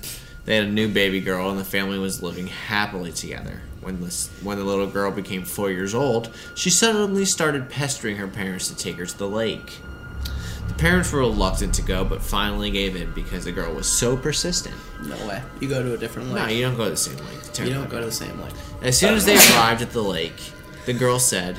they 0.51 0.57
had 0.57 0.67
a 0.67 0.69
new 0.71 0.89
baby 0.89 1.21
girl 1.21 1.49
and 1.49 1.57
the 1.57 1.63
family 1.63 1.97
was 1.97 2.21
living 2.21 2.47
happily 2.47 3.13
together. 3.13 3.61
When 3.79 4.01
this, 4.01 4.29
when 4.43 4.57
the 4.57 4.65
little 4.65 4.85
girl 4.85 5.09
became 5.09 5.45
four 5.45 5.71
years 5.71 5.95
old, 5.95 6.29
she 6.55 6.69
suddenly 6.69 7.23
started 7.23 7.69
pestering 7.69 8.17
her 8.17 8.27
parents 8.27 8.67
to 8.67 8.75
take 8.75 8.97
her 8.97 9.05
to 9.05 9.17
the 9.17 9.29
lake. 9.29 9.77
The 10.67 10.73
parents 10.73 11.09
were 11.13 11.19
reluctant 11.19 11.73
to 11.75 11.81
go, 11.81 12.03
but 12.03 12.21
finally 12.21 12.69
gave 12.69 12.97
in 12.97 13.13
because 13.13 13.45
the 13.45 13.53
girl 13.53 13.73
was 13.73 13.87
so 13.87 14.17
persistent. 14.17 14.75
No 15.05 15.15
way. 15.25 15.41
You 15.61 15.69
go 15.69 15.81
to 15.83 15.93
a 15.93 15.97
different 15.97 16.31
lake. 16.33 16.43
No, 16.43 16.49
you 16.51 16.63
don't 16.63 16.75
go 16.75 16.83
to 16.83 16.89
the 16.89 16.97
same 16.97 17.17
lake. 17.25 17.41
The 17.43 17.67
you 17.67 17.73
don't 17.73 17.89
go 17.89 18.01
to 18.01 18.07
the 18.07 18.11
same 18.11 18.37
lake. 18.41 18.53
As 18.81 18.99
soon 18.99 19.13
as 19.13 19.23
they 19.23 19.37
arrived 19.37 19.81
at 19.81 19.91
the 19.91 20.03
lake, 20.03 20.51
the 20.85 20.93
girl 20.93 21.17
said, 21.17 21.57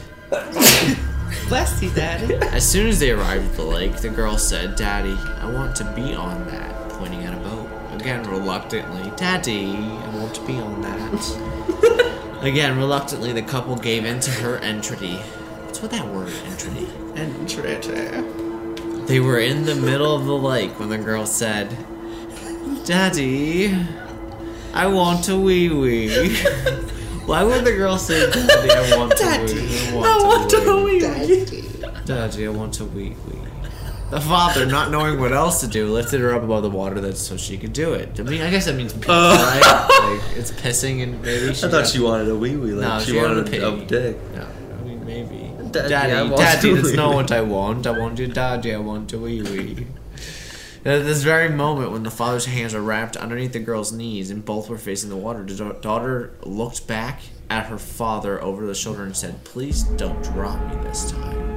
Bless 1.49 1.83
you, 1.83 1.91
Daddy. 1.91 2.35
As 2.35 2.71
soon 2.71 2.89
as 2.89 3.01
they 3.01 3.11
arrived 3.11 3.47
at 3.47 3.57
the 3.57 3.65
lake, 3.65 3.97
the 3.97 4.11
girl 4.11 4.37
said, 4.37 4.77
Daddy, 4.77 5.17
I 5.41 5.51
want 5.51 5.75
to 5.77 5.85
be 5.95 6.15
on 6.15 6.47
that, 6.49 6.72
Again, 8.03 8.29
reluctantly, 8.29 9.13
Daddy, 9.17 9.77
I 9.77 10.17
want 10.17 10.35
to 10.35 10.45
be 10.45 10.55
on 10.55 10.83
that. 10.83 12.41
Again, 12.43 12.77
reluctantly, 12.77 13.33
the 13.33 13.43
couple 13.43 13.77
gave 13.77 14.05
in 14.05 14.19
to 14.19 14.31
her 14.33 14.59
entreaty. 14.59 15.19
What's 15.19 15.81
with 15.81 15.93
that 15.93 16.09
word, 16.09 16.33
entreaty? 16.47 16.87
Trita. 17.47 19.07
They 19.07 19.21
were 19.21 19.39
in 19.39 19.63
the 19.67 19.77
middle 19.77 20.17
of 20.17 20.25
the 20.25 20.37
lake 20.37 20.81
when 20.81 20.89
the 20.89 20.99
girl 20.99 21.27
said, 21.27 21.69
Daddy, 22.85 23.73
I 24.75 24.89
want 24.89 25.29
a 25.29 25.39
wee 25.39 25.69
wee. 25.69 26.35
Why 27.25 27.45
would 27.45 27.65
the 27.65 27.77
girl 27.77 27.99
say, 27.99 28.29
Daddy, 28.33 28.71
I 28.73 28.97
want 28.99 29.13
a 29.13 29.45
wee? 29.45 29.91
I 29.97 30.19
want 30.25 30.53
a 30.53 30.85
wee. 30.85 30.99
Daddy. 30.99 31.69
Daddy, 32.05 32.47
I 32.49 32.51
want 32.51 32.81
a 32.81 32.85
wee 32.85 33.15
wee. 33.29 33.52
The 34.13 34.21
father, 34.21 34.67
not 34.67 34.91
knowing 34.91 35.19
what 35.19 35.33
else 35.33 35.61
to 35.63 35.67
do, 35.67 35.91
lifted 35.91 36.21
her 36.21 36.35
up 36.35 36.43
above 36.43 36.63
the 36.63 36.69
water 36.69 37.01
that 37.01 37.17
so 37.17 37.39
she 37.39 37.57
could 37.57 37.73
do 37.73 37.95
it. 37.95 38.21
I 38.21 38.25
mean, 38.25 38.43
I 38.43 38.51
guess 38.51 38.67
that 38.67 38.75
means 38.75 38.93
pee, 38.93 39.07
uh. 39.09 39.33
right? 39.33 40.19
Like 40.19 40.37
it's 40.37 40.51
pissing 40.51 41.03
and 41.03 41.23
maybe 41.23 41.55
she. 41.55 41.67
I 41.67 41.71
thought 41.71 41.87
she 41.87 41.99
wanted 41.99 42.29
a 42.29 42.37
wee 42.37 42.55
wee. 42.55 42.73
Like 42.73 42.87
No, 42.87 42.99
she, 42.99 43.13
she 43.13 43.17
wanted 43.17 43.49
wanted 43.49 43.63
a 43.63 43.73
a, 43.73 43.87
dick. 43.87 44.19
No, 44.35 44.47
I 44.47 44.83
mean 44.83 45.07
maybe. 45.07 45.51
Daddy, 45.71 45.89
Daddy, 45.89 46.37
Daddy, 46.37 46.75
that's 46.75 46.93
not 46.93 47.15
what 47.15 47.33
I 47.33 47.41
want. 47.41 47.87
I 47.87 47.99
want 47.99 48.19
your 48.19 48.29
daddy. 48.29 48.75
I 48.75 48.79
want 48.79 49.11
a 49.15 49.19
wee 49.19 49.41
wee. 49.41 49.87
And 50.85 50.93
At 50.93 51.05
this 51.05 51.23
very 51.23 51.49
moment, 51.49 51.91
when 51.93 52.03
the 52.03 52.11
father's 52.11 52.45
hands 52.45 52.75
were 52.75 52.83
wrapped 52.83 53.17
underneath 53.17 53.55
the 53.55 53.61
girl's 53.61 53.93
knees 53.93 54.31
and 54.31 54.45
both 54.45 54.69
were 54.69 54.77
facing 54.77 55.09
the 55.09 55.17
water, 55.17 55.43
the 55.43 55.73
daughter 55.81 56.35
looked 56.43 56.87
back 56.87 57.23
at 57.49 57.67
her 57.67 57.79
father 57.79 58.43
over 58.43 58.67
the 58.67 58.75
shoulder 58.75 59.05
and 59.05 59.17
said, 59.17 59.43
"Please 59.45 59.85
don't 59.85 60.23
drop 60.23 60.61
me 60.69 60.77
this 60.83 61.11
time." 61.13 61.52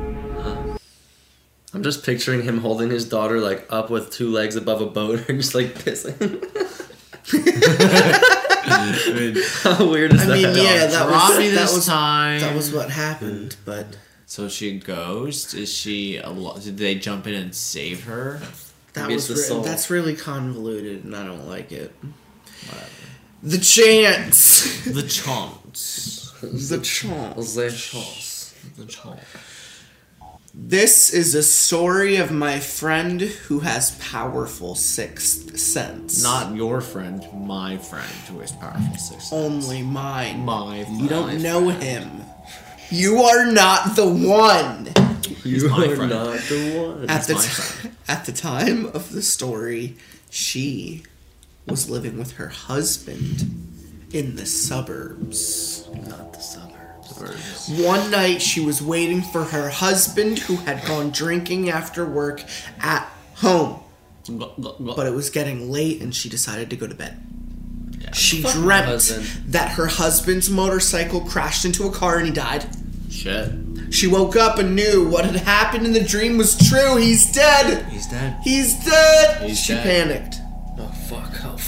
I'm 1.76 1.84
just 1.84 2.04
picturing 2.06 2.42
him 2.44 2.60
holding 2.60 2.90
his 2.90 3.08
daughter 3.08 3.40
like 3.40 3.68
up 3.70 3.90
with 3.90 4.10
two 4.10 4.30
legs 4.32 4.56
above 4.56 4.82
a 4.82 4.86
boat 4.86 5.26
and 5.30 5.40
just 5.42 5.54
like 5.54 5.76
pissing. 5.76 6.16
How 9.64 9.90
weird 9.90 10.14
is 10.14 10.22
I 10.22 10.26
that? 10.26 10.34
mean, 10.34 10.56
yeah, 10.66 10.86
that 10.88 11.10
was 11.10 11.38
me 11.38 11.50
that 11.50 11.56
this 11.62 11.76
was 11.76 11.86
time. 11.86 12.40
that 12.40 12.56
was 12.56 12.72
what 12.72 12.90
happened. 12.90 13.56
But 13.66 13.98
So 14.26 14.48
she 14.48 14.80
goes. 14.80 15.54
Is 15.54 15.72
she? 15.72 16.18
A 16.18 16.30
lo- 16.30 16.58
did 16.58 16.78
they 16.78 16.96
jump 16.96 17.28
in 17.28 17.34
and 17.34 17.54
save 17.54 18.06
her? 18.06 18.40
that 18.94 19.02
Maybe 19.04 19.16
it's 19.16 19.28
was 19.28 19.38
the 19.38 19.42
re- 19.44 19.48
soul. 19.50 19.62
that's 19.64 19.90
really 19.90 20.16
convoluted, 20.16 21.04
and 21.04 21.16
I 21.16 21.26
don't 21.26 21.48
like 21.48 21.72
it. 21.72 21.94
The 23.44 23.58
chance. 23.58 24.84
The 24.86 25.04
chance. 25.04 26.32
the 26.42 26.80
chance. 26.80 27.52
The 27.52 27.70
Chance. 27.74 28.54
The 28.78 28.86
chance. 28.86 29.20
This 30.58 31.14
is 31.14 31.36
a 31.36 31.44
story 31.44 32.16
of 32.16 32.32
my 32.32 32.60
friend 32.60 33.22
who 33.22 33.60
has 33.60 33.92
powerful 34.00 34.74
sixth 34.74 35.60
sense. 35.60 36.24
Not 36.24 36.56
your 36.56 36.82
friend, 36.82 37.24
my 37.34 37.78
friend, 37.78 38.10
who 38.30 38.40
is 38.40 38.52
powerful 38.54 38.96
sixth 38.98 39.28
sense. 39.28 39.34
only 39.34 39.84
mine. 39.84 40.40
My. 40.46 40.86
You 40.90 41.08
don't 41.10 41.42
know 41.42 41.70
him. 41.70 42.22
You 42.90 43.18
are 43.24 43.46
not 43.52 43.96
the 43.96 44.08
one. 44.08 44.90
You 45.44 45.70
my 45.70 45.86
are 45.88 45.96
friend. 45.96 46.10
not 46.12 46.40
the 46.40 46.96
one. 47.00 47.10
At 47.10 47.28
the 47.28 47.34
my 47.36 47.42
ti- 47.42 47.48
friend. 47.48 47.96
at 48.08 48.26
the 48.26 48.32
time 48.32 48.86
of 48.88 49.12
the 49.12 49.22
story, 49.22 49.98
she 50.30 51.04
was 51.68 51.90
living 51.90 52.18
with 52.18 52.34
her 52.34 52.48
husband 52.50 53.42
in 54.14 54.36
the 54.38 54.46
suburbs. 54.46 55.88
not 56.08 56.34
the 56.34 56.40
suburbs. 56.40 56.65
One 57.70 58.12
night 58.12 58.42
she 58.42 58.60
was 58.60 58.82
waiting 58.82 59.22
for 59.22 59.44
her 59.46 59.70
husband 59.70 60.40
who 60.40 60.58
had 60.58 60.86
gone 60.86 61.12
drinking 61.12 61.70
after 61.70 62.06
work 62.06 62.44
at 62.80 63.10
home. 63.36 63.82
But 64.28 65.08
it 65.08 65.14
was 65.14 65.30
getting 65.30 65.72
late 65.72 66.02
and 66.02 66.14
she 66.14 66.30
decided 66.30 66.70
to 66.72 66.76
go 66.76 66.88
to 66.88 66.96
bed. 66.96 67.22
She 68.14 68.42
Fuck 68.42 68.54
dreamt 68.54 69.12
that 69.48 69.72
her 69.72 69.88
husband's 69.88 70.50
motorcycle 70.50 71.22
crashed 71.22 71.66
into 71.66 71.86
a 71.88 71.92
car 71.92 72.18
and 72.18 72.28
he 72.28 72.32
died. 72.32 72.66
Shit. 73.10 73.52
She 73.92 74.08
woke 74.08 74.36
up 74.36 74.58
and 74.58 74.76
knew 74.76 75.08
what 75.08 75.26
had 75.26 75.36
happened 75.36 75.86
in 75.86 75.94
the 75.94 76.04
dream 76.04 76.38
was 76.38 76.58
true. 76.70 76.98
He's 76.98 77.32
dead. 77.32 77.86
He's 77.92 78.08
dead. 78.08 78.40
He's 78.44 78.86
dead. 78.86 79.42
He's 79.44 79.60
she 79.60 79.74
dead. 79.74 79.84
panicked. 79.84 80.36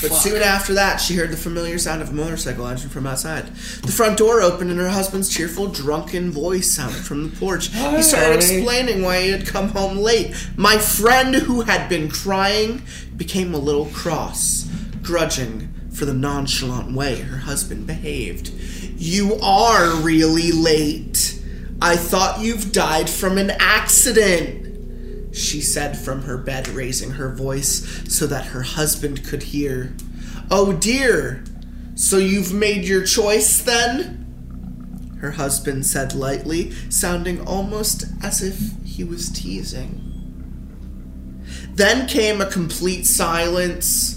But 0.02 0.12
fuck! 0.12 0.22
soon 0.22 0.42
after 0.42 0.74
that, 0.76 0.98
she 0.98 1.16
heard 1.16 1.32
the 1.32 1.38
familiar 1.38 1.78
sound 1.78 2.02
of 2.02 2.10
a 2.10 2.14
motorcycle 2.14 2.68
engine 2.68 2.90
from 2.90 3.08
outside. 3.08 3.48
The 3.48 3.92
front 3.92 4.18
door 4.18 4.42
opened 4.42 4.70
and 4.70 4.80
her 4.80 4.90
husband's 4.90 5.30
cheerful, 5.30 5.68
drunken 5.68 6.32
voice 6.32 6.72
sounded 6.72 7.04
from 7.04 7.30
the 7.30 7.36
porch. 7.38 7.70
He 7.70 8.04
started 8.04 8.36
explaining 8.36 9.02
why 9.02 9.22
he 9.22 9.32
had 9.32 9.48
come 9.48 9.70
home 9.70 9.98
late. 9.98 10.36
My 10.56 10.78
friend, 10.78 11.34
who 11.34 11.62
had 11.62 11.90
been 11.90 12.10
crying, 12.10 12.84
became 13.16 13.54
a 13.54 13.60
little 13.60 13.86
cross, 13.88 14.70
grudging 15.02 15.74
for 15.92 16.06
the 16.06 16.14
nonchalant 16.14 16.92
way 16.92 17.22
her 17.22 17.38
husband 17.38 17.88
behaved. 17.88 18.50
You 18.98 19.36
are 19.42 19.96
really 19.96 20.52
late. 20.52 21.42
I 21.82 21.96
thought 21.96 22.40
you've 22.40 22.72
died 22.72 23.10
from 23.10 23.38
an 23.38 23.52
accident 23.60 24.67
she 25.38 25.62
said 25.62 25.98
from 25.98 26.24
her 26.24 26.38
bed, 26.38 26.68
raising 26.70 27.12
her 27.12 27.30
voice 27.30 28.04
so 28.08 28.28
that 28.28 28.48
her 28.48 28.62
husband 28.62 29.24
could 29.24 29.44
hear. 29.44 29.94
Oh 30.50 30.74
dear, 30.74 31.44
so 31.96 32.18
you've 32.18 32.54
made 32.54 32.86
your 32.86 33.04
choice 33.04 33.62
then? 33.62 35.18
Her 35.20 35.32
husband 35.32 35.86
said 35.86 36.14
lightly, 36.14 36.72
sounding 36.90 37.46
almost 37.46 38.06
as 38.22 38.42
if 38.42 38.74
he 38.86 39.04
was 39.04 39.30
teasing. 39.30 40.04
Then 41.74 42.08
came 42.08 42.40
a 42.40 42.46
complete 42.46 43.06
silence. 43.06 44.17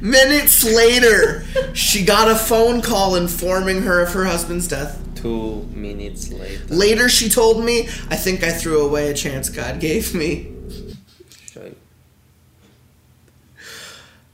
Minutes 0.00 0.64
later, 0.64 1.44
she 1.74 2.04
got 2.04 2.30
a 2.30 2.34
phone 2.34 2.82
call 2.82 3.14
informing 3.16 3.82
her 3.82 4.00
of 4.02 4.12
her 4.12 4.24
husband's 4.24 4.68
death. 4.68 5.02
Two 5.14 5.62
minutes 5.72 6.30
later. 6.32 6.64
Later, 6.66 7.08
she 7.08 7.28
told 7.28 7.64
me, 7.64 7.88
I 8.10 8.16
think 8.16 8.42
I 8.42 8.52
threw 8.52 8.86
away 8.86 9.10
a 9.10 9.14
chance 9.14 9.48
God 9.48 9.80
gave 9.80 10.14
me. 10.14 10.52
Shite. 11.50 11.76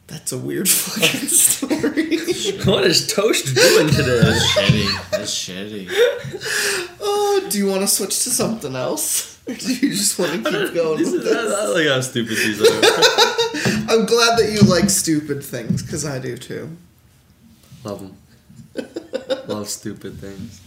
That's 0.09 0.33
a 0.33 0.39
weird 0.39 0.69
fucking 0.69 1.29
story. 1.29 2.19
What 2.65 2.85
is 2.85 3.07
TOST 3.07 3.55
doing 3.55 3.89
today? 3.89 4.21
That's 4.21 4.47
shitty. 4.57 5.11
That's 5.11 5.33
shitty. 5.35 5.89
oh, 7.01 7.47
do 7.51 7.59
you 7.59 7.67
want 7.67 7.81
to 7.83 7.89
switch 7.89 8.23
to 8.25 8.31
something 8.31 8.75
else? 8.77 9.41
Or 9.49 9.55
do 9.55 9.75
you 9.75 9.91
just 9.91 10.19
want 10.19 10.33
to 10.33 10.51
keep 10.51 10.75
going 10.75 10.99
with 10.99 11.25
this? 11.25 11.75
like 11.75 11.87
how 11.89 12.01
stupid 12.01 12.37
these 12.37 12.61
are. 12.61 13.32
I'm 13.93 14.07
glad 14.07 14.38
that 14.38 14.51
you 14.53 14.61
like 14.68 14.88
stupid 14.90 15.45
things, 15.45 15.82
because 15.82 16.05
I 16.05 16.18
do 16.18 16.36
too. 16.36 16.76
Love 17.84 18.01
them. 18.01 18.16
Love 19.49 19.68
stupid 19.68 20.18
things. 20.18 20.61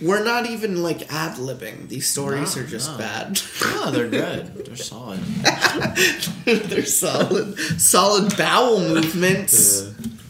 We're 0.00 0.24
not 0.24 0.46
even 0.46 0.82
like 0.82 1.12
ad 1.12 1.36
libbing. 1.38 1.88
These 1.88 2.06
stories 2.08 2.56
No, 2.56 2.62
are 2.62 2.66
just 2.66 2.92
no. 2.92 2.98
bad. 2.98 3.40
Oh, 3.62 3.90
they're 3.90 4.08
good. 4.22 4.64
They're 4.64 4.76
solid. 4.76 5.20
They're 6.44 6.84
solid, 6.86 7.58
solid 7.80 8.36
bowel 8.36 8.80
movements. 8.80 9.82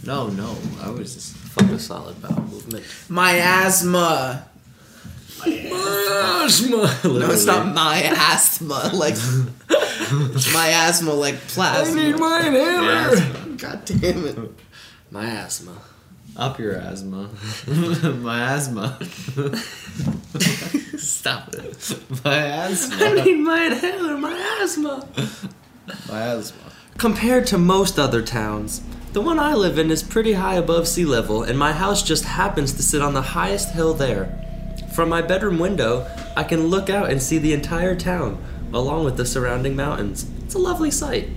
No, 0.05 0.29
no. 0.29 0.57
I 0.83 0.91
was 0.91 1.15
just. 1.15 1.37
Fuck 1.37 1.69
a 1.71 1.79
solid 1.81 2.21
bowel 2.23 2.43
movement. 2.43 2.85
Miasma. 3.09 4.47
Asthma. 5.47 6.99
No, 7.05 7.31
it's 7.31 7.47
not 7.47 7.75
my 7.75 8.03
asthma. 8.03 8.91
Like 8.93 9.17
miasma, 10.53 11.13
like 11.13 11.37
plasma. 11.49 12.01
I 12.01 12.05
need 12.05 12.19
my 12.19 12.41
hammer. 12.41 13.57
God 13.57 13.85
damn 13.85 14.27
it. 14.27 14.39
My 15.11 15.27
asthma. 15.27 15.73
Up 16.37 16.59
your 16.59 16.77
asthma. 16.77 17.29
My 18.23 18.55
asthma. 18.55 18.99
Stop 20.99 21.53
it. 21.55 21.99
My 22.25 22.37
asthma. 22.37 23.05
I 23.05 23.25
need 23.25 23.41
my 23.41 23.65
inhaler, 23.67 24.17
my 24.17 24.59
asthma. 24.63 25.09
My 26.09 26.21
asthma. 26.21 26.73
Compared 26.99 27.47
to 27.49 27.59
most 27.59 27.99
other 27.99 28.23
towns, 28.23 28.81
the 29.13 29.21
one 29.21 29.39
I 29.41 29.55
live 29.55 29.77
in 29.77 29.91
is 29.91 30.03
pretty 30.05 30.35
high 30.35 30.55
above 30.55 30.87
sea 30.87 31.05
level, 31.05 31.43
and 31.43 31.59
my 31.59 31.73
house 31.73 32.03
just 32.03 32.25
happens 32.25 32.73
to 32.75 32.83
sit 32.83 33.03
on 33.03 33.13
the 33.13 33.23
highest 33.23 33.73
hill 33.73 33.93
there. 33.93 34.47
From 34.95 35.09
my 35.09 35.23
bedroom 35.23 35.59
window, 35.59 36.07
I 36.37 36.43
can 36.43 36.67
look 36.67 36.91
out 36.91 37.11
and 37.11 37.23
see 37.23 37.39
the 37.39 37.53
entire 37.53 37.95
town, 37.95 38.43
along 38.73 39.05
with 39.05 39.17
the 39.17 39.25
surrounding 39.25 39.77
mountains. 39.77 40.29
It's 40.45 40.55
a 40.55 40.59
lovely 40.59 40.91
sight. 40.91 41.29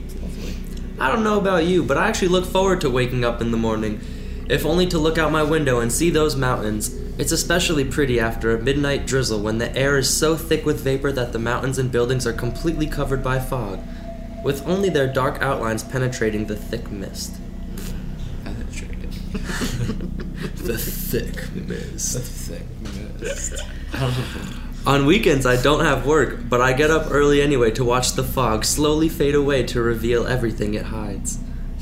I 0.99 1.11
don't 1.11 1.23
know 1.23 1.39
about 1.39 1.65
you, 1.65 1.83
but 1.83 1.97
I 1.97 2.07
actually 2.07 2.29
look 2.29 2.45
forward 2.45 2.81
to 2.81 2.89
waking 2.89 3.23
up 3.23 3.41
in 3.41 3.51
the 3.51 3.57
morning, 3.57 4.01
if 4.49 4.65
only 4.65 4.87
to 4.87 4.97
look 4.97 5.19
out 5.19 5.31
my 5.31 5.43
window 5.43 5.79
and 5.79 5.91
see 5.91 6.09
those 6.09 6.35
mountains. 6.35 6.95
It's 7.19 7.31
especially 7.31 7.85
pretty 7.85 8.19
after 8.19 8.55
a 8.55 8.61
midnight 8.61 9.05
drizzle 9.05 9.41
when 9.41 9.59
the 9.59 9.75
air 9.77 9.99
is 9.99 10.11
so 10.11 10.35
thick 10.35 10.65
with 10.65 10.81
vapor 10.83 11.11
that 11.11 11.31
the 11.31 11.39
mountains 11.39 11.77
and 11.77 11.91
buildings 11.91 12.25
are 12.25 12.33
completely 12.33 12.87
covered 12.87 13.23
by 13.23 13.39
fog, 13.39 13.79
with 14.43 14.67
only 14.67 14.89
their 14.89 15.11
dark 15.11 15.41
outlines 15.43 15.83
penetrating 15.83 16.47
the 16.47 16.55
thick 16.55 16.89
mist. 16.89 17.35
Penetrated. 18.43 19.13
The 20.63 20.77
thick 20.77 21.53
mist. 21.55 22.13
The 22.13 22.19
Thick 22.19 22.81
mist. 22.81 23.02
On 24.85 25.05
weekends, 25.05 25.45
I 25.45 25.61
don't 25.61 25.85
have 25.85 26.05
work, 26.05 26.39
but 26.49 26.59
I 26.59 26.73
get 26.73 26.91
up 26.91 27.07
early 27.09 27.41
anyway 27.41 27.71
to 27.71 27.85
watch 27.85 28.13
the 28.13 28.23
fog 28.23 28.65
slowly 28.65 29.07
fade 29.07 29.33
away 29.33 29.63
to 29.67 29.81
reveal 29.81 30.27
everything 30.27 30.73
it 30.73 30.87
hides. 30.87 31.39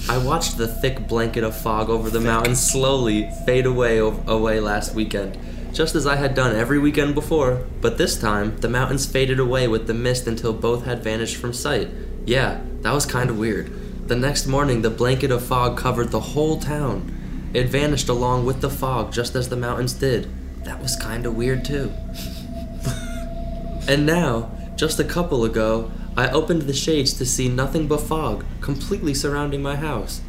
I 0.08 0.18
watched 0.18 0.58
the 0.58 0.68
thick 0.68 1.08
blanket 1.08 1.44
of 1.44 1.60
fog 1.60 1.90
over 1.90 2.10
the 2.10 2.20
mountains 2.20 2.62
slowly 2.62 3.30
fade 3.46 3.66
away 3.66 4.00
o- 4.00 4.24
away 4.28 4.60
last 4.60 4.94
weekend, 4.94 5.38
just 5.74 5.96
as 5.96 6.06
I 6.06 6.16
had 6.16 6.36
done 6.36 6.56
every 6.56 6.78
weekend 6.78 7.16
before. 7.16 7.64
But 7.82 7.98
this 7.98 8.20
time, 8.20 8.58
the 8.58 8.70
mountains 8.70 9.06
faded 9.06 9.40
away 9.40 9.68
with 9.68 9.88
the 9.88 9.94
mist 9.96 10.28
until 10.28 10.54
both 10.54 10.86
had 10.86 11.04
vanished 11.04 11.38
from 11.38 11.54
sight. 11.54 11.90
Yeah, 12.26 12.62
that 12.82 12.94
was 12.94 13.06
kind 13.06 13.30
of 13.32 13.40
weird. 13.40 14.08
The 14.08 14.16
next 14.16 14.46
morning, 14.46 14.82
the 14.82 14.90
blanket 14.90 15.32
of 15.32 15.44
fog 15.44 15.78
covered 15.78 16.12
the 16.12 16.20
whole 16.20 16.60
town. 16.60 17.50
It 17.54 17.70
vanished 17.70 18.10
along 18.10 18.46
with 18.46 18.62
the 18.62 18.70
fog 18.70 19.12
just 19.12 19.36
as 19.36 19.50
the 19.50 19.56
mountains 19.56 19.94
did. 19.94 20.30
That 20.64 20.80
was 20.82 20.96
kind 20.96 21.26
of 21.26 21.36
weird 21.36 21.66
too. 21.66 21.92
And 23.88 24.06
now, 24.06 24.52
just 24.76 25.00
a 25.00 25.04
couple 25.04 25.44
ago, 25.44 25.92
I 26.16 26.30
opened 26.30 26.64
the 26.64 26.74
shades 26.74 27.14
to 27.14 27.26
see 27.26 27.50
nothing 27.50 27.88
but 27.88 28.02
fog 28.02 28.46
completely 28.62 29.14
surrounding 29.14 29.62
my 29.62 29.76
house. 29.76 30.22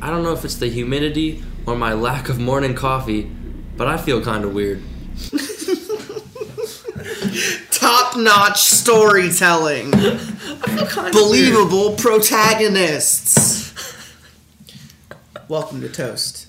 I 0.00 0.10
don't 0.10 0.22
know 0.22 0.32
if 0.32 0.44
it's 0.44 0.56
the 0.56 0.68
humidity 0.68 1.42
or 1.66 1.74
my 1.74 1.92
lack 1.94 2.28
of 2.28 2.38
morning 2.38 2.74
coffee, 2.74 3.30
but 3.76 3.88
I 3.88 3.96
feel 3.96 4.22
kind 4.22 4.44
of 4.44 4.54
weird. 4.54 4.82
Top 7.70 8.16
notch 8.16 8.60
storytelling. 8.60 9.90
Believable 11.12 11.94
protagonists. 11.96 13.72
Welcome 15.48 15.80
to 15.80 15.88
TOST. 15.88 16.46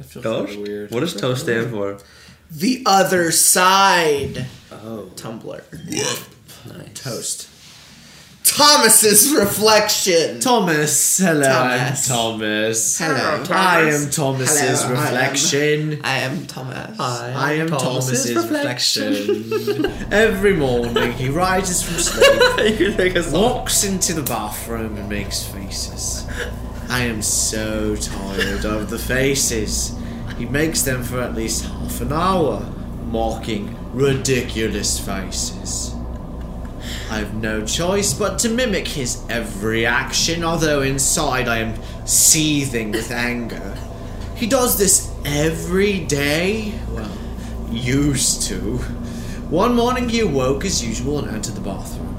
I 0.00 0.02
feel 0.02 0.22
TOST? 0.22 0.58
weird. 0.58 0.90
What 0.90 1.00
does 1.00 1.14
TOST 1.14 1.42
stand 1.42 1.70
for? 1.70 1.98
The 2.50 2.82
other 2.86 3.30
side. 3.30 4.46
Oh, 4.72 5.10
Tumblr. 5.14 5.62
nice. 5.86 7.00
TOST. 7.00 7.46
Thomas's 8.42 9.32
reflection. 9.32 10.40
Thomas. 10.40 11.18
Hello, 11.18 11.42
Thomas. 11.44 12.10
I'm 12.10 12.16
Thomas. 12.16 12.98
Hello. 12.98 13.44
I 13.50 13.80
am 13.82 14.10
Thomas's 14.10 14.82
Hello, 14.82 14.94
I 14.94 14.98
am- 14.98 15.04
reflection. 15.04 16.00
I 16.02 16.16
am 16.18 16.46
Thomas. 16.46 16.98
I 16.98 17.52
am 17.54 17.68
Thomas's 17.68 18.34
reflection. 18.34 19.86
Every 20.12 20.54
morning 20.54 21.12
he 21.12 21.28
rises 21.28 21.82
from 21.82 21.94
sleep, 21.98 22.80
you 22.80 22.92
think 22.92 23.14
it's 23.14 23.30
walks 23.30 23.84
into 23.84 24.14
the 24.14 24.22
bathroom, 24.22 24.96
and 24.96 25.08
makes 25.08 25.44
faces. 25.44 26.26
I 26.88 27.02
am 27.04 27.22
so 27.22 27.94
tired 27.94 28.64
of 28.64 28.90
the 28.90 28.98
faces. 28.98 29.92
He 30.40 30.46
makes 30.46 30.80
them 30.80 31.02
for 31.02 31.20
at 31.20 31.34
least 31.34 31.66
half 31.66 32.00
an 32.00 32.14
hour, 32.14 32.66
mocking 33.04 33.76
ridiculous 33.92 34.98
faces. 34.98 35.94
I 37.10 37.18
have 37.18 37.34
no 37.34 37.66
choice 37.66 38.14
but 38.14 38.38
to 38.38 38.48
mimic 38.48 38.88
his 38.88 39.22
every 39.28 39.84
action, 39.84 40.42
although 40.42 40.80
inside 40.80 41.46
I 41.46 41.58
am 41.58 41.78
seething 42.06 42.90
with 42.90 43.10
anger. 43.10 43.76
He 44.34 44.46
does 44.46 44.78
this 44.78 45.14
every 45.26 46.00
day? 46.06 46.72
Well, 46.88 47.12
used 47.70 48.44
to. 48.44 48.78
One 49.50 49.74
morning 49.74 50.08
he 50.08 50.20
awoke 50.20 50.64
as 50.64 50.82
usual 50.82 51.18
and 51.18 51.28
entered 51.28 51.56
the 51.56 51.60
bathroom. 51.60 52.09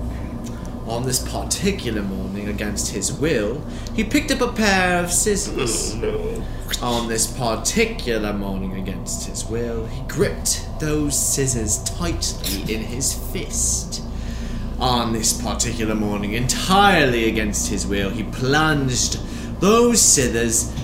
On 0.92 1.04
this 1.04 1.20
particular 1.20 2.02
morning, 2.02 2.50
against 2.50 2.92
his 2.92 3.14
will, 3.14 3.64
he 3.96 4.04
picked 4.04 4.30
up 4.30 4.42
a 4.42 4.52
pair 4.52 5.02
of 5.02 5.10
scissors. 5.10 5.96
Oh, 5.96 6.44
on 6.82 7.08
this 7.08 7.28
particular 7.28 8.34
morning, 8.34 8.76
against 8.76 9.26
his 9.26 9.46
will, 9.46 9.86
he 9.86 10.02
gripped 10.10 10.68
those 10.82 11.18
scissors 11.18 11.82
tightly 11.86 12.76
in 12.76 12.82
his 12.82 13.14
fist. 13.14 14.04
On 14.80 15.14
this 15.14 15.42
particular 15.42 15.96
morning, 15.96 16.34
entirely 16.34 17.30
against 17.30 17.70
his 17.70 17.88
will, 17.88 18.10
he 18.10 18.24
plunged 18.24 19.18
those 19.62 20.02
scissors 20.02 20.76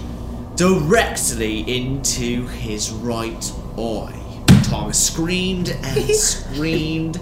directly 0.55 1.59
into 1.67 2.47
his 2.47 2.91
right 2.91 3.51
eye. 3.77 4.23
Thomas 4.63 5.05
screamed 5.05 5.77
and 5.83 6.09
screamed, 6.15 7.19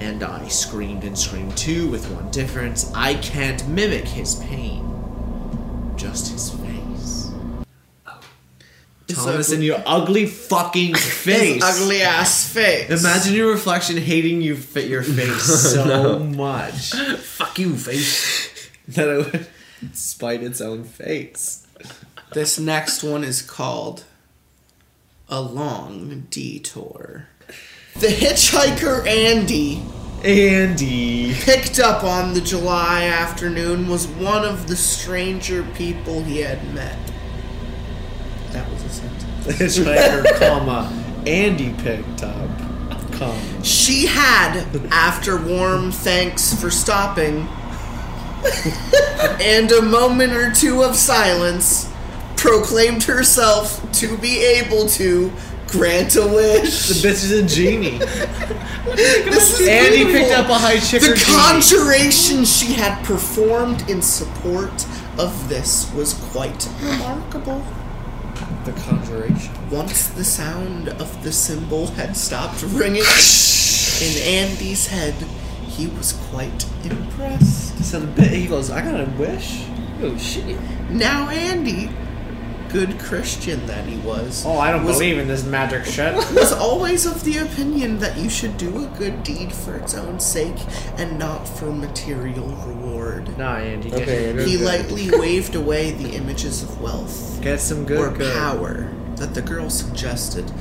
and 0.00 0.22
I 0.22 0.48
screamed 0.48 1.04
and 1.04 1.18
screamed 1.18 1.56
too, 1.56 1.88
with 1.90 2.10
one 2.10 2.30
difference. 2.30 2.90
I 2.94 3.14
can't 3.14 3.66
mimic 3.68 4.04
his 4.06 4.36
pain, 4.36 5.94
just 5.96 6.32
his 6.32 6.50
face. 6.50 7.30
Thomas, 9.08 9.52
in 9.52 9.62
your 9.62 9.82
ugly 9.86 10.26
fucking 10.26 10.94
face. 10.96 11.62
Ugly 11.62 12.02
ass 12.02 12.52
face. 12.52 12.90
Imagine 13.04 13.34
your 13.34 13.50
reflection 13.50 13.96
hating 13.96 14.42
you 14.42 14.56
fit 14.56 14.88
your 14.88 15.02
face 15.04 15.44
so 15.44 16.18
much 16.18 16.90
Fuck 17.18 17.58
you, 17.58 17.76
face. 17.76 18.68
that 18.88 19.08
it 19.08 19.32
would 19.80 19.96
spite 19.96 20.42
its 20.42 20.60
own 20.60 20.84
face. 20.84 21.66
This 22.32 22.58
next 22.58 23.02
one 23.04 23.22
is 23.22 23.42
called 23.42 24.04
A 25.28 25.40
Long 25.40 26.26
Detour. 26.28 27.28
The 27.98 28.08
hitchhiker 28.08 29.06
Andy, 29.06 29.82
Andy. 30.22 31.32
picked 31.32 31.78
up 31.78 32.04
on 32.04 32.34
the 32.34 32.42
July 32.42 33.04
afternoon, 33.04 33.88
was 33.88 34.06
one 34.06 34.44
of 34.44 34.68
the 34.68 34.76
stranger 34.76 35.62
people 35.74 36.22
he 36.22 36.40
had 36.40 36.74
met. 36.74 36.98
That 38.50 38.70
was 38.70 38.84
a 38.84 38.90
sentence. 38.90 39.58
Hitchhiker, 39.58 40.38
comma, 40.38 40.92
Andy 41.26 41.72
picked 41.82 42.22
up, 42.22 42.50
comma. 43.12 43.64
She 43.64 44.04
had, 44.04 44.66
after 44.90 45.42
warm 45.42 45.90
thanks 45.90 46.52
for 46.60 46.70
stopping, 46.70 47.48
and 49.40 49.72
a 49.72 49.80
moment 49.80 50.34
or 50.34 50.52
two 50.52 50.82
of 50.82 50.96
silence, 50.96 51.90
proclaimed 52.36 53.04
herself 53.04 53.90
to 53.92 54.18
be 54.18 54.44
able 54.44 54.86
to 54.86 55.32
grant 55.76 56.16
a 56.16 56.26
wish. 56.26 56.88
The 56.88 56.94
bitch 57.08 57.22
is 57.24 57.32
a 57.32 57.42
genie. 57.44 57.98
This 58.96 59.60
is 59.60 59.68
Andy 59.68 60.04
beautiful. 60.04 60.20
picked 60.20 60.38
up 60.38 60.48
a 60.48 60.54
high 60.54 60.78
chicker 60.78 61.08
The 61.10 61.14
genie. 61.16 61.36
conjuration 61.36 62.44
she 62.44 62.72
had 62.72 63.04
performed 63.04 63.88
in 63.90 64.00
support 64.00 64.86
of 65.18 65.48
this 65.48 65.92
was 65.92 66.14
quite 66.32 66.68
remarkable. 66.82 67.62
The 68.64 68.72
conjuration. 68.72 69.52
Once 69.70 70.08
the 70.08 70.24
sound 70.24 70.88
of 70.88 71.22
the 71.24 71.32
cymbal 71.32 71.88
had 71.88 72.16
stopped 72.16 72.62
ringing 72.62 73.02
in 74.00 74.12
Andy's 74.22 74.86
head, 74.86 75.14
he 75.66 75.88
was 75.88 76.12
quite 76.30 76.64
impressed. 76.84 77.82
So 77.84 78.00
the 78.00 78.06
bit, 78.06 78.30
he 78.30 78.46
goes, 78.46 78.70
I 78.70 78.82
got 78.82 79.00
a 79.00 79.06
wish. 79.18 79.64
Oh 80.02 80.16
shit. 80.16 80.58
Now 80.90 81.28
Andy, 81.28 81.90
good 82.76 82.98
Christian 83.00 83.64
that 83.66 83.86
he 83.86 83.96
was, 84.00 84.44
Oh, 84.44 84.58
I 84.58 84.70
don't 84.70 84.84
was, 84.84 84.96
believe 84.96 85.16
in 85.16 85.26
this 85.28 85.46
magic 85.46 85.86
shit. 85.86 86.14
was 86.34 86.52
always 86.52 87.06
of 87.06 87.24
the 87.24 87.38
opinion 87.38 88.00
that 88.00 88.18
you 88.18 88.28
should 88.28 88.58
do 88.58 88.84
a 88.84 88.86
good 88.98 89.22
deed 89.22 89.50
for 89.50 89.76
its 89.76 89.94
own 89.94 90.20
sake 90.20 90.58
and 90.98 91.18
not 91.18 91.48
for 91.48 91.72
material 91.72 92.48
reward. 92.48 93.38
nah, 93.38 93.56
Andy. 93.56 93.94
Okay, 93.94 94.28
Andy. 94.28 94.44
He 94.44 94.58
good, 94.58 94.66
lightly 94.66 95.08
waved 95.18 95.54
away 95.54 95.92
the 95.92 96.10
images 96.10 96.62
of 96.62 96.78
wealth 96.78 97.40
get 97.40 97.60
some 97.60 97.86
good, 97.86 97.98
or 97.98 98.10
good. 98.10 98.34
power 98.34 98.92
that 99.14 99.32
the 99.32 99.40
girl 99.40 99.70
suggested. 99.70 100.52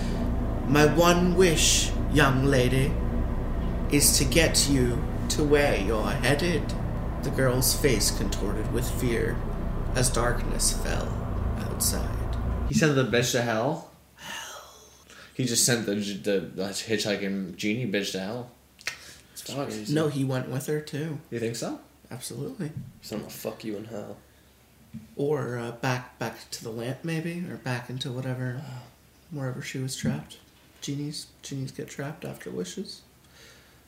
My 0.68 0.86
one 0.86 1.36
wish, 1.36 1.92
young 2.14 2.46
lady, 2.46 2.94
is 3.92 4.18
to 4.20 4.24
get 4.24 4.70
you 4.70 5.04
to 5.30 5.44
where 5.44 5.76
you're 5.78 6.12
headed. 6.12 6.74
The 7.24 7.30
girl's 7.32 7.78
face 7.78 8.10
contorted 8.10 8.72
with 8.72 8.90
fear 9.02 9.36
as 9.96 10.10
darkness 10.10 10.72
fell 10.72 11.12
outside. 11.86 12.38
He 12.68 12.74
sent 12.74 12.96
the 12.96 13.04
bitch 13.04 13.32
to 13.34 13.42
hell. 13.42 13.92
He 15.36 15.46
just 15.46 15.66
sent 15.66 15.86
the 15.86 15.96
the, 15.96 16.40
the 16.40 16.64
hitchhiking 16.64 17.56
genie 17.58 17.86
bitch 17.86 18.14
to 18.14 18.20
hell. 18.20 18.52
No, 19.90 20.08
he 20.08 20.24
went 20.24 20.50
with 20.50 20.66
her 20.68 20.82
too. 20.82 21.20
You 21.30 21.40
think 21.40 21.56
so? 21.56 21.80
Absolutely. 22.10 22.72
So 23.02 23.18
I'm 23.18 23.22
gonna 23.22 23.32
fuck 23.32 23.64
you 23.64 23.78
in 23.78 23.86
hell. 23.86 24.18
Or 25.16 25.60
uh, 25.60 25.72
back 25.72 26.18
back 26.18 26.50
to 26.52 26.64
the 26.64 26.72
lamp, 26.72 27.00
maybe, 27.04 27.46
or 27.50 27.58
back 27.58 27.90
into 27.90 28.12
whatever, 28.12 28.62
wherever 29.30 29.62
she 29.62 29.78
was 29.78 29.96
trapped. 29.96 30.38
Genies, 30.82 31.28
genies 31.44 31.72
get 31.72 31.90
trapped 31.90 32.26
after 32.26 32.50
wishes. 32.50 33.02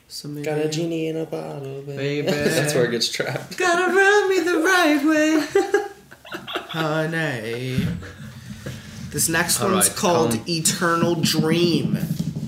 So 0.09 0.27
maybe 0.27 0.45
Got 0.45 0.59
a 0.59 0.69
genie 0.69 1.07
in 1.07 1.17
a 1.17 1.25
bottle, 1.25 1.81
baby. 1.81 2.21
Baby. 2.21 2.27
That's 2.31 2.75
where 2.75 2.85
it 2.85 2.91
gets 2.91 3.09
trapped. 3.09 3.57
Gotta 3.57 3.93
rub 3.93 4.29
me 4.29 4.39
the 4.41 4.59
right 4.59 5.05
way. 5.05 5.83
honey. 6.81 7.85
This 9.11 9.29
next 9.29 9.61
All 9.61 9.71
one's 9.71 9.87
right, 9.89 9.97
called 9.97 10.31
calm. 10.31 10.43
Eternal 10.47 11.15
Dream. 11.15 11.97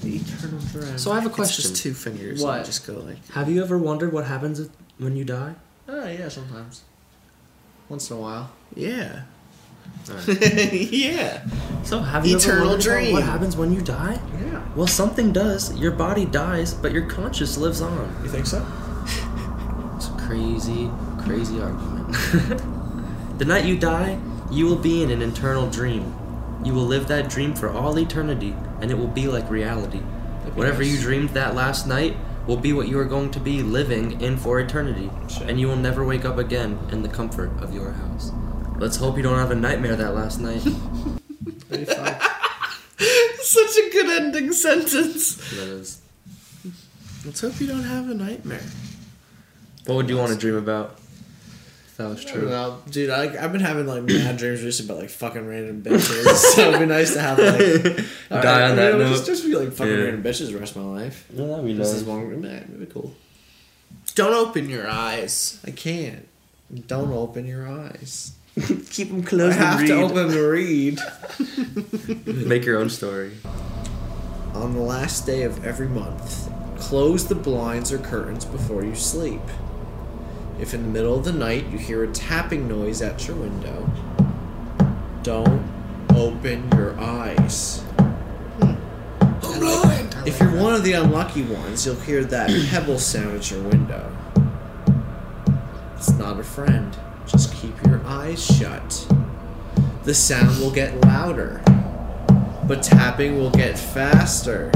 Eternal 0.03 0.59
dream. 0.71 0.97
So 0.97 1.11
I 1.11 1.15
have 1.15 1.23
a 1.25 1.27
It's 1.27 1.35
question. 1.35 1.61
just 1.71 1.81
two 1.81 1.93
fingers. 1.93 2.41
What? 2.43 2.57
And 2.57 2.65
just 2.65 2.85
go 2.85 2.93
like. 2.99 3.25
Have 3.31 3.49
you 3.49 3.63
ever 3.63 3.77
wondered 3.77 4.11
what 4.13 4.25
happens 4.25 4.69
when 4.97 5.15
you 5.15 5.23
die? 5.25 5.55
Oh 5.87 6.07
yeah, 6.07 6.29
sometimes. 6.29 6.83
Once 7.87 8.09
in 8.11 8.17
a 8.17 8.19
while. 8.19 8.51
Yeah. 8.75 9.23
Alright. 10.09 10.27
yeah. 10.91 11.43
So 11.83 11.99
have 11.99 12.25
you 12.25 12.37
Eternal 12.37 12.57
ever 12.61 12.69
wondered 12.71 12.83
dream. 12.83 13.13
what 13.13 13.23
happens 13.23 13.55
when 13.57 13.73
you 13.73 13.81
die? 13.81 14.19
Yeah. 14.45 14.63
Well, 14.75 14.85
something 14.87 15.31
does. 15.31 15.75
Your 15.79 15.91
body 15.91 16.25
dies, 16.25 16.73
but 16.73 16.91
your 16.91 17.07
conscience 17.07 17.57
lives 17.57 17.81
on. 17.81 18.15
You 18.23 18.29
think 18.29 18.45
so? 18.45 18.65
It's 19.95 20.07
a 20.07 20.11
crazy, 20.11 20.89
crazy 21.17 21.59
argument. 21.59 22.61
the 23.39 23.45
night 23.45 23.63
you 23.63 23.79
die, 23.79 24.19
you 24.51 24.65
will 24.65 24.75
be 24.75 25.01
in 25.01 25.09
an 25.11 25.21
eternal 25.21 25.69
dream. 25.69 26.13
You 26.61 26.73
will 26.73 26.83
live 26.83 27.07
that 27.07 27.29
dream 27.29 27.55
for 27.55 27.69
all 27.69 27.97
eternity, 27.97 28.53
and 28.81 28.91
it 28.91 28.97
will 28.97 29.07
be 29.07 29.29
like 29.29 29.49
reality. 29.49 29.99
Whatever 30.55 30.83
you 30.83 30.99
dreamed 30.99 31.29
that 31.29 31.55
last 31.55 31.87
night 31.87 32.17
will 32.45 32.57
be 32.57 32.73
what 32.73 32.89
you 32.89 32.99
are 32.99 33.05
going 33.05 33.31
to 33.31 33.39
be 33.39 33.63
living 33.63 34.19
in 34.19 34.35
for 34.35 34.59
eternity, 34.59 35.09
and 35.43 35.57
you 35.57 35.67
will 35.67 35.77
never 35.77 36.03
wake 36.03 36.25
up 36.25 36.37
again 36.37 36.77
in 36.91 37.01
the 37.01 37.07
comfort 37.07 37.49
of 37.63 37.73
your 37.73 37.93
house. 37.93 38.31
Let's 38.77 38.97
hope 38.97 39.15
you 39.15 39.23
don't 39.23 39.39
have 39.39 39.51
a 39.51 39.55
nightmare 39.55 39.95
that 39.95 40.13
last 40.13 40.41
night. 40.41 40.59
Such 43.39 43.77
a 43.77 43.89
good 43.89 44.21
ending 44.21 44.51
sentence. 44.51 45.35
that 45.51 45.67
is. 45.69 46.01
Let's 47.25 47.39
hope 47.39 47.61
you 47.61 47.67
don't 47.67 47.83
have 47.83 48.09
a 48.09 48.13
nightmare. 48.13 48.63
What 49.85 49.95
would 49.95 50.09
you 50.09 50.17
want 50.17 50.33
to 50.33 50.37
dream 50.37 50.55
about? 50.55 50.98
If 51.99 52.05
that 52.05 52.09
was 52.11 52.23
true. 52.23 52.47
Well, 52.47 52.81
dude, 52.89 53.09
I, 53.09 53.43
I've 53.43 53.51
been 53.51 53.59
having 53.59 53.85
like 53.85 54.03
mad 54.03 54.37
dreams 54.37 54.63
recently 54.63 54.93
about 54.93 55.01
like 55.01 55.09
fucking 55.09 55.45
random 55.45 55.81
bitches. 55.83 56.33
so 56.55 56.69
it'd 56.69 56.79
be 56.79 56.85
nice 56.85 57.13
to 57.13 57.19
have 57.19 57.37
like 57.37 57.57
Die 58.41 58.69
on 58.69 58.75
that 58.77 58.93
you 58.93 58.99
know, 58.99 59.05
note. 59.05 59.09
Just, 59.09 59.25
just 59.25 59.43
be 59.43 59.53
like 59.55 59.73
fucking 59.73 59.91
Yeah. 59.93 60.03
random 60.03 60.23
bitches 60.23 60.49
the 60.51 60.57
rest 60.57 60.77
of 60.77 60.83
my 60.85 61.01
life. 61.01 61.25
No, 61.33 61.47
that'd 61.49 61.65
be 61.65 61.73
This 61.73 61.89
is 61.91 62.03
nice. 62.03 62.07
one. 62.07 62.41
Man, 62.41 62.63
it'd 62.69 62.79
be 62.79 62.85
cool. 62.85 63.13
Don't 64.15 64.33
open 64.33 64.69
your 64.69 64.87
eyes. 64.89 65.59
I 65.65 65.71
can't. 65.71 66.25
Don't 66.87 67.11
open 67.11 67.45
your 67.45 67.67
eyes. 67.67 68.31
Keep 68.91 69.09
them 69.09 69.23
closed. 69.23 69.59
I 69.59 69.75
closed. 69.75 69.79
have 69.79 69.87
to 69.87 70.01
open 70.01 70.15
them 70.15 70.31
to 70.31 70.41
read. 70.49 70.99
Make 72.47 72.63
your 72.63 72.79
own 72.79 72.89
story. 72.89 73.33
On 74.53 74.73
the 74.73 74.81
last 74.81 75.25
day 75.25 75.43
of 75.43 75.65
every 75.65 75.87
month, 75.89 76.49
close 76.77 77.27
the 77.27 77.35
blinds 77.35 77.91
or 77.91 77.97
curtains 77.97 78.45
before 78.45 78.85
you 78.85 78.95
sleep. 78.95 79.41
If 80.59 80.73
in 80.73 80.83
the 80.83 80.89
middle 80.89 81.17
of 81.17 81.23
the 81.23 81.31
night 81.31 81.67
you 81.67 81.77
hear 81.77 82.03
a 82.03 82.11
tapping 82.11 82.67
noise 82.67 83.01
at 83.01 83.27
your 83.27 83.37
window, 83.37 83.89
don't 85.23 85.63
open 86.13 86.69
your 86.73 86.99
eyes. 86.99 87.79
Hmm. 88.61 90.27
If 90.27 90.39
you're 90.39 90.55
one 90.55 90.73
of 90.73 90.83
the 90.83 90.93
unlucky 90.93 91.43
ones, 91.43 91.85
you'll 91.85 91.95
hear 91.95 92.25
that 92.25 92.49
pebble 92.69 92.99
sound 92.99 93.37
at 93.37 93.49
your 93.49 93.63
window. 93.63 94.15
It's 95.95 96.11
not 96.11 96.39
a 96.39 96.43
friend. 96.43 96.95
Just 97.25 97.53
keep 97.53 97.81
your 97.85 98.01
eyes 98.05 98.45
shut. 98.45 99.07
The 100.03 100.13
sound 100.13 100.59
will 100.59 100.71
get 100.71 100.99
louder, 101.01 101.61
but 102.65 102.83
tapping 102.83 103.37
will 103.37 103.51
get 103.51 103.79
faster. 103.79 104.71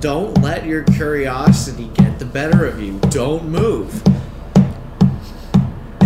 Don't 0.00 0.42
let 0.42 0.66
your 0.66 0.84
curiosity 0.84 1.90
get 1.94 2.18
the 2.18 2.24
better 2.24 2.66
of 2.66 2.80
you. 2.82 2.98
Don't 3.10 3.48
move. 3.48 4.02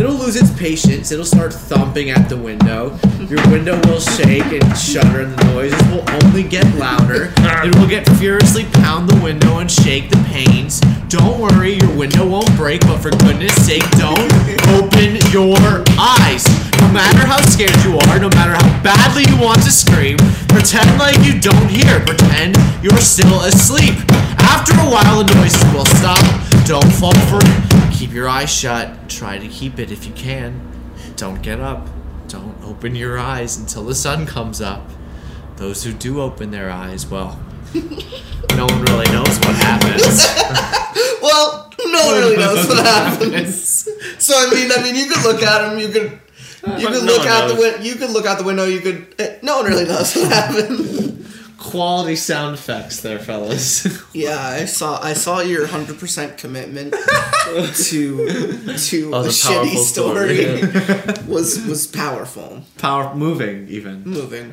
It'll 0.02 0.16
lose 0.16 0.34
its 0.34 0.50
patience. 0.58 1.12
It'll 1.12 1.24
start 1.24 1.52
thumping 1.52 2.10
at 2.10 2.28
the 2.28 2.36
window. 2.36 2.98
Your 3.30 3.38
window 3.52 3.80
will 3.86 4.00
shake 4.00 4.50
and 4.50 4.76
shudder, 4.76 5.20
and 5.20 5.32
the 5.32 5.44
noises 5.54 5.80
will 5.92 6.02
only 6.24 6.42
get 6.42 6.66
louder. 6.74 7.32
It 7.62 7.72
will 7.76 7.86
get 7.86 8.08
furiously 8.18 8.64
pound 8.82 9.08
the 9.08 9.14
window 9.22 9.58
and 9.58 9.70
shake 9.70 10.10
the 10.10 10.18
panes. 10.26 10.80
Don't 11.06 11.38
worry, 11.38 11.74
your 11.74 11.96
window 11.96 12.26
won't 12.26 12.50
break, 12.56 12.80
but 12.80 12.98
for 12.98 13.10
goodness 13.10 13.54
sake, 13.64 13.88
don't 13.92 14.18
open 14.74 15.22
your 15.30 15.54
eyes. 15.94 16.42
No 16.82 16.90
matter 16.90 17.24
how 17.24 17.40
scared 17.42 17.78
you 17.86 17.96
are, 18.02 18.18
no 18.18 18.28
matter 18.30 18.58
how 18.58 18.82
badly 18.82 19.22
you 19.30 19.40
want 19.40 19.62
to 19.62 19.70
scream, 19.70 20.18
pretend 20.48 20.98
like 20.98 21.22
you 21.22 21.38
don't 21.38 21.70
hear. 21.70 22.00
Pretend 22.00 22.58
you're 22.82 22.98
still 22.98 23.42
asleep. 23.42 23.94
After 24.50 24.74
a 24.82 24.90
while, 24.90 25.22
the 25.22 25.32
noises 25.32 25.62
will 25.72 25.86
stop. 25.86 26.51
Don't 26.64 26.90
fall 26.92 27.12
for 27.28 27.38
it. 27.42 27.92
Keep 27.92 28.12
your 28.12 28.28
eyes 28.28 28.50
shut. 28.50 29.08
Try 29.08 29.38
to 29.38 29.48
keep 29.48 29.78
it 29.78 29.90
if 29.90 30.06
you 30.06 30.12
can. 30.12 30.60
Don't 31.16 31.42
get 31.42 31.60
up. 31.60 31.88
Don't 32.28 32.56
open 32.64 32.94
your 32.94 33.18
eyes 33.18 33.56
until 33.58 33.84
the 33.84 33.94
sun 33.94 34.26
comes 34.26 34.60
up. 34.60 34.88
Those 35.56 35.84
who 35.84 35.92
do 35.92 36.20
open 36.20 36.50
their 36.50 36.70
eyes, 36.70 37.06
well, 37.06 37.38
no 37.74 38.64
one 38.66 38.82
really 38.82 39.06
knows 39.12 39.38
what 39.40 39.54
happens. 39.56 40.26
Well, 41.22 41.72
no 41.78 42.04
one 42.06 42.14
really 42.16 42.36
knows 42.36 42.66
what 42.68 42.84
happens. 42.84 43.88
So 44.18 44.34
I 44.36 44.50
mean, 44.52 44.70
I 44.72 44.82
mean, 44.82 44.94
you 44.96 45.06
could 45.08 45.22
look 45.24 45.42
at 45.42 45.72
him. 45.72 45.78
You 45.78 45.88
could, 45.88 46.20
you 46.80 46.86
could 46.88 47.04
no 47.04 47.12
look 47.16 47.26
out 47.26 47.48
the 47.48 47.54
knows. 47.54 47.74
win- 47.74 47.82
You 47.82 47.94
could 47.96 48.10
look 48.10 48.26
out 48.26 48.38
the 48.38 48.44
window. 48.44 48.64
You 48.64 48.80
could. 48.80 49.14
eh, 49.18 49.38
no 49.42 49.58
one 49.58 49.66
really 49.66 49.84
knows 49.84 50.14
what 50.16 50.30
happened. 50.32 51.21
Quality 51.62 52.16
sound 52.16 52.54
effects 52.54 53.00
there, 53.02 53.18
fellas. 53.18 53.86
Yeah, 54.14 54.38
I 54.38 54.66
saw. 54.66 55.00
I 55.00 55.14
saw 55.14 55.40
your 55.40 55.66
hundred 55.66 55.98
percent 55.98 56.36
commitment 56.36 56.92
to 57.54 57.76
to 58.26 59.10
That 59.10 59.14
a 59.14 59.20
a 59.20 59.28
shitty 59.28 59.72
powerful 59.72 59.84
story. 59.84 60.44
story, 60.58 61.24
was 61.26 61.64
was 61.66 61.86
powerful, 61.86 62.62
Power 62.78 63.14
moving, 63.14 63.68
even. 63.68 64.02
moving, 64.04 64.52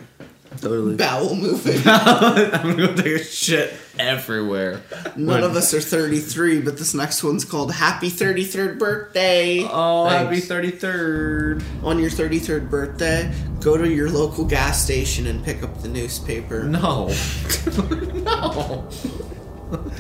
Totally. 0.61 0.95
bowel 0.95 1.35
moving. 1.35 1.79
I'm 1.85 2.75
gonna 2.75 2.95
take 2.95 3.21
a 3.21 3.23
shit 3.23 3.73
everywhere. 3.97 4.81
None 5.15 5.43
of 5.43 5.55
us 5.55 5.73
are 5.73 5.79
thirty 5.81 6.19
three, 6.19 6.59
but 6.59 6.77
this 6.77 6.93
next 6.93 7.23
one's 7.23 7.45
called 7.45 7.71
"Happy 7.71 8.09
Thirty 8.09 8.43
Third 8.43 8.79
Birthday." 8.79 9.63
Oh, 9.63 10.07
Thanks. 10.09 10.47
happy 10.47 10.69
33rd. 10.71 11.63
On 11.83 11.99
your 11.99 12.09
thirty 12.09 12.39
third 12.39 12.69
birthday, 12.69 13.31
go 13.61 13.77
to 13.77 13.87
your 13.87 14.09
local 14.09 14.43
gas 14.43 14.83
station 14.83 15.27
and 15.27 15.43
pick 15.45 15.61
up 15.63 15.81
the 15.81 15.87
newspaper. 15.87 16.63
No. 16.63 17.07
no. 18.23 18.87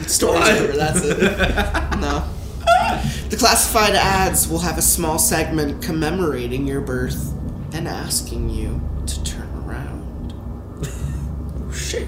Story's 0.07 0.49
over. 0.49 0.73
That's 0.73 1.01
it. 1.03 1.19
no. 1.99 2.27
The 3.29 3.37
classified 3.37 3.93
ads 3.93 4.47
will 4.47 4.59
have 4.59 4.77
a 4.79 4.81
small 4.81 5.19
segment 5.19 5.83
commemorating 5.83 6.65
your 6.65 6.81
birth 6.81 7.33
and 7.73 7.87
asking 7.87 8.49
you 8.49 8.81
to 9.05 9.23
turn 9.23 9.41
around. 9.41 9.48
Shit. 11.89 12.07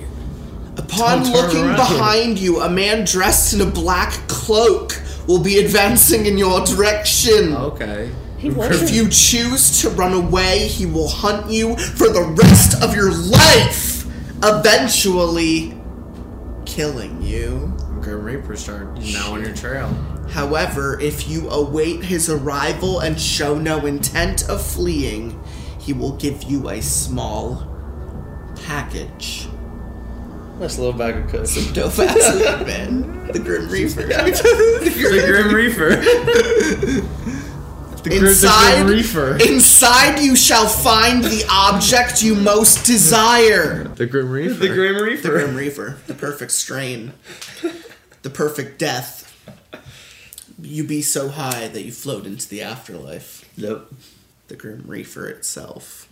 Upon 0.77 1.23
Don't 1.23 1.33
looking 1.33 1.65
around. 1.65 1.75
behind 1.75 2.39
you, 2.39 2.61
a 2.61 2.69
man 2.69 3.03
dressed 3.03 3.53
in 3.53 3.61
a 3.61 3.65
black 3.65 4.13
cloak 4.27 5.01
will 5.27 5.41
be 5.41 5.57
advancing 5.57 6.27
in 6.27 6.37
your 6.37 6.63
direction. 6.63 7.55
Okay. 7.55 8.11
If 8.37 8.91
you 8.91 9.09
choose 9.09 9.81
to 9.81 9.89
run 9.89 10.13
away, 10.13 10.67
he 10.67 10.85
will 10.85 11.07
hunt 11.09 11.51
you 11.51 11.75
for 11.77 12.09
the 12.09 12.23
rest 12.23 12.81
of 12.81 12.95
your 12.95 13.11
life, 13.11 14.05
eventually 14.43 15.75
killing 16.65 17.21
you. 17.21 17.75
Grim 18.01 18.23
Reaper 18.23 18.55
start 18.55 18.97
now 18.99 19.33
on 19.33 19.41
your 19.41 19.55
trail. 19.55 19.87
However, 20.29 20.99
if 20.99 21.27
you 21.27 21.49
await 21.49 22.03
his 22.03 22.29
arrival 22.29 22.99
and 22.99 23.19
show 23.19 23.57
no 23.57 23.85
intent 23.85 24.47
of 24.47 24.65
fleeing, 24.65 25.39
he 25.79 25.93
will 25.93 26.15
give 26.17 26.43
you 26.43 26.69
a 26.69 26.81
small 26.81 27.67
package. 28.63 29.47
Nice 30.61 30.77
little 30.77 30.93
bag 30.93 31.17
of 31.17 31.27
cookies. 31.31 31.71
Dope 31.73 31.97
ass 31.97 32.35
man. 32.67 33.27
The 33.33 33.39
Grim 33.39 33.67
Reaper. 33.71 34.03
The 34.03 35.23
Grim 35.25 35.55
Reaper. 35.55 35.95
The, 35.95 37.01
Grim- 38.03 38.21
the 38.21 38.27
Inside, 38.29 38.85
Grim 38.85 38.87
Reaper. 38.97 39.37
inside 39.41 40.19
you 40.19 40.35
shall 40.35 40.67
find 40.67 41.23
the 41.23 41.43
object 41.49 42.21
you 42.21 42.35
most 42.35 42.85
desire. 42.85 43.85
The 43.85 44.05
Grim 44.05 44.29
Reaper. 44.29 44.53
The 44.53 44.67
Grim 44.67 44.95
reefer. 45.03 45.21
The 45.23 45.29
Grim 45.29 45.55
Reaper, 45.55 45.97
the 46.05 46.13
perfect 46.13 46.51
strain, 46.51 47.13
the 48.21 48.29
perfect 48.29 48.77
death. 48.77 49.19
You 50.61 50.83
be 50.83 51.01
so 51.01 51.29
high 51.29 51.69
that 51.69 51.81
you 51.83 51.91
float 51.91 52.27
into 52.27 52.47
the 52.47 52.61
afterlife. 52.61 53.49
Yep. 53.55 53.87
The 54.47 54.55
Grim 54.55 54.83
Reaper 54.85 55.27
itself. 55.27 56.07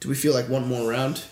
Do 0.00 0.10
we 0.10 0.14
feel 0.14 0.34
like 0.34 0.50
one 0.50 0.68
more 0.68 0.86
round? 0.90 1.24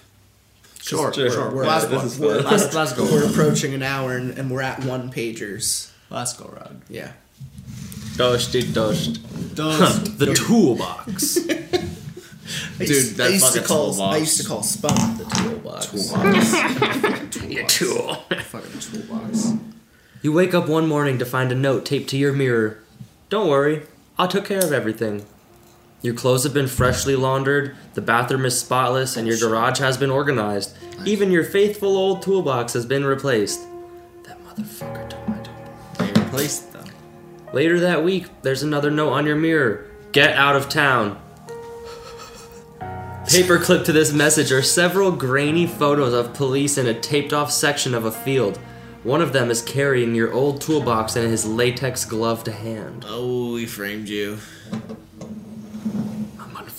Sure, 0.85 1.13
Sure. 1.15 1.31
sure. 1.31 1.51
We're, 1.51 1.65
Last 1.67 1.89
we're- 1.89 1.97
one. 1.97 2.19
we're- 2.19 2.43
Last, 2.43 2.75
last 2.75 2.97
go. 2.97 3.05
we're 3.05 3.25
approaching 3.29 3.73
an 3.73 3.83
hour 3.83 4.17
and, 4.17 4.37
and 4.39 4.51
we're 4.51 4.61
at 4.61 4.85
one 4.85 5.11
pagers. 5.11 5.89
Last 6.11 6.39
go 6.39 6.45
round. 6.55 6.83
Yeah. 6.91 7.13
Dusty 8.17 8.71
dust. 8.71 9.21
Those. 9.57 10.17
The 10.19 10.35
toolbox. 10.35 11.39
I 11.49 12.79
Dude, 12.79 12.89
used, 12.89 13.17
that 13.17 13.29
I 13.29 13.31
used 13.31 13.47
to 13.55 13.63
fucking 13.63 13.67
call 13.67 13.91
toolbox. 13.95 14.15
I 14.15 14.19
used 14.19 14.41
to 14.43 14.47
call 14.47 14.63
Spum 14.63 15.17
the 15.17 15.25
toolbox. 15.25 16.13
Your 17.51 17.67
tool. 17.67 18.15
fucking 18.15 18.81
toolbox. 18.81 19.53
You 20.21 20.33
wake 20.33 20.53
up 20.55 20.69
one 20.69 20.87
morning 20.87 21.19
to 21.19 21.25
find 21.25 21.51
a 21.51 21.55
note 21.55 21.87
taped 21.87 22.11
to 22.11 22.19
your 22.19 22.33
mirror. 22.35 22.79
Don't 23.31 23.49
worry, 23.49 23.83
I 24.19 24.27
took 24.27 24.45
care 24.45 24.63
of 24.65 24.73
everything. 24.73 25.25
Your 26.05 26.13
clothes 26.13 26.45
have 26.45 26.53
been 26.53 26.67
freshly 26.67 27.17
laundered, 27.17 27.75
the 27.95 28.03
bathroom 28.03 28.45
is 28.45 28.61
spotless, 28.61 29.17
and 29.17 29.27
your 29.27 29.39
garage 29.39 29.79
has 29.79 29.97
been 29.97 30.11
organized. 30.11 30.77
Even 31.07 31.31
your 31.31 31.45
faithful 31.45 31.97
old 31.97 32.21
toolbox 32.21 32.75
has 32.75 32.85
been 32.85 33.07
replaced. 33.07 33.63
That 34.25 34.39
motherfucker 34.45 35.09
took 35.09 35.27
my 35.27 35.39
toolbox. 35.39 35.97
They 35.97 36.21
replaced 36.21 36.73
them. 36.75 36.85
Later 37.55 37.81
that 37.81 38.05
week, 38.05 38.27
there's 38.43 38.63
another 38.63 38.91
note 38.91 39.15
on 39.15 39.25
your 39.25 39.37
mirror. 39.37 39.87
Get 40.13 40.37
out 40.37 40.57
of 40.57 40.69
town. 40.69 41.19
Paperclip 43.25 43.87
to 43.87 43.93
this 43.93 44.13
message 44.13 44.53
are 44.53 44.61
several 44.61 45.11
grainy 45.11 45.67
photos 45.67 46.13
of 46.13 46.35
police 46.35 46.77
in 46.77 46.87
a 46.87 47.01
taped 47.01 47.33
off 47.33 47.51
section 47.51 47.95
of 47.95 48.05
a 48.05 48.13
field. 48.13 48.59
One 49.05 49.23
of 49.23 49.33
them 49.33 49.51
is 49.51 49.63
carrying 49.63 50.15
your 50.15 50.35
old 50.35 50.61
toolbox 50.61 51.17
in 51.17 51.31
his 51.31 51.47
latex 51.47 52.05
gloved 52.05 52.49
hand. 52.49 53.07
Oh, 53.09 53.55
we 53.55 53.65
framed 53.65 54.11
you. 54.11 54.37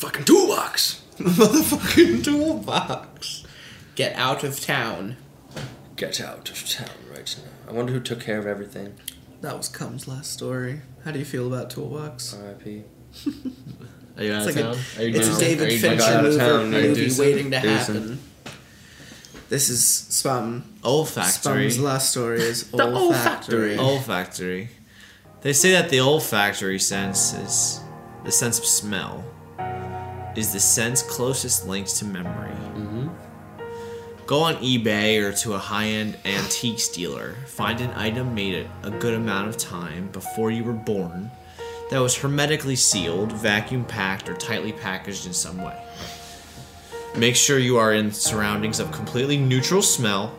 I'm 0.05 0.11
on 0.11 0.13
the 0.13 0.23
fucking 0.23 0.25
toolbox! 0.25 1.01
Motherfucking 1.17 2.23
toolbox. 2.23 3.43
Get 3.95 4.15
out 4.15 4.43
of 4.43 4.59
town. 4.59 5.17
Get 5.95 6.19
out 6.21 6.49
of 6.49 6.69
town 6.69 6.89
right 7.09 7.35
now. 7.43 7.69
I 7.69 7.73
wonder 7.73 7.93
who 7.93 7.99
took 8.01 8.19
care 8.21 8.37
of 8.37 8.45
everything. 8.45 8.95
That 9.41 9.57
was 9.57 9.69
Kumm's 9.69 10.07
last 10.07 10.31
story. 10.33 10.81
How 11.05 11.11
do 11.11 11.19
you 11.19 11.25
feel 11.25 11.47
about 11.47 11.69
Toolbox? 11.69 12.33
R.I.P. 12.35 12.83
Are 14.17 14.23
you 14.23 14.33
out 14.33 14.47
It's 14.47 14.49
of 14.49 14.55
like 14.55 14.55
a, 14.55 14.61
town? 14.61 14.77
Are 14.97 15.03
you 15.07 15.15
it's 15.15 15.27
doing- 15.27 15.35
a 15.35 15.39
David 15.39 15.67
are 15.67 15.71
you 15.71 15.79
Fincher 15.79 16.03
out 16.03 16.15
of 16.17 16.23
movie, 16.23 16.37
town? 16.37 16.73
Are 16.73 16.79
you 16.81 16.87
movie 16.89 17.05
doing- 17.07 17.17
waiting 17.19 17.51
to 17.51 17.61
doing 17.61 17.75
happen. 17.77 18.19
This 19.49 19.69
is 19.69 19.85
Spum. 19.85 20.63
Olfactory. 20.83 21.69
Spum's 21.69 21.79
last 21.79 22.09
story 22.11 22.41
is 22.41 22.69
The 22.71 22.83
olfactory. 22.91 23.77
Olfactory. 23.77 24.69
They 25.41 25.53
say 25.53 25.71
that 25.73 25.89
the 25.89 25.99
olfactory 25.99 26.79
sense 26.79 27.33
is 27.33 27.79
the 28.23 28.31
sense 28.31 28.57
of 28.57 28.65
smell 28.65 29.23
is 30.35 30.51
the 30.53 30.59
sense 30.59 31.01
closest 31.01 31.67
linked 31.67 31.95
to 31.97 32.05
memory. 32.05 32.51
Mm-hmm. 32.51 33.07
Go 34.25 34.39
on 34.39 34.55
eBay 34.55 35.21
or 35.21 35.31
to 35.33 35.53
a 35.53 35.57
high-end 35.57 36.17
antiques 36.25 36.87
dealer. 36.87 37.35
Find 37.45 37.79
an 37.79 37.91
item 37.91 38.33
made 38.33 38.67
a 38.83 38.89
good 38.89 39.13
amount 39.13 39.49
of 39.49 39.57
time 39.57 40.09
before 40.11 40.49
you 40.49 40.63
were 40.63 40.73
born 40.73 41.29
that 41.91 41.99
was 41.99 42.17
hermetically 42.17 42.75
sealed, 42.75 43.31
vacuum 43.31 43.85
packed, 43.85 44.27
or 44.27 44.35
tightly 44.35 44.71
packaged 44.71 45.27
in 45.27 45.33
some 45.33 45.61
way. 45.61 45.79
Make 47.15 47.35
sure 47.35 47.59
you 47.59 47.77
are 47.77 47.93
in 47.93 48.11
surroundings 48.11 48.79
of 48.79 48.91
completely 48.91 49.37
neutral 49.37 49.81
smell 49.81 50.35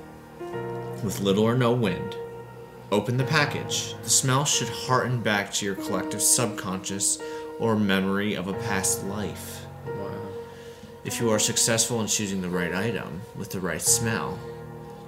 with 1.04 1.20
little 1.20 1.44
or 1.44 1.56
no 1.56 1.72
wind. 1.72 2.16
Open 2.90 3.16
the 3.16 3.24
package. 3.24 3.94
The 4.02 4.10
smell 4.10 4.44
should 4.44 4.68
hearten 4.68 5.22
back 5.22 5.52
to 5.54 5.64
your 5.64 5.76
collective 5.76 6.20
subconscious 6.20 7.18
or 7.58 7.76
memory 7.76 8.34
of 8.34 8.48
a 8.48 8.52
past 8.52 9.04
life. 9.04 9.65
Wow. 11.06 11.12
If 11.12 11.20
you 11.20 11.30
are 11.30 11.38
successful 11.38 12.00
in 12.00 12.06
choosing 12.08 12.40
the 12.42 12.48
right 12.48 12.74
item 12.74 13.20
with 13.36 13.50
the 13.50 13.60
right 13.60 13.80
smell, 13.82 14.38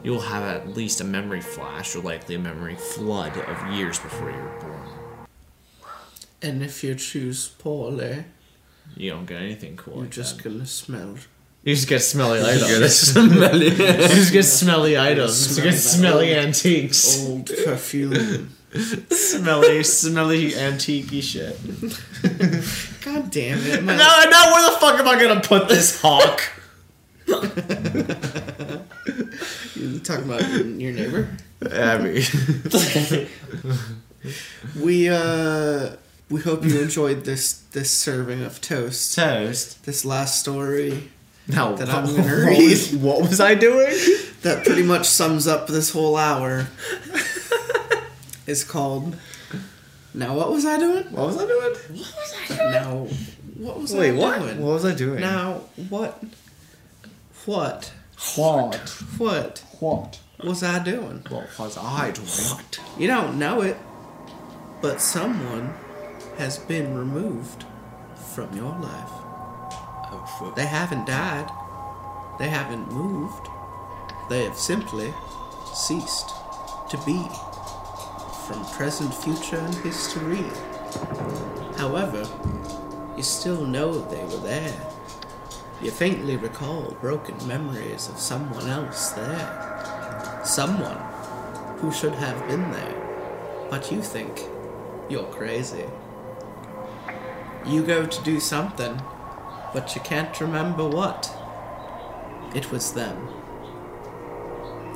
you 0.04 0.12
will 0.12 0.20
have 0.20 0.42
at 0.44 0.76
least 0.76 1.00
a 1.00 1.04
memory 1.04 1.40
flash 1.40 1.96
or 1.96 2.02
likely 2.02 2.36
a 2.36 2.38
memory 2.38 2.76
flood 2.76 3.36
of 3.36 3.72
years 3.74 3.98
before 3.98 4.30
you 4.30 4.36
were 4.36 4.58
born. 4.60 5.26
And 6.40 6.62
if 6.62 6.84
you 6.84 6.94
choose 6.94 7.48
poorly, 7.48 8.24
You 8.96 9.10
don't 9.10 9.26
get 9.26 9.42
anything 9.42 9.76
cool. 9.76 9.94
you're 9.94 10.02
like 10.04 10.12
just 10.12 10.36
that. 10.36 10.44
gonna 10.44 10.66
smell. 10.66 11.16
You 11.64 11.74
just 11.74 11.88
get 11.88 12.00
smelly 12.00 12.40
items. 12.40 12.70
you, 12.70 12.78
get 12.78 12.88
Smelly. 12.90 13.66
you 13.70 13.76
just 13.76 14.32
get 14.32 14.44
smelly 14.44 14.96
items. 14.96 15.56
You 15.58 15.64
get 15.64 15.74
smelly 15.74 16.32
antiques. 16.34 17.26
Old 17.26 17.50
perfume. 17.64 18.50
Smelly, 19.10 19.82
smelly, 19.82 20.54
antique 20.54 21.10
shit. 21.22 21.56
God 23.02 23.30
damn 23.30 23.58
it! 23.58 23.82
My, 23.82 23.96
Now, 23.96 24.24
now, 24.30 24.52
where 24.52 24.70
the 24.70 24.76
fuck 24.78 24.98
am 25.00 25.08
I 25.08 25.20
gonna 25.22 25.40
put 25.40 25.68
this 25.68 26.00
hawk? 26.00 26.40
you 29.76 29.98
talking 30.00 30.24
about 30.24 30.42
your, 30.78 30.92
neighbor? 30.92 31.28
Abby. 31.70 32.24
We 34.80 35.08
uh, 35.08 35.90
we 36.28 36.40
hope 36.40 36.64
you 36.64 36.80
enjoyed 36.80 37.24
this 37.24 37.60
this 37.72 37.90
serving 37.90 38.42
of 38.42 38.60
toast. 38.60 39.14
Toast. 39.14 39.84
This 39.86 40.04
last 40.04 40.40
story 40.40 41.10
No, 41.46 41.76
That 41.76 41.88
I'm 41.88 42.04
gonna 42.16 42.22
what 42.22 42.46
read. 42.48 42.70
was- 42.70 42.92
What 42.96 43.20
was 43.22 43.40
I 43.40 43.54
doing? 43.54 43.94
that 44.42 44.64
pretty 44.66 44.82
much 44.82 45.06
sums 45.06 45.46
up 45.46 45.68
this 45.68 45.90
whole 45.92 46.16
hour. 46.16 46.66
Is 48.48 48.64
called. 48.64 49.16
Now 50.14 50.34
what 50.34 50.50
was 50.50 50.64
I 50.64 50.78
doing? 50.78 51.04
What 51.12 51.26
was 51.26 51.38
I 51.38 51.46
doing? 51.46 51.74
Now 52.72 53.06
what 53.58 53.78
was 53.78 53.94
Wait, 53.94 54.10
I 54.10 54.12
what? 54.14 54.38
doing? 54.40 54.62
What 54.62 54.72
was 54.74 54.84
I 54.84 54.94
doing? 54.94 55.20
Now 55.20 55.60
what? 55.88 56.22
What? 57.46 57.92
What? 58.36 58.88
What 59.18 59.64
What? 59.80 60.20
was 60.42 60.62
I 60.62 60.82
doing? 60.82 61.24
What 61.28 61.58
was 61.58 61.76
I 61.78 62.10
doing? 62.10 62.26
What? 62.26 62.80
You 62.98 63.06
don't 63.06 63.38
know 63.38 63.60
it, 63.62 63.76
but 64.80 65.00
someone 65.00 65.74
has 66.38 66.58
been 66.58 66.96
removed 66.96 67.64
from 68.34 68.54
your 68.56 68.72
life. 68.78 69.12
Oh, 70.10 70.36
fuck. 70.38 70.56
They 70.56 70.66
haven't 70.66 71.06
died. 71.06 71.48
They 72.38 72.48
haven't 72.48 72.90
moved. 72.92 73.46
They 74.30 74.44
have 74.44 74.56
simply 74.56 75.12
ceased 75.74 76.30
to 76.90 76.96
be 77.04 77.26
from 78.48 78.64
present, 78.64 79.12
future, 79.12 79.58
and 79.58 79.74
history. 79.74 80.42
However, 81.76 82.26
you 83.14 83.22
still 83.22 83.66
know 83.66 84.00
they 84.00 84.24
were 84.24 84.42
there. 84.42 84.74
You 85.82 85.90
faintly 85.90 86.36
recall 86.38 86.96
broken 87.02 87.36
memories 87.46 88.08
of 88.08 88.18
someone 88.18 88.66
else 88.66 89.10
there. 89.10 90.40
Someone 90.44 90.96
who 91.76 91.92
should 91.92 92.14
have 92.14 92.48
been 92.48 92.70
there. 92.72 92.94
But 93.70 93.92
you 93.92 94.00
think 94.00 94.44
you're 95.10 95.24
crazy. 95.24 95.84
You 97.66 97.82
go 97.84 98.06
to 98.06 98.24
do 98.24 98.40
something, 98.40 99.02
but 99.74 99.94
you 99.94 100.00
can't 100.00 100.40
remember 100.40 100.88
what. 100.88 101.30
It 102.54 102.72
was 102.72 102.94
them. 102.94 103.28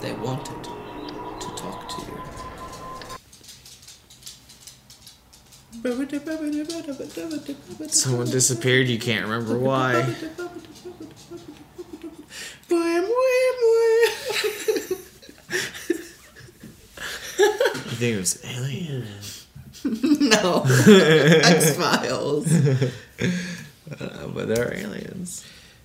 They 0.00 0.14
wanted 0.14 0.64
to 0.64 1.48
talk 1.54 1.86
to 1.90 2.00
you. 2.06 2.21
Someone 7.88 8.30
disappeared. 8.30 8.88
You 8.88 8.98
can't 8.98 9.24
remember 9.26 9.58
why. 9.58 10.04
You 17.84 17.98
think 17.98 18.16
it 18.16 18.18
was 18.18 18.44
alien? 18.44 19.06
no. 20.30 20.62
X 21.44 21.76
Files. 21.76 22.52
Uh, 24.00 24.26
but 24.28 24.48
they're 24.48 24.74
aliens. 24.74 25.44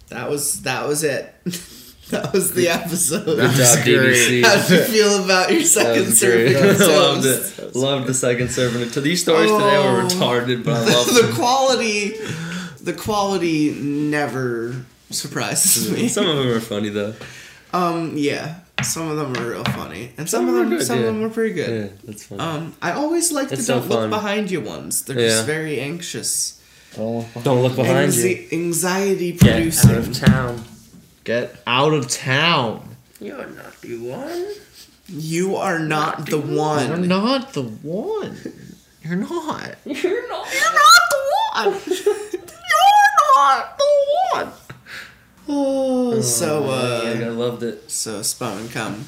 That 0.10 0.30
was 0.30 0.62
that 0.62 0.88
was 0.88 1.04
it. 1.04 1.34
that 2.10 2.32
was 2.34 2.54
the 2.54 2.70
episode. 2.70 3.26
Good 3.26 3.52
job, 3.52 3.78
DBC. 3.80 4.44
How 4.46 4.68
did 4.68 4.70
you 4.70 4.86
feel 4.94 5.24
about 5.26 5.52
your 5.52 5.64
second 5.64 6.06
was 6.06 6.20
serving 6.20 6.54
great. 6.54 6.72
of 6.76 6.82
I 6.82 6.86
loved 6.98 7.26
it. 7.26 7.76
Loved 7.76 8.08
the 8.08 8.14
second 8.14 8.50
serving. 8.52 8.82
of- 8.84 9.04
These 9.04 9.22
stories 9.22 9.52
today 9.52 9.78
were 9.78 10.02
Oh. 10.02 10.08
retarded, 10.10 10.64
but 10.64 10.74
I 10.76 10.86
loved 10.94 11.16
the 11.16 11.22
them. 11.24 11.36
quality 11.36 12.16
the 12.82 12.94
quality 12.94 13.72
never 13.72 14.76
surprises 15.10 15.92
me. 15.92 16.08
Some 16.08 16.28
of 16.28 16.38
them 16.38 16.48
are 16.48 16.60
funny 16.62 16.90
though. 16.90 17.14
Um 17.74 18.14
yeah. 18.16 18.60
Some 18.84 19.10
of 19.10 19.18
them 19.18 19.36
are 19.36 19.50
real 19.50 19.64
funny. 19.66 20.12
And 20.18 20.30
some, 20.30 20.46
Some 20.46 20.50
of 20.50 20.56
them 20.56 20.70
good, 20.70 20.86
some 20.86 21.00
yeah. 21.00 21.06
of 21.08 21.14
them 21.14 21.22
were 21.24 21.30
pretty 21.30 21.54
good. 21.56 21.92
Yeah, 21.92 21.98
that's 22.06 22.24
funny. 22.26 22.42
Um 22.42 22.76
I 22.82 22.92
always 22.92 23.32
like 23.32 23.50
the 23.50 23.58
so 23.58 23.80
don't 23.80 23.90
look 23.90 24.10
behind 24.10 24.50
you 24.52 24.62
ones. 24.62 25.04
They're 25.04 25.20
Yeah. 25.20 25.28
just 25.30 25.46
very 25.46 25.80
anxious. 25.82 26.54
Don't 26.96 27.62
look 27.62 27.76
behind 27.76 28.16
you. 28.16 28.24
Anxi- 28.24 28.54
anxiety 28.54 29.32
Get 29.34 29.40
producing. 29.42 29.90
out 29.92 29.98
of 29.98 30.14
town. 30.18 30.64
Get 31.28 31.58
out 31.68 31.92
of 31.94 32.08
town. 32.08 32.96
You're 33.20 33.48
not 33.48 33.82
the 33.82 33.98
one. 33.98 34.46
You 35.10 35.58
are 35.58 35.78
not 35.78 36.26
the 36.28 36.40
one. 36.40 36.88
You're 36.88 36.98
not 37.00 37.52
the 37.52 37.64
one. 37.64 38.38
You're 39.02 39.18
not. 39.18 39.76
You're 39.86 40.30
not. 40.30 40.48
You're 40.54 40.74
not 40.74 41.04
the 41.12 41.24
one. 41.52 41.82
You're 41.86 43.12
not 43.36 43.78
the 43.78 43.94
one. 44.32 44.52
Oh, 45.50 46.22
so 46.22 46.64
I 46.70 47.22
uh 47.26 47.32
loved 47.34 47.62
it. 47.62 47.92
so 47.92 48.22
spum 48.22 48.70
Kumm. 48.70 49.04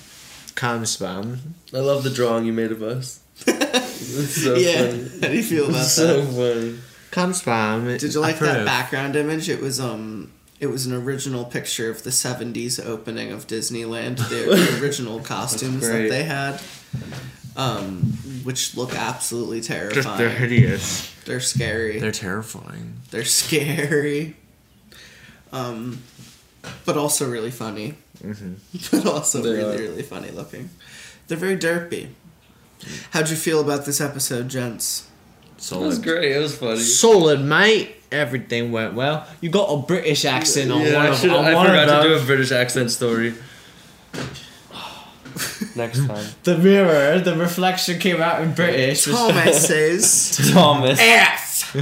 Kumm 0.55 0.81
spam. 0.81 1.39
I 1.73 1.79
love 1.79 2.03
the 2.03 2.09
drawing 2.09 2.43
you 2.43 2.51
made 2.51 2.73
of 2.73 2.83
us. 2.83 3.21
It's 3.47 4.43
so 4.43 4.55
yeah. 4.55 4.87
funny. 4.87 5.09
How 5.21 5.27
do 5.29 5.37
you 5.37 5.43
feel 5.43 5.69
about 5.69 5.85
so 5.85 6.19
that? 6.19 6.33
funny. 6.33 6.79
Kumm 7.11 7.31
spam. 7.31 7.97
Did 7.97 8.13
you 8.13 8.19
like 8.19 8.39
that 8.39 8.65
background 8.65 9.15
image? 9.15 9.47
It 9.47 9.61
was 9.61 9.79
um 9.79 10.33
it 10.59 10.67
was 10.67 10.85
an 10.85 10.93
original 10.93 11.45
picture 11.45 11.89
of 11.89 12.03
the 12.03 12.09
70s 12.09 12.83
opening 12.83 13.31
of 13.31 13.47
Disneyland, 13.47 14.17
the, 14.29 14.55
the 14.55 14.79
original 14.81 15.19
costumes 15.19 15.87
that 15.87 16.09
they 16.09 16.23
had. 16.23 16.61
Um, 17.55 18.13
which 18.43 18.77
look 18.77 18.95
absolutely 18.95 19.59
Just 19.91 20.17
they're 20.17 20.29
hideous. 20.29 21.13
They're 21.25 21.41
scary. 21.41 21.99
They're 21.99 22.11
terrifying. 22.11 22.93
They're 23.11 23.25
scary. 23.25 24.37
Um, 25.51 26.01
but 26.85 26.95
also 26.97 27.29
really 27.29 27.51
funny. 27.51 27.95
But 28.91 29.05
also 29.05 29.41
They 29.41 29.51
really, 29.51 29.75
are. 29.77 29.79
really 29.89 30.03
funny 30.03 30.31
looking. 30.31 30.69
They're 31.27 31.37
very 31.37 31.57
derpy. 31.57 32.09
How'd 33.11 33.29
you 33.29 33.35
feel 33.35 33.59
about 33.61 33.85
this 33.85 33.99
episode, 34.01 34.49
gents? 34.49 35.07
It 35.57 35.71
was 35.75 35.99
great. 35.99 36.31
It 36.31 36.39
was 36.39 36.57
funny. 36.57 36.79
Solid, 36.79 37.41
mate. 37.41 37.95
Everything 38.11 38.71
went 38.71 38.95
well. 38.95 39.27
You 39.41 39.49
got 39.49 39.67
a 39.67 39.77
British 39.77 40.25
accent 40.25 40.71
on 40.71 40.81
yeah, 40.81 40.95
one 40.95 41.05
I, 41.05 41.09
of, 41.09 41.17
should, 41.17 41.29
on 41.29 41.45
I 41.45 41.53
one 41.53 41.67
forgot 41.67 41.89
of 41.89 42.03
to 42.03 42.09
do 42.09 42.15
a 42.15 42.25
British 42.25 42.51
accent 42.51 42.91
story. 42.91 43.35
Next 45.75 46.05
time. 46.07 46.25
The 46.43 46.57
mirror, 46.57 47.19
the 47.19 47.35
reflection 47.37 47.99
came 47.99 48.21
out 48.21 48.41
in 48.41 48.53
British. 48.53 49.05
Thomas 49.05 49.67
says 49.67 50.51
Thomas. 50.53 50.99
F. 51.01 51.75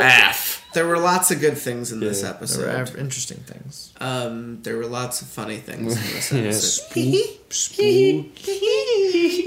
F. 0.00 0.64
There 0.72 0.86
were 0.86 0.98
lots 0.98 1.30
of 1.30 1.40
good 1.40 1.56
things 1.58 1.92
in 1.92 2.00
this 2.00 2.22
Yeah, 2.22 2.28
There 2.32 2.36
episode. 2.36 2.90
were 2.94 2.98
interesting 3.00 3.38
things. 3.38 3.92
Um, 4.00 4.60
there 4.62 4.76
were 4.76 4.86
lots 4.86 5.22
of 5.22 5.28
funny 5.28 5.56
things 5.58 5.96
in 5.96 6.02
this 6.02 6.32
Yes. 6.32 6.80
episode. 6.90 8.26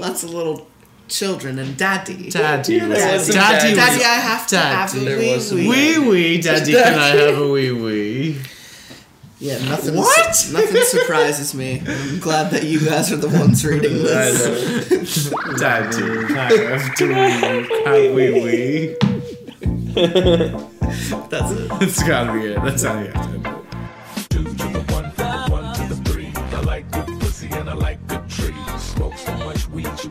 lots 0.00 0.22
of 0.24 0.30
little 0.34 0.66
children 1.10 1.58
and 1.58 1.76
daddy. 1.76 2.30
Daddy. 2.30 2.74
Yeah, 2.76 2.88
was 2.88 3.26
some 3.26 3.34
daddy. 3.34 3.74
daddy. 3.74 3.76
Daddy, 3.76 4.04
I 4.04 4.14
have 4.14 4.46
to 4.48 4.54
Daddy. 4.56 4.74
have 4.76 4.94
a 4.94 5.04
There 5.04 5.18
wee 5.18 5.34
was 5.34 5.48
some 5.48 5.58
wee. 5.58 5.68
Wee 5.68 6.08
wee, 6.08 6.40
daddy, 6.40 6.72
can 6.72 6.98
I 6.98 7.08
have 7.08 7.38
a 7.38 7.48
wee 7.50 7.72
wee? 7.84 8.38
Yeah, 9.38 9.58
nothing. 9.68 9.96
What? 9.96 10.36
su- 10.36 10.52
nothing 10.52 10.82
surprises 10.84 11.54
me. 11.54 11.82
I'm 11.86 12.18
glad 12.20 12.50
that 12.52 12.62
you 12.64 12.78
guys 12.84 13.10
are 13.10 13.16
the 13.16 13.28
ones 13.28 13.64
reading 13.64 13.94
this. 14.02 15.30
Daddy, 15.58 15.96
can 16.26 16.36
I 16.36 16.52
have 16.76 16.94
to 16.96 17.06
wee? 17.08 17.14
Have 17.84 18.14
wee 18.14 18.32
wee? 18.42 18.96
That's 21.30 21.52
it. 21.52 21.68
That's 21.80 22.02
gotta 22.02 22.32
be 22.38 22.46
it. 22.46 22.62
That's 22.62 22.82
how 22.84 22.98
you 23.00 23.06
have 23.08 23.26
to 23.26 23.32
end 23.32 23.46
it. 23.46 24.28
Two 24.28 24.44
to 24.44 24.50
the 24.52 24.80
one, 24.92 25.04
one 25.50 25.74
to 25.74 25.94
the 25.94 25.96
three. 26.10 26.32
I 26.36 26.60
like 26.60 26.90
good 26.90 27.06
pussy 27.20 27.48
and 27.50 27.70
I 27.70 27.72
like 27.74 28.06
good 28.08 28.28
trees. 28.28 28.54
Smoke 28.78 29.16
so 29.16 29.34
much 29.38 29.68
weed 29.68 29.88
you 30.04 30.10